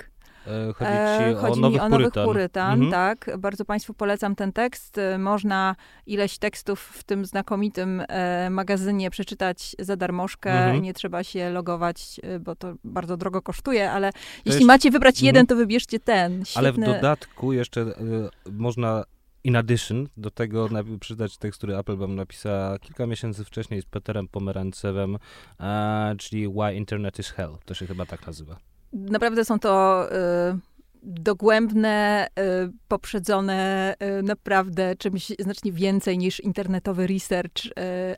[0.47, 2.24] E, chodzi E, o chodzi nowych mi o nowych purytan.
[2.27, 2.90] purytan, Mhm.
[2.90, 3.31] tak.
[3.39, 4.98] Bardzo Państwu polecam ten tekst.
[4.98, 10.51] E, Można ileś tekstów w tym znakomitym e, magazynie przeczytać za darmożkę.
[10.52, 10.82] Mhm.
[10.82, 14.10] Nie trzeba się logować, bo to bardzo drogo kosztuje, ale
[14.44, 15.27] jeśli jest- macie wybrać Mhm.
[15.27, 16.43] jeden, to wybierzcie ten.
[16.55, 17.93] Ale w Świetny- dodatku jeszcze e,
[18.52, 19.05] można
[19.44, 24.28] in addition do tego na, przeczytać tekst, który Applebaum napisała kilka miesięcy wcześniej z Peterem
[24.28, 25.19] Pomerancewem,
[25.60, 27.56] e, czyli Why Internet is Hell.
[27.64, 28.56] To się chyba tak nazywa.
[28.93, 30.59] Naprawdę są to y,
[31.02, 37.70] dogłębne, y, poprzedzone y, naprawdę czymś znacznie więcej niż internetowy research, y,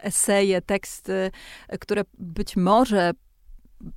[0.03, 1.31] eseje, teksty,
[1.81, 3.13] które być może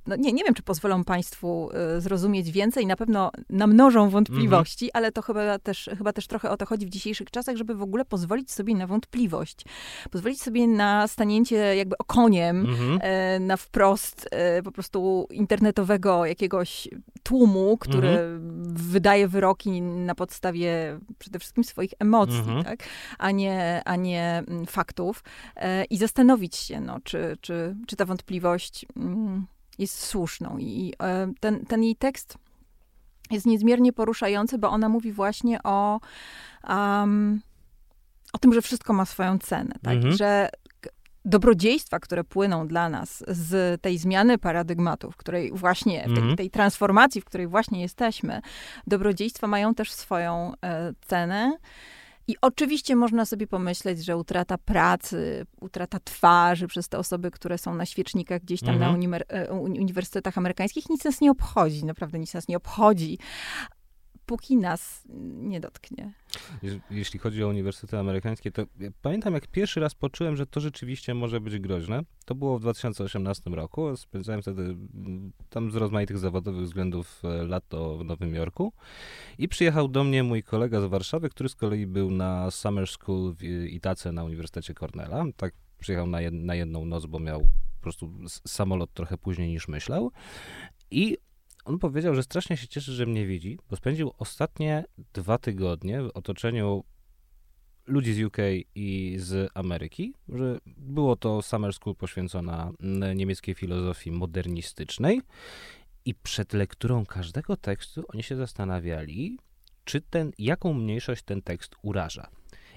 [0.06, 5.12] no nie, nie wiem, czy pozwolą Państwu y, zrozumieć więcej, na pewno namnożą wątpliwości, ale
[5.12, 8.04] to chyba też, chyba też trochę o to chodzi w dzisiejszych czasach, żeby w ogóle
[8.04, 9.64] pozwolić sobie na wątpliwość.
[10.10, 12.98] Pozwolić sobie na stanięcie jakby okoniem, Mhm.
[13.02, 16.88] e, na wprost e, po prostu internetowego jakiegoś
[17.22, 18.18] tłumu, który
[18.72, 22.64] wydaje wyroki na podstawie przede wszystkim swoich emocji, Mhm.
[22.64, 22.84] tak?
[23.18, 25.24] a, nie, a nie mm, faktów.
[25.90, 29.46] I zastanowić się, no, czy, czy, czy ta wątpliwość mm,
[29.78, 30.58] jest słuszną.
[30.58, 32.38] I e, ten, ten jej tekst
[33.30, 36.00] jest niezmiernie poruszający, bo ona mówi właśnie o,
[36.68, 37.40] um,
[38.32, 39.94] o tym, że wszystko ma swoją cenę, tak?
[39.94, 40.16] Mhm.
[40.16, 40.48] Że
[41.24, 46.36] dobrodziejstwa, które płyną dla nas z tej zmiany paradygmatów, której właśnie, w tej, Mhm.
[46.36, 48.40] tej transformacji, w której właśnie jesteśmy,
[48.86, 51.56] dobrodziejstwa mają też swoją e, cenę.
[52.28, 57.74] I oczywiście można sobie pomyśleć, że utrata pracy, utrata twarzy przez te osoby, które są
[57.74, 58.92] na świecznikach gdzieś tam Mhm.
[58.92, 63.18] na unimer- e, uni- uniwersytetach amerykańskich, nic nas nie obchodzi, naprawdę nic nas nie obchodzi,
[64.28, 65.02] póki nas
[65.40, 66.12] nie dotknie.
[66.62, 70.60] Je- Jeśli chodzi o uniwersytety amerykańskie, to ja pamiętam, jak pierwszy raz poczułem, że to
[70.60, 72.02] rzeczywiście może być groźne.
[72.24, 73.96] To było w 2018 roku.
[73.96, 78.72] Spędzałem wtedy mm, tam z rozmaitych zawodowych względów e, lato w Nowym Jorku.
[79.38, 83.34] I przyjechał do mnie mój kolega z Warszawy, który z kolei był na Summer School
[83.34, 85.24] w Itace na Uniwersytecie Cornella.
[85.36, 87.40] Tak przyjechał na, jed, na jedną noc, bo miał
[87.76, 88.12] po prostu
[88.46, 90.10] samolot trochę później niż myślał.
[90.90, 91.18] I
[91.68, 96.10] on powiedział, że strasznie się cieszy, że mnie widzi, bo spędził ostatnie dwa tygodnie w
[96.14, 96.84] otoczeniu
[97.86, 98.36] ludzi z UK
[98.74, 102.70] i z Ameryki, że było to Summer School poświęcona
[103.14, 105.20] niemieckiej filozofii modernistycznej
[106.04, 109.38] i przed lekturą każdego tekstu oni się zastanawiali,
[109.84, 112.28] czy ten, jaką mniejszość ten tekst uraża.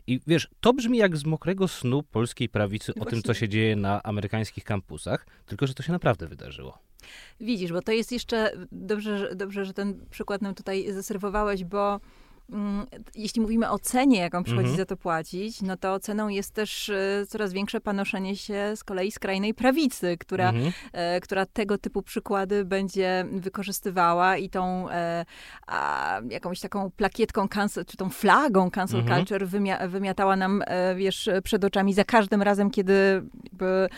[0.08, 3.22] I wiesz, to brzmi jak z mokrego snu polskiej prawicy o tym, Właśnie.
[3.22, 6.91] co się dzieje na amerykańskich kampusach, tylko że to się naprawdę wydarzyło.
[7.40, 12.00] Widzisz, bo to jest jeszcze dobrze, że- dobrze, że ten przykład nam tutaj zaserwowałeś, bo
[12.52, 14.78] mm, jeśli mówimy o cenie, jaką przychodzi Mhm.
[14.78, 19.12] za to płacić, no to ceną jest też e, coraz większe panoszenie się z kolei
[19.12, 20.72] skrajnej prawicy, która, Mhm.
[20.94, 25.26] e, która tego typu przykłady będzie wykorzystywała i tą e,
[25.68, 29.18] a, jakąś taką plakietką, cancel, czy tą flagą cancel Mhm.
[29.20, 33.90] culture wymia, wymiatała nam, e, wiesz, przed oczami za każdym razem, kiedy jakby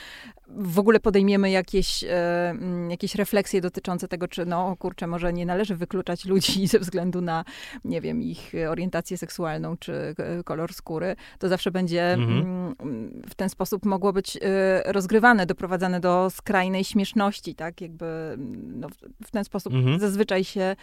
[0.55, 5.45] w ogóle podejmiemy jakieś, e, mm, jakieś refleksje dotyczące tego, czy no kurczę, może nie
[5.45, 7.45] należy wykluczać ludzi ze względu na,
[7.85, 12.73] nie wiem, ich orientację seksualną czy e, kolor skóry, to zawsze będzie Mhm.
[12.80, 17.81] mm, w ten sposób mogło być e, rozgrywane, doprowadzane do skrajnej śmieszności, tak?
[17.81, 18.89] Jakby mm, no,
[19.25, 19.99] w- ten sposób Mhm.
[19.99, 20.75] zazwyczaj się,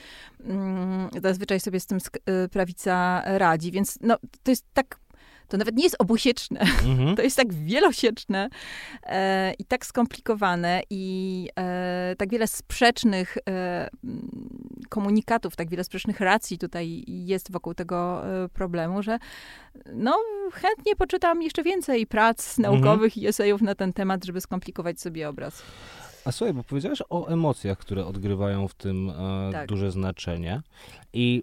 [1.23, 4.99] zazwyczaj sobie z tym e, prawica radzi, więc no, to jest tak,
[5.51, 7.17] to nawet nie jest obusieczne, Mhm.
[7.17, 8.49] to jest tak wielosieczne
[9.03, 13.41] e, i tak skomplikowane i e, tak wiele sprzecznych e,
[14.05, 14.29] mm,
[14.89, 19.19] komunikatów, tak wiele sprzecznych racji tutaj jest wokół tego e, problemu, że
[19.95, 20.17] no
[20.53, 25.63] chętnie poczytam jeszcze więcej prac naukowych i esejów na ten temat, żeby skomplikować sobie obraz.
[26.25, 29.69] A słuchaj, bo powiedziałeś o emocjach, które odgrywają w tym e, Tak.
[29.69, 30.63] duże znaczenie.
[31.13, 31.43] I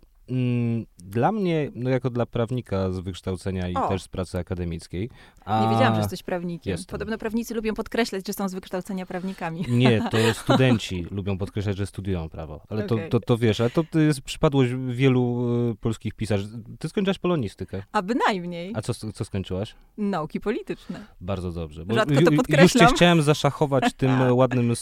[0.97, 3.87] dla mnie, no jako dla prawnika z wykształcenia i O.
[3.89, 5.09] też z pracy akademickiej.
[5.45, 5.61] A...
[5.65, 6.71] Nie wiedziałam, że jesteś prawnikiem.
[6.71, 6.91] jestem.
[6.91, 9.65] Podobno prawnicy lubią podkreślać, że są z wykształcenia prawnikami.
[9.83, 12.61] Nie, to studenci lubią podkreślać, że studiują prawo.
[12.69, 13.09] Ale to, Okej.
[13.09, 16.47] to, to wiesz, ale to, to jest przypadłość wielu e, polskich pisarzy.
[16.79, 17.83] Ty skończyłaś polonistykę.
[17.91, 19.75] A bynajmniej A co, co skończyłaś?
[19.97, 21.05] nauki polityczne.
[21.21, 21.85] Bardzo dobrze.
[21.89, 22.95] Rzadko ju- to ju- Już cię podkreślam.
[22.95, 24.73] chciałem zaszachować tym e, ładnym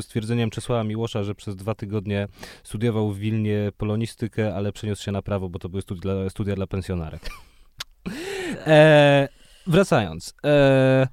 [0.00, 2.28] stwierdzeniem Czesława Miłosza, że przez dwa tygodnie
[2.64, 6.54] studiował w Wilnie polonistykę, ale przeniósł się na prawo, bo to były studia dla, studia
[6.54, 7.30] dla pensjonarek.
[8.66, 9.28] E,
[9.66, 10.34] wracając.
[10.44, 11.08] E,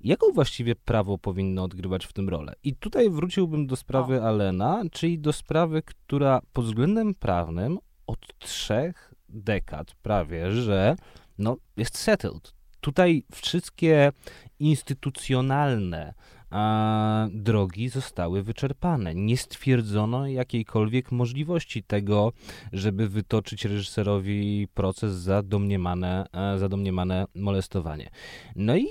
[0.00, 2.54] jaką właściwie prawo powinno odgrywać w tym rolę?
[2.64, 9.14] I tutaj wróciłbym do sprawy Alena, czyli do sprawy, która pod względem prawnym od trzech
[9.28, 10.96] dekad prawie, że
[11.38, 12.54] no, jest settled.
[12.80, 14.12] Tutaj wszystkie
[14.58, 16.14] instytucjonalne
[16.52, 19.14] a, drogi zostały wyczerpane.
[19.14, 22.32] Nie stwierdzono jakiejkolwiek możliwości tego,
[22.72, 28.10] żeby wytoczyć reżyserowi proces za domniemane, e, za domniemane molestowanie.
[28.56, 28.86] No i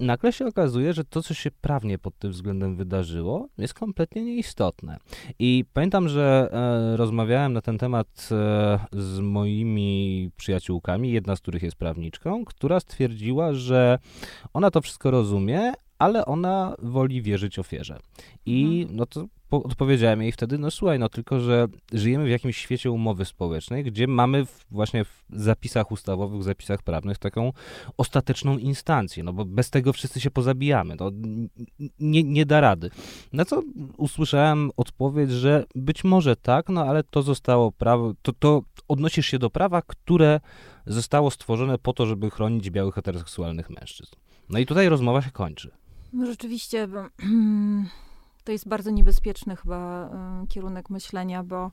[0.00, 4.96] nagle się okazuje, że to, co się prawnie pod tym względem wydarzyło, jest kompletnie nieistotne.
[5.38, 11.62] I pamiętam, że e, rozmawiałem na ten temat e, z moimi przyjaciółkami, jedna z których
[11.62, 13.98] jest prawniczką, która stwierdziła, że
[14.52, 15.72] ona to wszystko rozumie,
[16.02, 17.98] ale ona woli wierzyć ofierze.
[18.46, 18.96] I Mhm.
[18.96, 22.90] no to po, odpowiedziałem jej wtedy, no słuchaj, no tylko, że żyjemy w jakimś świecie
[22.90, 27.52] umowy społecznej, gdzie mamy w, właśnie w zapisach ustawowych, w zapisach prawnych taką
[27.96, 31.48] ostateczną instancję, no bo bez tego wszyscy się pozabijamy, to n-
[31.80, 32.90] n- nie, nie da rady.
[33.32, 33.62] Na co
[33.96, 39.38] usłyszałem odpowiedź, że być może tak, no ale to zostało prawo, to, to odnosisz się
[39.38, 40.40] do prawa, które
[40.86, 44.12] zostało stworzone po to, żeby chronić białych heteroseksualnych mężczyzn.
[44.48, 45.70] No i tutaj rozmowa się kończy.
[46.12, 46.88] No rzeczywiście,
[48.44, 50.10] to jest bardzo niebezpieczny chyba
[50.44, 51.70] y, kierunek myślenia, bo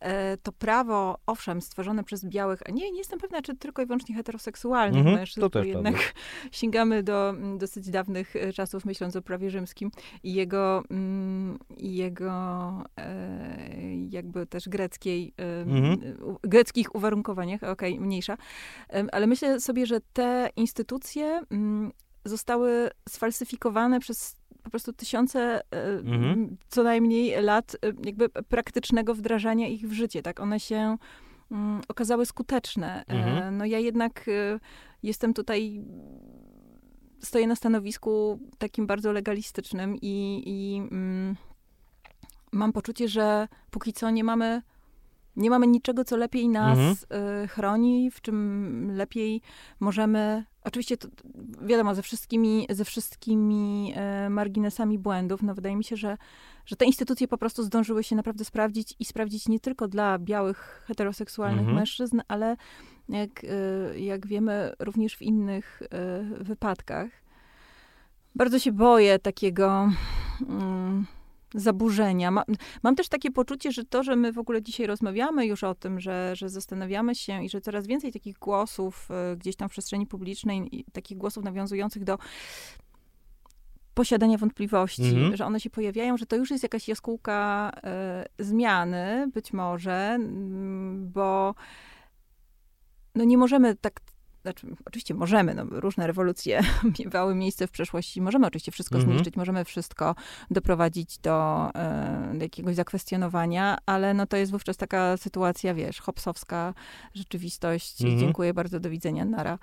[0.00, 3.86] e, to prawo, owszem, stworzone przez białych, a nie, nie jestem pewna, czy tylko i
[3.86, 6.12] wyłącznie heteroseksualnych Mhm, mężczyzn, to jednak prawda.
[6.52, 9.90] sięgamy do mm, dosyć dawnych e, czasów, myśląc o prawie rzymskim
[10.22, 12.32] i jego, mm, jego
[12.96, 16.16] e, jakby też greckiej, e, Mhm.
[16.42, 18.36] greckich uwarunkowaniach, okej, mniejsza.
[18.88, 21.92] Em, Ale myślę sobie, że te instytucje mm,
[22.24, 25.40] zostały sfalsyfikowane przez po prostu tysiące
[25.74, 26.56] e, Mhm.
[26.68, 30.40] co najmniej lat e, jakby praktycznego wdrażania ich w życie, tak?
[30.40, 30.96] One się
[31.50, 33.04] mm, okazały skuteczne.
[33.08, 33.56] E, Mhm.
[33.56, 34.24] No ja jednak
[35.02, 35.84] jestem tutaj
[37.20, 41.36] stoję na stanowisku takim bardzo legalistycznym i, i mm,
[42.52, 44.62] mam poczucie, że póki co nie mamy
[45.36, 46.96] nie mamy niczego, co lepiej nas Mhm.
[47.44, 49.42] y, chroni, w czym lepiej
[49.80, 50.44] możemy.
[50.64, 51.08] Oczywiście, to,
[51.62, 56.16] wiadomo, ze wszystkimi, ze wszystkimi e, marginesami błędów, no wydaje mi się, że,
[56.66, 60.84] że te instytucje po prostu zdążyły się naprawdę sprawdzić i sprawdzić nie tylko dla białych,
[60.86, 61.76] heteroseksualnych Mhm.
[61.76, 62.56] mężczyzn, ale
[63.08, 67.10] jak, y, jak wiemy, również w innych y, wypadkach.
[68.34, 69.90] Bardzo się boję takiego.
[70.48, 71.06] mm,
[71.54, 72.30] zaburzenia.
[72.30, 72.44] Ma,
[72.82, 76.00] mam też takie poczucie, że to, że my w ogóle dzisiaj rozmawiamy już o tym,
[76.00, 80.06] że, że zastanawiamy się i że coraz więcej takich głosów y, gdzieś tam w przestrzeni
[80.06, 82.18] publicznej, takich głosów nawiązujących do
[83.94, 85.36] posiadania wątpliwości, Mhm.
[85.36, 87.70] że one się pojawiają, że to już jest jakaś jaskółka
[88.38, 91.54] y, zmiany, być może, mm, bo
[93.14, 94.00] no nie możemy tak
[94.42, 96.60] znaczy, oczywiście możemy, no, różne rewolucje
[96.98, 99.12] miewały miejsce w przeszłości, możemy oczywiście wszystko Mhm.
[99.14, 100.14] zniszczyć, możemy wszystko
[100.50, 106.74] doprowadzić do, e, do jakiegoś zakwestionowania, ale no to jest wówczas taka sytuacja, wiesz, hopsowska
[107.14, 108.20] rzeczywistość, Mhm.
[108.20, 109.58] dziękuję bardzo, do widzenia, nara.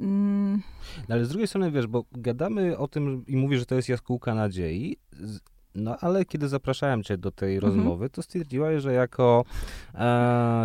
[0.00, 0.62] Mm,
[1.08, 3.88] No ale z drugiej strony, wiesz, bo gadamy o tym i mówisz, że to jest
[3.88, 4.96] jaskółka nadziei,
[5.74, 7.74] no ale kiedy zapraszałem cię do tej Mhm.
[7.74, 9.44] rozmowy, to stwierdziłaś, że jako
[9.94, 9.98] e,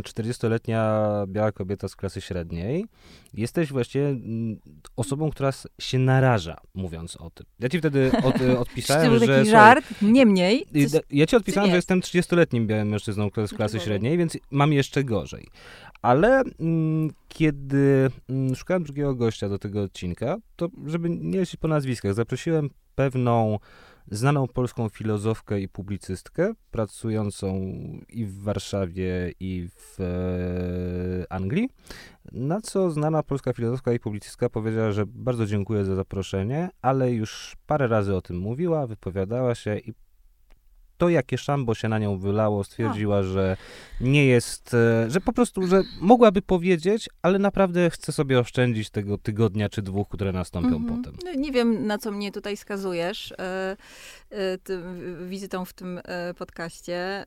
[0.03, 2.85] 40-letnia biała kobieta z klasy średniej
[3.33, 4.59] jesteś właściwie mm,
[4.95, 7.45] osobą, która się naraża, mówiąc o tym.
[7.59, 9.27] Ja ci wtedy od, e, odpisałem, że...
[9.27, 11.89] taki żart, niemniej, coś, Ja ci odpisałem, że jest.
[11.91, 15.47] jestem 30-letnim białym mężczyzną z klasy średniej, więc mam jeszcze gorzej.
[16.01, 21.67] Ale mm, kiedy mm, szukałem drugiego gościa do tego odcinka, to żeby nie lecieć po
[21.67, 23.59] nazwiskach, zaprosiłem pewną
[24.11, 27.61] znaną polską filozofkę i publicystkę, pracującą
[28.09, 31.69] i w Warszawie, i w e, Anglii.
[32.31, 37.55] Na co znana polska filozofka i publicystka powiedziała, że bardzo dziękuję za zaproszenie, ale już
[37.67, 39.93] parę razy o tym mówiła, wypowiadała się i
[40.97, 43.57] to, jakie szambo się na nią wylało, stwierdziła, że
[44.01, 49.17] nie jest, e, że po prostu, że mogłaby powiedzieć, ale naprawdę chce sobie oszczędzić tego
[49.17, 50.97] tygodnia czy dwóch, które nastąpią Mhm.
[51.03, 51.17] potem.
[51.25, 53.77] No, nie wiem, na co mnie tutaj skazujesz e,
[54.29, 54.83] e, tym,
[55.29, 57.25] wizytą w tym e, podcaście.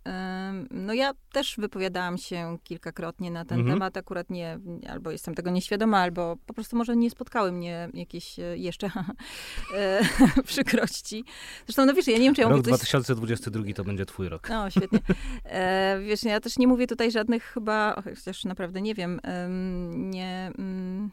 [0.70, 3.76] No ja też wypowiadałam się kilkakrotnie na ten Mhm.
[3.78, 3.96] temat.
[3.96, 4.58] Akurat nie,
[4.90, 8.90] albo jestem tego nieświadoma, albo po prostu może nie spotkały mnie jakieś jeszcze
[10.44, 11.24] przykrości.
[11.66, 12.78] Zresztą, no wiesz, ja nie wiem, czy ja Rok mówię coś...
[12.78, 14.48] 2022 to będzie twój rok.
[14.50, 14.98] No, świetnie.
[15.44, 20.52] E, wiesz, ja też nie mówię tutaj żadnych chyba, chociaż naprawdę nie wiem, em, nie
[20.58, 21.10] mm,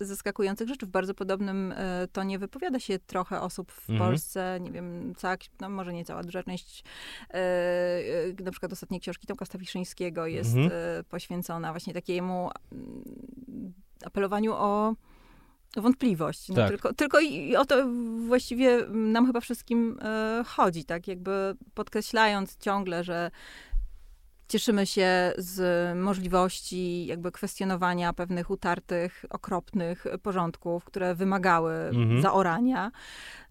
[0.00, 0.86] zaskakujących rzeczy.
[0.86, 4.10] W bardzo podobnym e, tonie wypowiada się trochę osób w Mhm.
[4.10, 4.58] Polsce.
[4.60, 6.84] Nie wiem, cała, no może nie cała, duża część
[7.30, 11.04] e, e, na przykład ostatniej książki Tomka Stawiszyńskiego jest Mhm.
[11.04, 13.72] poświęcona właśnie takiemu mm,
[14.04, 14.94] apelowaniu o
[15.76, 16.48] wątpliwość.
[16.48, 16.68] No, Tak.
[16.68, 17.86] tylko, tylko i o to
[18.26, 21.08] właściwie nam chyba wszystkim e, chodzi, tak?
[21.08, 23.30] Jakby podkreślając ciągle, że
[24.48, 25.58] cieszymy się z
[25.98, 32.22] możliwości jakby kwestionowania pewnych utartych, okropnych porządków, które wymagały Mhm.
[32.22, 32.90] zaorania.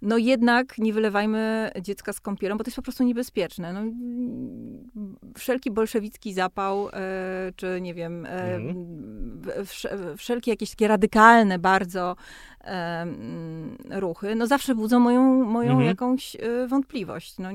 [0.02, 3.74] No jednak nie wylewajmy dziecka z kąpielą, bo to jest po prostu niebezpieczne.
[3.74, 3.82] No,
[5.38, 6.92] wszelki bolszewicki zapał, e,
[7.56, 8.76] czy nie wiem, e, Mhm.
[9.64, 12.16] wsz- wszelkie jakieś takie radykalne bardzo
[12.64, 13.06] e,
[13.90, 15.88] ruchy, no zawsze budzą moją, moją Mhm.
[15.88, 17.38] jakąś wątpliwość.
[17.40, 17.50] No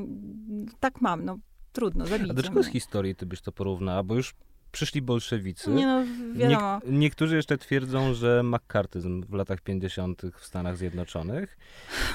[0.81, 1.39] tak mam, no
[1.73, 4.03] trudno, A zabijcie do czego z historii ty byś to porównała?
[4.03, 4.35] Bo już
[4.73, 5.71] przyszli bolszewicy.
[5.71, 6.61] Nie no, wiadomo.
[6.61, 10.23] Niek- niektórzy jeszcze twierdzą, że makartyzm w latach 50.
[10.39, 11.59] w Stanach Zjednoczonych.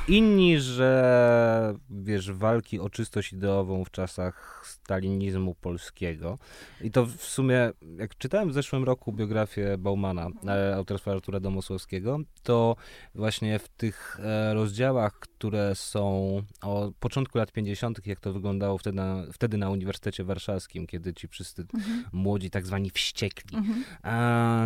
[0.08, 6.38] Inni, że wiesz, walki o czystość ideową w czasach stalinizmu polskiego.
[6.82, 12.20] I to w sumie, jak czytałem w zeszłym roku biografię Baumana, e, autorstwa Artura Domosłowskiego,
[12.44, 12.76] to
[13.16, 18.96] właśnie w tych e, rozdziałach, które są o początku lat 50., jak to wyglądało wtedy
[18.96, 22.04] na, wtedy na Uniwersytecie Warszawskim, kiedy ci wszyscy Mhm.
[22.12, 23.84] młodzi, tak zwani wściekli, Mhm.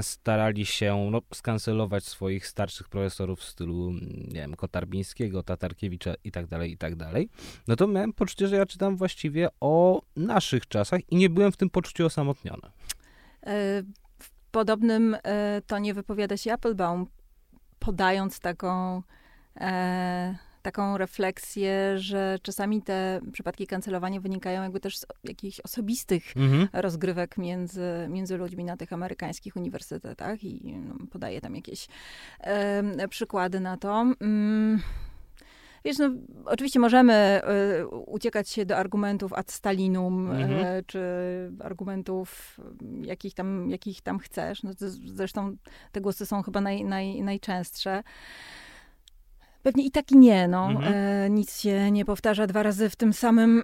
[0.04, 3.92] starali się no, skancelować swoich starszych profesorów w stylu,
[4.28, 7.30] nie wiem, Kotarbińskiego, Tatarkiewicza i tak dalej, i tak dalej,
[7.68, 11.58] no to miałem poczucie, że ja czytam właściwie o naszych czasach i nie byłem w
[11.58, 12.68] tym poczuciu osamotniony.
[13.44, 13.84] E,
[14.20, 17.08] W podobnym e, tonie wypowiada się Applebaum,
[17.80, 19.02] podając taką,
[19.56, 26.23] e, taką refleksję, że czasami te przypadki kancelowania wynikają jakby też z jakichś osobistych
[26.73, 31.88] rozgrywek między, między ludźmi na tych amerykańskich uniwersytetach i no, podaje tam jakieś
[32.41, 34.06] e, przykłady na to.
[34.22, 34.80] Mm.
[35.86, 36.10] Wiesz, no,
[36.45, 40.52] oczywiście możemy e, uciekać się do argumentów ad Stalinum, Mhm.
[40.65, 41.02] e, czy
[41.64, 44.64] argumentów, m, jakich tam, jakich tam chcesz.
[44.64, 45.56] No, to z- zresztą
[45.91, 48.03] te głosy są chyba naj, naj, najczęstsze.
[49.64, 50.65] Pewnie i tak i nie, no.
[50.69, 50.94] Mhm.
[50.94, 53.64] E, nic się nie powtarza dwa razy w tym samym,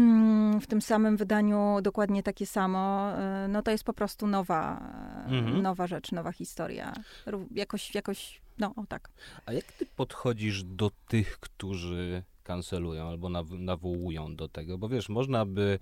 [0.62, 3.10] w tym samym wydaniu dokładnie takie samo.
[3.18, 4.80] E, no to jest po prostu nowa,
[5.28, 5.62] e, Mhm.
[5.62, 6.92] nowa rzecz, nowa historia.
[7.26, 9.08] Ró- Jakoś, jakoś, no o tak.
[9.46, 14.78] A jak ty podchodzisz do tych, którzy kancelują albo naw- nawołują do tego?
[14.78, 15.78] Bo wiesz, można by,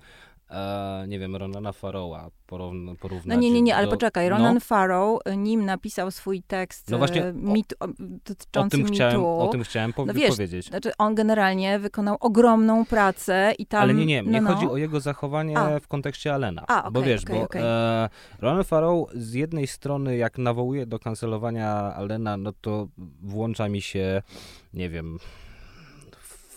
[0.52, 4.30] e, nie wiem, Ronana porówna- porównać No nie, nie, nie, ale do, poczekaj.
[4.30, 7.88] no, Ronan Farrow, e, nim napisał swój tekst No właśnie, e, o- mit, o, o
[8.26, 10.66] dotyczący tym, chciałem, mitu, o tym chciałem po- No wiesz, powiedzieć.
[10.66, 13.82] Znaczy, on generalnie wykonał ogromną pracę i tam...
[13.82, 14.54] Ale nie, nie, mnie no, no.
[14.54, 15.80] chodzi o jego zachowanie A.
[15.80, 16.64] w kontekście Alena.
[16.68, 17.62] A, bo okej, wiesz, okej, bo okej.
[17.64, 18.08] e,
[18.38, 22.88] Ronan Farrow z jednej strony jak nawołuje do kancelowania Alena, no to
[23.22, 24.22] włącza mi się,
[24.74, 25.18] nie wiem,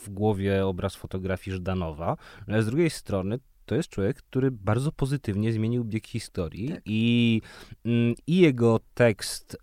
[0.04, 2.18] w głowie obraz fotografii Żdanowa,
[2.48, 6.82] ale z drugiej strony to jest człowiek, który bardzo pozytywnie zmienił bieg historii Tak.
[6.86, 7.42] i,
[7.86, 9.58] mm, i jego tekst e,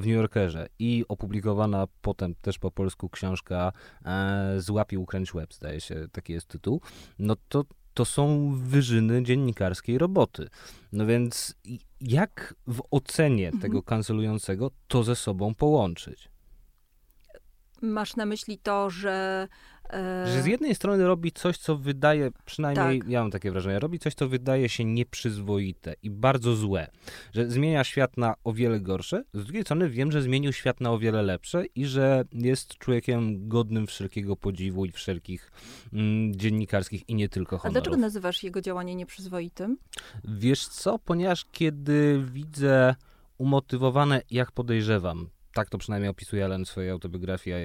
[0.00, 3.72] w New Yorkerze i opublikowana potem też po polsku książka
[4.04, 6.80] e, Złapił kręć łeb, zdaje się, taki jest tytuł,
[7.18, 7.64] no to
[7.94, 10.48] to są wyżyny dziennikarskiej roboty.
[10.92, 11.54] No więc
[12.00, 13.62] jak w ocenie Mhm.
[13.62, 16.28] tego kancelującego to ze sobą połączyć?
[17.82, 19.48] Masz na myśli to, że...
[19.92, 23.08] e, Że z jednej strony robi coś, co wydaje, przynajmniej Tak.
[23.08, 26.90] ja mam takie wrażenie, robi coś, co wydaje się nieprzyzwoite i bardzo złe.
[27.32, 30.90] Że zmienia świat na o wiele gorsze, z drugiej strony wiem, że zmienił świat na
[30.90, 35.52] o wiele lepsze i że jest człowiekiem godnym wszelkiego podziwu i wszelkich
[35.92, 37.74] mm, dziennikarskich i nie tylko A honorów.
[37.74, 39.78] dlaczego nazywasz jego działanie nieprzyzwoitym?
[40.24, 42.94] Wiesz co, ponieważ kiedy widzę
[43.38, 47.58] umotywowane, jak podejrzewam, tak to przynajmniej opisuje Ellen w swojej autobiografii, a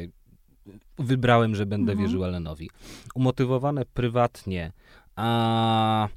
[1.00, 2.08] wybrałem, że będę Mhm.
[2.08, 2.70] wierzył Allenowi,
[3.16, 4.72] umotywowane prywatnie,
[5.16, 6.08] a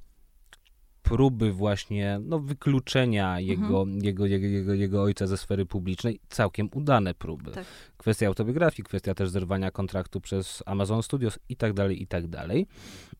[1.02, 7.14] próby właśnie no, wykluczenia jego, jego, jego, jego, jego ojca ze sfery publicznej, całkiem udane
[7.14, 7.50] próby.
[7.50, 7.64] Tak.
[7.96, 12.66] Kwestia autobiografii, kwestia też zerwania kontraktu przez Amazon Studios i tak dalej, i tak dalej.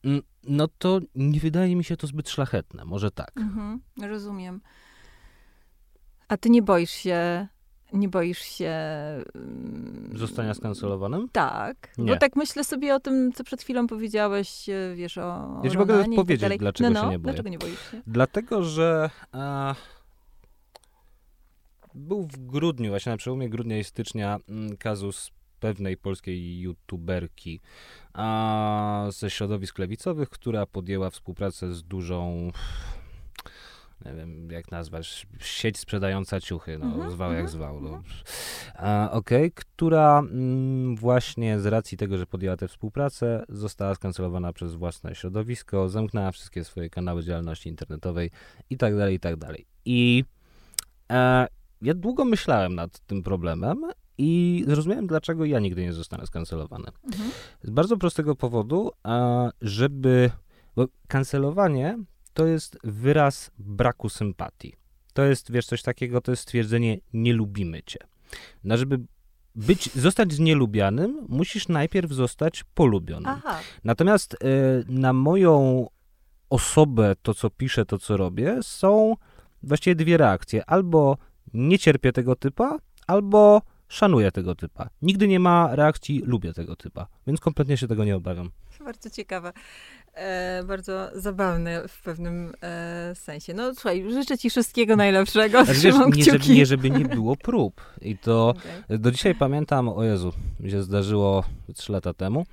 [0.03, 3.31] Mm, No to nie wydaje mi się to zbyt szlachetne, może tak.
[3.37, 4.61] Mhm, rozumiem.
[6.27, 7.47] A ty nie boisz się,
[7.93, 8.71] nie boisz się...
[9.35, 11.29] mm, Zostania skancelowanym?
[11.31, 12.11] Tak, Nie.
[12.13, 15.77] bo tak myślę sobie o tym, co przed chwilą powiedziałeś, e, wiesz, o Ja ci
[15.77, 17.33] mogę i powiedzieć, tak dlaczego no, się no, nie boję.
[17.33, 18.01] Dlaczego nie boisz się?
[18.07, 19.75] Dlatego, że e,
[21.95, 27.59] był w grudniu, właśnie na przełomie grudnia i stycznia mm, kazus pewnej polskiej youtuberki
[28.13, 32.51] a, ze środowisk lewicowych, która podjęła współpracę z dużą
[34.07, 37.81] nie wiem jak nazwać, sieć sprzedająca ciuchy, no Mhm, zwał jak mhm, zwał.
[37.81, 38.01] No.
[38.75, 44.75] A, Okej, która mm, właśnie z racji tego, że podjęła tę współpracę, została skancelowana przez
[44.75, 48.31] własne środowisko, zamknęła wszystkie swoje kanały działalności internetowej
[48.69, 49.65] i tak dalej, i tak dalej.
[49.85, 50.23] I
[51.11, 51.47] e,
[51.81, 53.85] ja długo myślałem nad tym problemem
[54.17, 56.87] i zrozumiałem, dlaczego ja nigdy nie zostanę skancelowany.
[57.03, 57.31] Mhm.
[57.63, 60.31] Z bardzo prostego powodu, a żeby.
[60.75, 61.97] Bo kancelowanie
[62.37, 64.73] to jest wyraz braku sympatii.
[65.13, 67.99] To jest, wiesz, coś takiego, to jest stwierdzenie nie lubimy cię.
[68.63, 68.99] No, żeby
[69.55, 73.27] być, zostać nielubianym, musisz najpierw zostać polubionym.
[73.37, 73.59] Aha.
[73.83, 74.37] Natomiast y,
[74.89, 75.85] na moją
[76.49, 79.15] osobę, to co piszę, to co robię, są
[79.63, 80.65] właściwie dwie reakcje.
[80.65, 81.17] Albo
[81.53, 82.77] nie cierpię tego typa,
[83.07, 84.89] albo szanuję tego typa.
[85.01, 88.51] Nigdy nie ma reakcji lubię tego typa, więc kompletnie się tego nie obawiam.
[88.83, 89.53] Bardzo ciekawe.
[90.17, 93.53] E, bardzo zabawne w pewnym e, sensie.
[93.53, 95.65] No słuchaj, życzę ci wszystkiego najlepszego.
[95.65, 97.81] Znaczy, wiesz, nie, żeby, nie, żeby nie było prób.
[98.01, 98.49] I to
[98.87, 98.99] Okej.
[98.99, 101.43] do dzisiaj pamiętam, o Jezu, mi się zdarzyło
[101.75, 102.45] 3 lata temu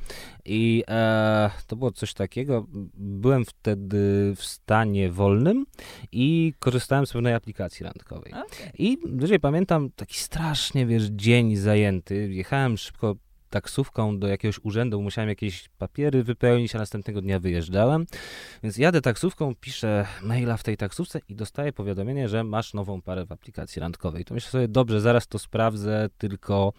[0.45, 5.67] i e, to było coś takiego, byłem wtedy w stanie wolnym
[6.13, 8.33] i korzystałem z pewnej aplikacji randkowej.
[8.33, 8.71] Okej.
[8.79, 12.29] I do dzisiaj pamiętam taki strasznie, wiesz, dzień zajęty.
[12.33, 13.17] Jechałem szybko
[13.55, 18.07] taksówką do jakiegoś urzędu, musiałem jakieś papiery wypełnić, a następnego dnia wyjeżdżałem.
[18.63, 23.27] Więc jadę taksówką, piszę maila w tej taksówce i dostaję powiadomienie, że masz nową parę
[23.27, 24.25] w aplikacji randkowej.
[24.25, 26.73] To myślę sobie, dobrze, zaraz to sprawdzę, tylko,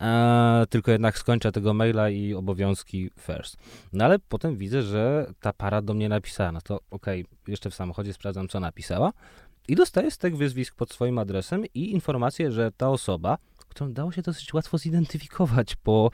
[0.00, 3.56] e, tylko jednak skończę tego maila i obowiązki first.
[3.92, 6.52] No ale potem widzę, że ta para do mnie napisała.
[6.52, 9.12] No to okej, jeszcze w samochodzie sprawdzam, co napisała.
[9.68, 13.38] I dostaję stek wyzwisk pod swoim adresem i informację, że ta osoba,
[13.68, 16.10] którą dało się dosyć łatwo zidentyfikować po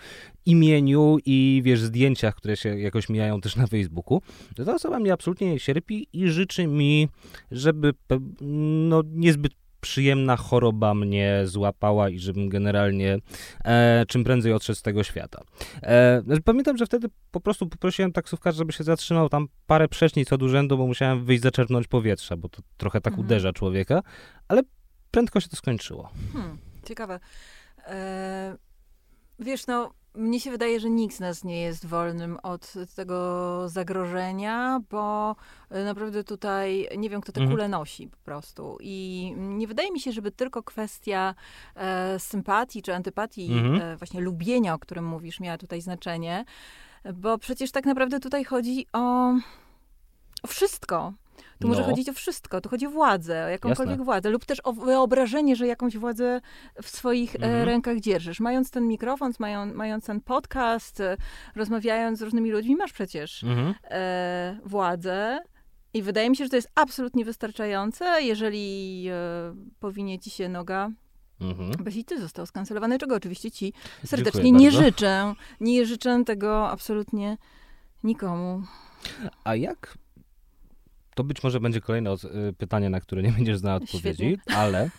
[0.47, 4.23] imieniu i wiesz, zdjęciach, które się jakoś mijają też na Facebooku,
[4.59, 7.09] że ta osoba mnie absolutnie nie cierpi i życzy mi,
[7.51, 7.93] żeby
[8.41, 13.19] no, niezbyt przyjemna choroba mnie złapała i żebym generalnie
[13.65, 15.43] e, czym prędzej odszedł z tego świata.
[15.83, 20.33] E, znaczy, pamiętam, że wtedy po prostu poprosiłem taksówkarza, żeby się zatrzymał tam parę przecznic
[20.33, 23.27] od urzędu, bo musiałem wyjść zaczerpnąć powietrza, bo to trochę tak Mhm.
[23.27, 24.03] uderza człowieka,
[24.49, 24.63] ale
[25.11, 26.11] prędko się to skończyło.
[26.33, 27.21] Hmm, ciekawe.
[27.87, 28.57] E,
[29.39, 34.81] wiesz, no, mnie się wydaje, że nikt z nas nie jest wolnym od tego zagrożenia,
[34.91, 35.37] bo
[35.71, 37.57] e, naprawdę tutaj nie wiem, kto tę Mhm.
[37.57, 38.79] kulę nosi po prostu.
[38.81, 41.35] I nie wydaje mi się, żeby tylko kwestia
[41.77, 43.81] e, sympatii czy antypatii, Mhm.
[43.83, 46.45] e, właśnie lubienia, o którym mówisz, miała tutaj znaczenie,
[47.15, 49.29] bo przecież tak naprawdę tutaj chodzi o,
[50.43, 51.13] o wszystko.
[51.65, 51.87] Tu może No.
[51.87, 52.61] chodzić o wszystko.
[52.61, 54.05] Tu chodzi o władzę, o jakąkolwiek Jasne.
[54.05, 56.41] władzę, lub też o wyobrażenie, że jakąś władzę
[56.83, 57.65] w swoich e, Mhm.
[57.65, 58.41] rękach dzierżysz.
[58.41, 61.17] Mając ten mikrofon, mają, mając ten podcast, e,
[61.57, 63.75] rozmawiając z różnymi ludźmi, masz przecież Mhm.
[63.91, 65.39] e, władzę.
[65.95, 69.15] I wydaje mi się, że to jest absolutnie wystarczające, jeżeli e,
[69.81, 70.91] powinie ci się noga,
[71.41, 71.71] Mhm.
[71.85, 73.73] byś i ty został skancelowany, czego oczywiście ci
[74.07, 75.35] serdecznie nie życzę.
[75.61, 77.37] Nie życzę tego absolutnie
[78.05, 78.63] nikomu.
[79.45, 79.99] A jak?
[81.15, 82.29] To być może będzie kolejne od, y,
[82.59, 84.91] pytanie, na które nie będziesz znała odpowiedzi, ale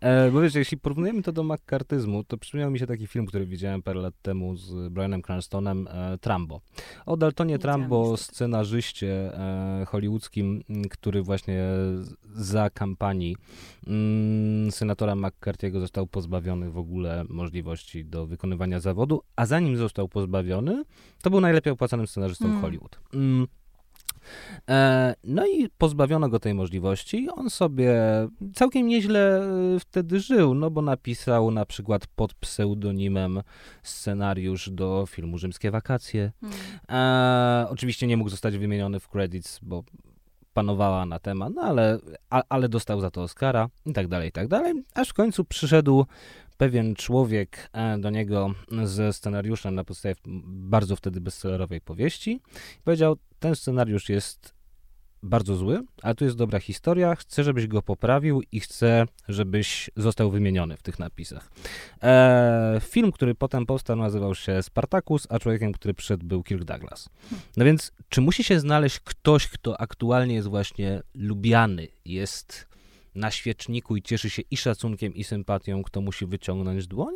[0.00, 3.46] e, bo wiesz, jeśli porównujemy to do makartyzmu, to przypomniał mi się taki film, który
[3.46, 6.60] widziałem parę lat temu z Brianem Cranstonem, e, Trambo.
[7.06, 11.64] O Daltonie Trambo, scenarzyście e, hollywoodzkim, który właśnie
[12.34, 13.36] za kampanii
[13.86, 20.84] mm, senatora McCarthy'ego został pozbawiony w ogóle możliwości do wykonywania zawodu, a zanim został pozbawiony,
[21.22, 22.60] to był najlepiej opłacanym scenarzystą Mm.
[22.60, 22.98] Hollywood.
[23.14, 23.46] Mm.
[24.68, 27.28] E, No i pozbawiono go tej możliwości.
[27.36, 27.94] On sobie
[28.54, 33.42] całkiem nieźle e, wtedy żył, no bo napisał na przykład pod pseudonimem
[33.82, 36.32] scenariusz do filmu Rzymskie Wakacje.
[36.40, 36.58] Hmm.
[36.88, 39.84] E, oczywiście nie mógł zostać wymieniony w credits, bo
[40.58, 41.98] panowała na temat, no ale,
[42.30, 44.74] a, ale dostał za to Oscara i tak dalej, i tak dalej.
[44.94, 46.06] Aż w końcu przyszedł
[46.56, 48.54] pewien człowiek e, do niego
[48.84, 50.14] ze scenariuszem na podstawie
[50.46, 52.30] bardzo wtedy bestsellerowej powieści
[52.78, 54.57] i powiedział, ten scenariusz jest
[55.22, 60.30] bardzo zły, ale tu jest dobra historia, chcę, żebyś go poprawił i chcę, żebyś został
[60.30, 61.50] wymieniony w tych napisach.
[62.02, 67.08] E, film, który potem powstał, nazywał się Spartacus, a człowiekiem, który przyszedł, był Kirk Douglas.
[67.56, 72.68] No więc, czy musi się znaleźć ktoś, kto aktualnie jest właśnie lubiany, jest
[73.14, 77.14] na świeczniku i cieszy się i szacunkiem, i sympatią, kto musi wyciągnąć dłoń?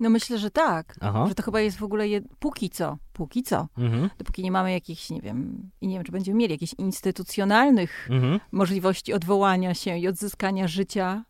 [0.00, 0.96] No myślę, że tak.
[1.00, 1.24] Aha.
[1.28, 2.24] Że to chyba jest w ogóle jed...
[2.38, 3.68] póki co, póki co.
[3.78, 4.10] Mhm.
[4.18, 8.40] Dopóki nie mamy jakichś, nie wiem, i nie wiem, czy będziemy mieli jakichś instytucjonalnych Mhm.
[8.52, 11.24] możliwości odwołania się i odzyskania życia.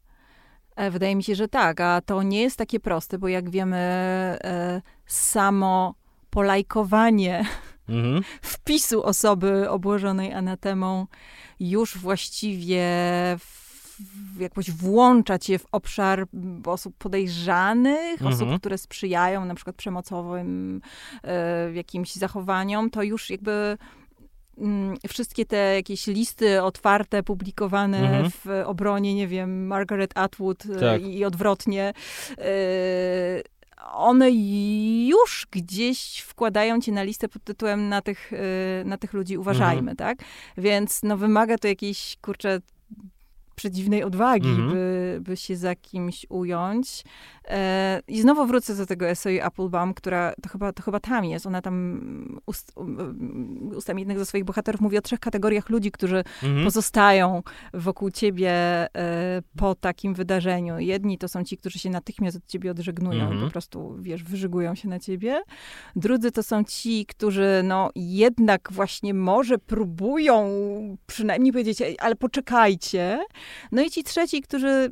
[0.76, 3.76] E, Wydaje mi się, że tak, a to nie jest takie proste, bo jak wiemy,
[3.76, 5.94] e, samo
[6.30, 7.44] polajkowanie
[7.88, 8.22] Mhm.
[8.42, 11.06] wpisu osoby obłożonej anatemą
[11.60, 12.82] już właściwie
[13.38, 13.65] w,
[14.00, 16.26] w- jakoś włącza cię w obszar
[16.66, 18.32] osób podejrzanych, Mhm.
[18.32, 20.80] osób, które sprzyjają na przykład przemocowym
[21.24, 23.78] e, jakimś zachowaniom, to już jakby
[24.58, 28.30] mm, wszystkie te jakieś listy otwarte, publikowane Mhm.
[28.30, 31.02] w obronie, nie wiem, Margaret Atwood e, Tak.
[31.02, 31.92] i, i odwrotnie,
[32.38, 32.44] e,
[33.92, 34.30] one
[35.06, 38.36] już gdzieś wkładają cię na listę pod tytułem na tych, y,
[38.84, 39.96] na tych ludzi uważajmy, mhm.
[39.96, 40.18] tak?
[40.58, 42.60] Więc no wymaga to jakiejś, kurczę,
[43.56, 44.72] przedziwnej odwagi, mm -hmm.
[44.72, 47.04] by, by się za kimś ująć.
[47.48, 51.46] E, I znowu wrócę do tego esseju Applebaum, która to chyba, to chyba tam jest.
[51.46, 52.72] Ona tam ust,
[53.74, 56.64] ustami jednego ze swoich bohaterów mówi o trzech kategoriach ludzi, którzy mm -hmm.
[56.64, 57.42] pozostają
[57.74, 60.78] wokół ciebie e, po takim wydarzeniu.
[60.78, 63.30] Jedni to są ci, którzy się natychmiast od ciebie odżegnują mm -hmm.
[63.30, 63.50] i po mhm.
[63.50, 65.42] prostu, wiesz, wyżygują się na ciebie.
[65.96, 70.46] Drudzy to są ci, którzy no jednak właśnie może próbują
[71.06, 73.24] przynajmniej powiedzieć, ale poczekajcie.
[73.72, 74.90] No i ci trzeci, którzy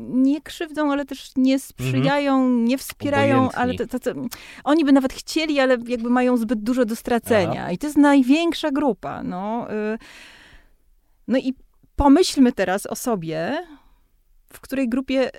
[0.00, 2.64] nie krzywdzą, ale też nie sprzyjają, mhm.
[2.64, 3.60] nie wspierają, Obojętni.
[3.62, 4.20] ale to, to, to,
[4.64, 7.62] oni by nawet chcieli, ale jakby mają zbyt dużo do stracenia.
[7.62, 7.72] Aha.
[7.72, 9.22] I to jest największa grupa.
[9.22, 9.98] No, y,
[11.28, 11.54] no i
[11.96, 13.66] pomyślmy teraz o sobie,
[14.52, 15.30] w której grupie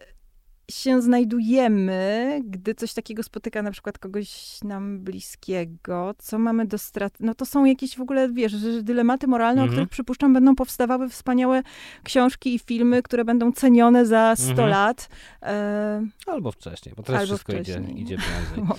[0.69, 7.25] się znajdujemy, gdy coś takiego spotyka na przykład kogoś nam bliskiego, co mamy do straty,
[7.25, 9.69] no to są jakieś w ogóle, wiesz, dylematy moralne, mhm.
[9.69, 11.63] o których przypuszczam będą powstawały wspaniałe
[12.03, 14.69] książki i filmy, które będą cenione za 100 mhm.
[14.69, 15.09] lat.
[15.41, 16.05] E...
[16.27, 18.01] Albo wcześniej, bo teraz wszystko wcześniej.
[18.01, 18.17] idzie, idzie
[18.51, 18.75] prędzej.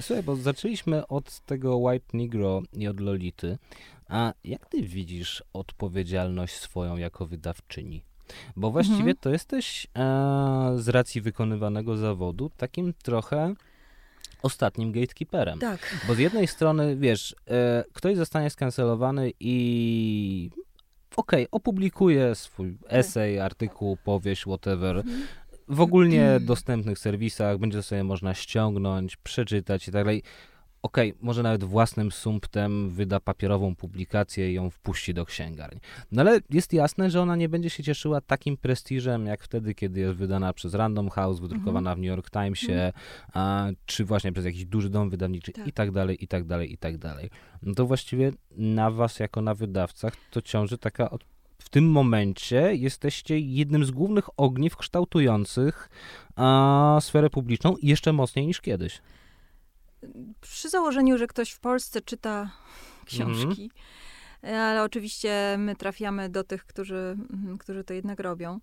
[0.00, 3.58] Słuchaj, bo zaczęliśmy od tego White Negro i od Lolity,
[4.08, 8.04] a jak ty widzisz odpowiedzialność swoją jako wydawczyni?
[8.56, 9.16] Bo właściwie mhm.
[9.20, 13.54] to jesteś e, z racji wykonywanego zawodu takim trochę
[14.42, 15.58] ostatnim gatekeeperem.
[15.58, 15.96] Tak.
[16.08, 20.50] Bo z jednej strony, wiesz, e, ktoś zostanie skancelowany i
[21.16, 25.26] okej, okay, opublikuje swój esej, artykuł, powieść, whatever, mhm.
[25.68, 30.22] w ogólnie dostępnych serwisach, będzie sobie można ściągnąć, przeczytać i tak dalej
[30.84, 35.80] okej, okay, może nawet własnym sumptem wyda papierową publikację i ją wpuści do księgarni.
[36.12, 40.00] No ale jest jasne, że ona nie będzie się cieszyła takim prestiżem, jak wtedy, kiedy
[40.00, 42.00] jest wydana przez Random House, wydrukowana mm -hmm.
[42.00, 43.30] w New York Timesie, mm -hmm.
[43.32, 45.66] a, czy właśnie przez jakiś duży dom wydawniczy tak.
[45.66, 47.30] i tak dalej, i tak dalej, i tak dalej.
[47.62, 51.10] No to właściwie na was, jako na wydawcach, to ciąży taka
[51.58, 55.88] w tym momencie jesteście jednym z głównych ogniw kształtujących
[56.36, 59.00] a, sferę publiczną jeszcze mocniej niż kiedyś
[60.40, 62.50] przy założeniu, że ktoś w Polsce czyta
[63.04, 63.70] książki,
[64.42, 64.60] mm.
[64.60, 68.60] ale oczywiście my trafiamy do tych, którzy, mhm, którzy to jednak robią.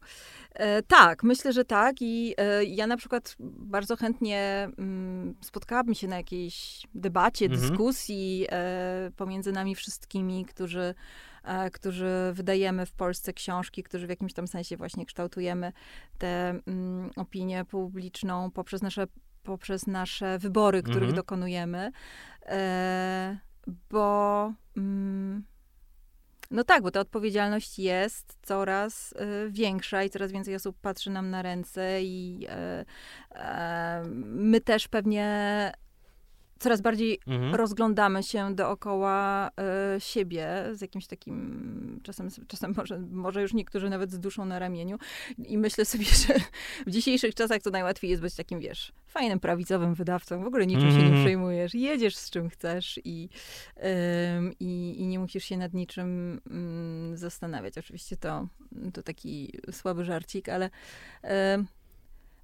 [0.54, 6.08] E, tak, myślę, że tak i e, ja na przykład bardzo chętnie mm, spotkałabym się
[6.08, 7.62] na jakiejś debacie, mm -hmm.
[7.62, 10.94] dyskusji e, pomiędzy nami wszystkimi, którzy
[11.44, 15.74] e, którzy wydajemy w Polsce książki, którzy w jakimś tam sensie właśnie kształtujemy
[16.18, 19.08] tę mm, opinię publiczną poprzez nasze
[19.44, 21.16] poprzez nasze wybory, których mhm.
[21.16, 21.92] dokonujemy,
[22.46, 23.38] e,
[23.90, 25.44] bo mm,
[26.52, 29.16] no tak, bo ta odpowiedzialność jest coraz y,
[29.50, 33.40] większa i coraz więcej osób patrzy nam na ręce i y,
[34.26, 35.72] my też pewnie
[36.62, 37.56] coraz bardziej mhm.
[37.56, 39.50] rozglądamy się dookoła
[39.96, 44.60] y, siebie z jakimś takim, czasem, czasem może, może już niektórzy nawet z duszą na
[44.60, 44.98] ramieniu
[45.38, 46.34] i myślę sobie, że
[46.88, 50.92] w dzisiejszych czasach to najłatwiej jest być takim, wiesz, fajnym, prawicowym wydawcą, w ogóle niczym
[50.92, 51.24] się nie mhm.
[51.24, 53.30] przejmujesz, jedziesz z czym chcesz i,
[53.78, 53.82] y,
[54.60, 56.42] i, i, nie musisz się nad niczym
[57.14, 57.78] y, zastanawiać.
[57.78, 58.48] Oczywiście to,
[58.94, 60.70] to taki słaby żarcik, ale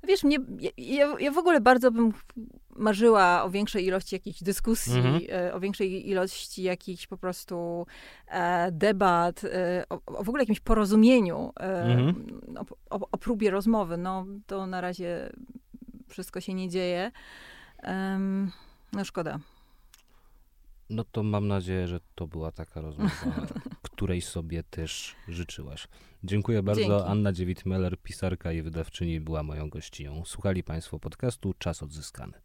[0.07, 0.38] Wiesz, mnie,
[0.77, 2.13] ja, ja, w ogóle bardzo bym
[2.75, 5.21] marzyła o większej ilości jakichś dyskusji, mhm.
[5.31, 7.88] e, o większej ilości jakichś po prostu
[8.27, 12.25] e, debat, e, o, o, w ogóle jakimś porozumieniu, e, mhm.
[12.89, 13.97] o, o, próbie rozmowy.
[13.97, 15.29] No, to na razie
[16.07, 17.11] wszystko się nie dzieje.
[18.93, 19.39] no szkoda.
[20.89, 23.47] No to mam nadzieję, że to była taka rozmowa,
[23.81, 25.88] której sobie też życzyłaś.
[26.23, 26.81] Dziękuję bardzo.
[26.81, 27.05] Dzięki.
[27.05, 30.23] Anna Dziewit-Meller, pisarka i wydawczyni, była moją gościnią.
[30.26, 32.41] Słuchali Państwo podcastu Czas Odzyskany.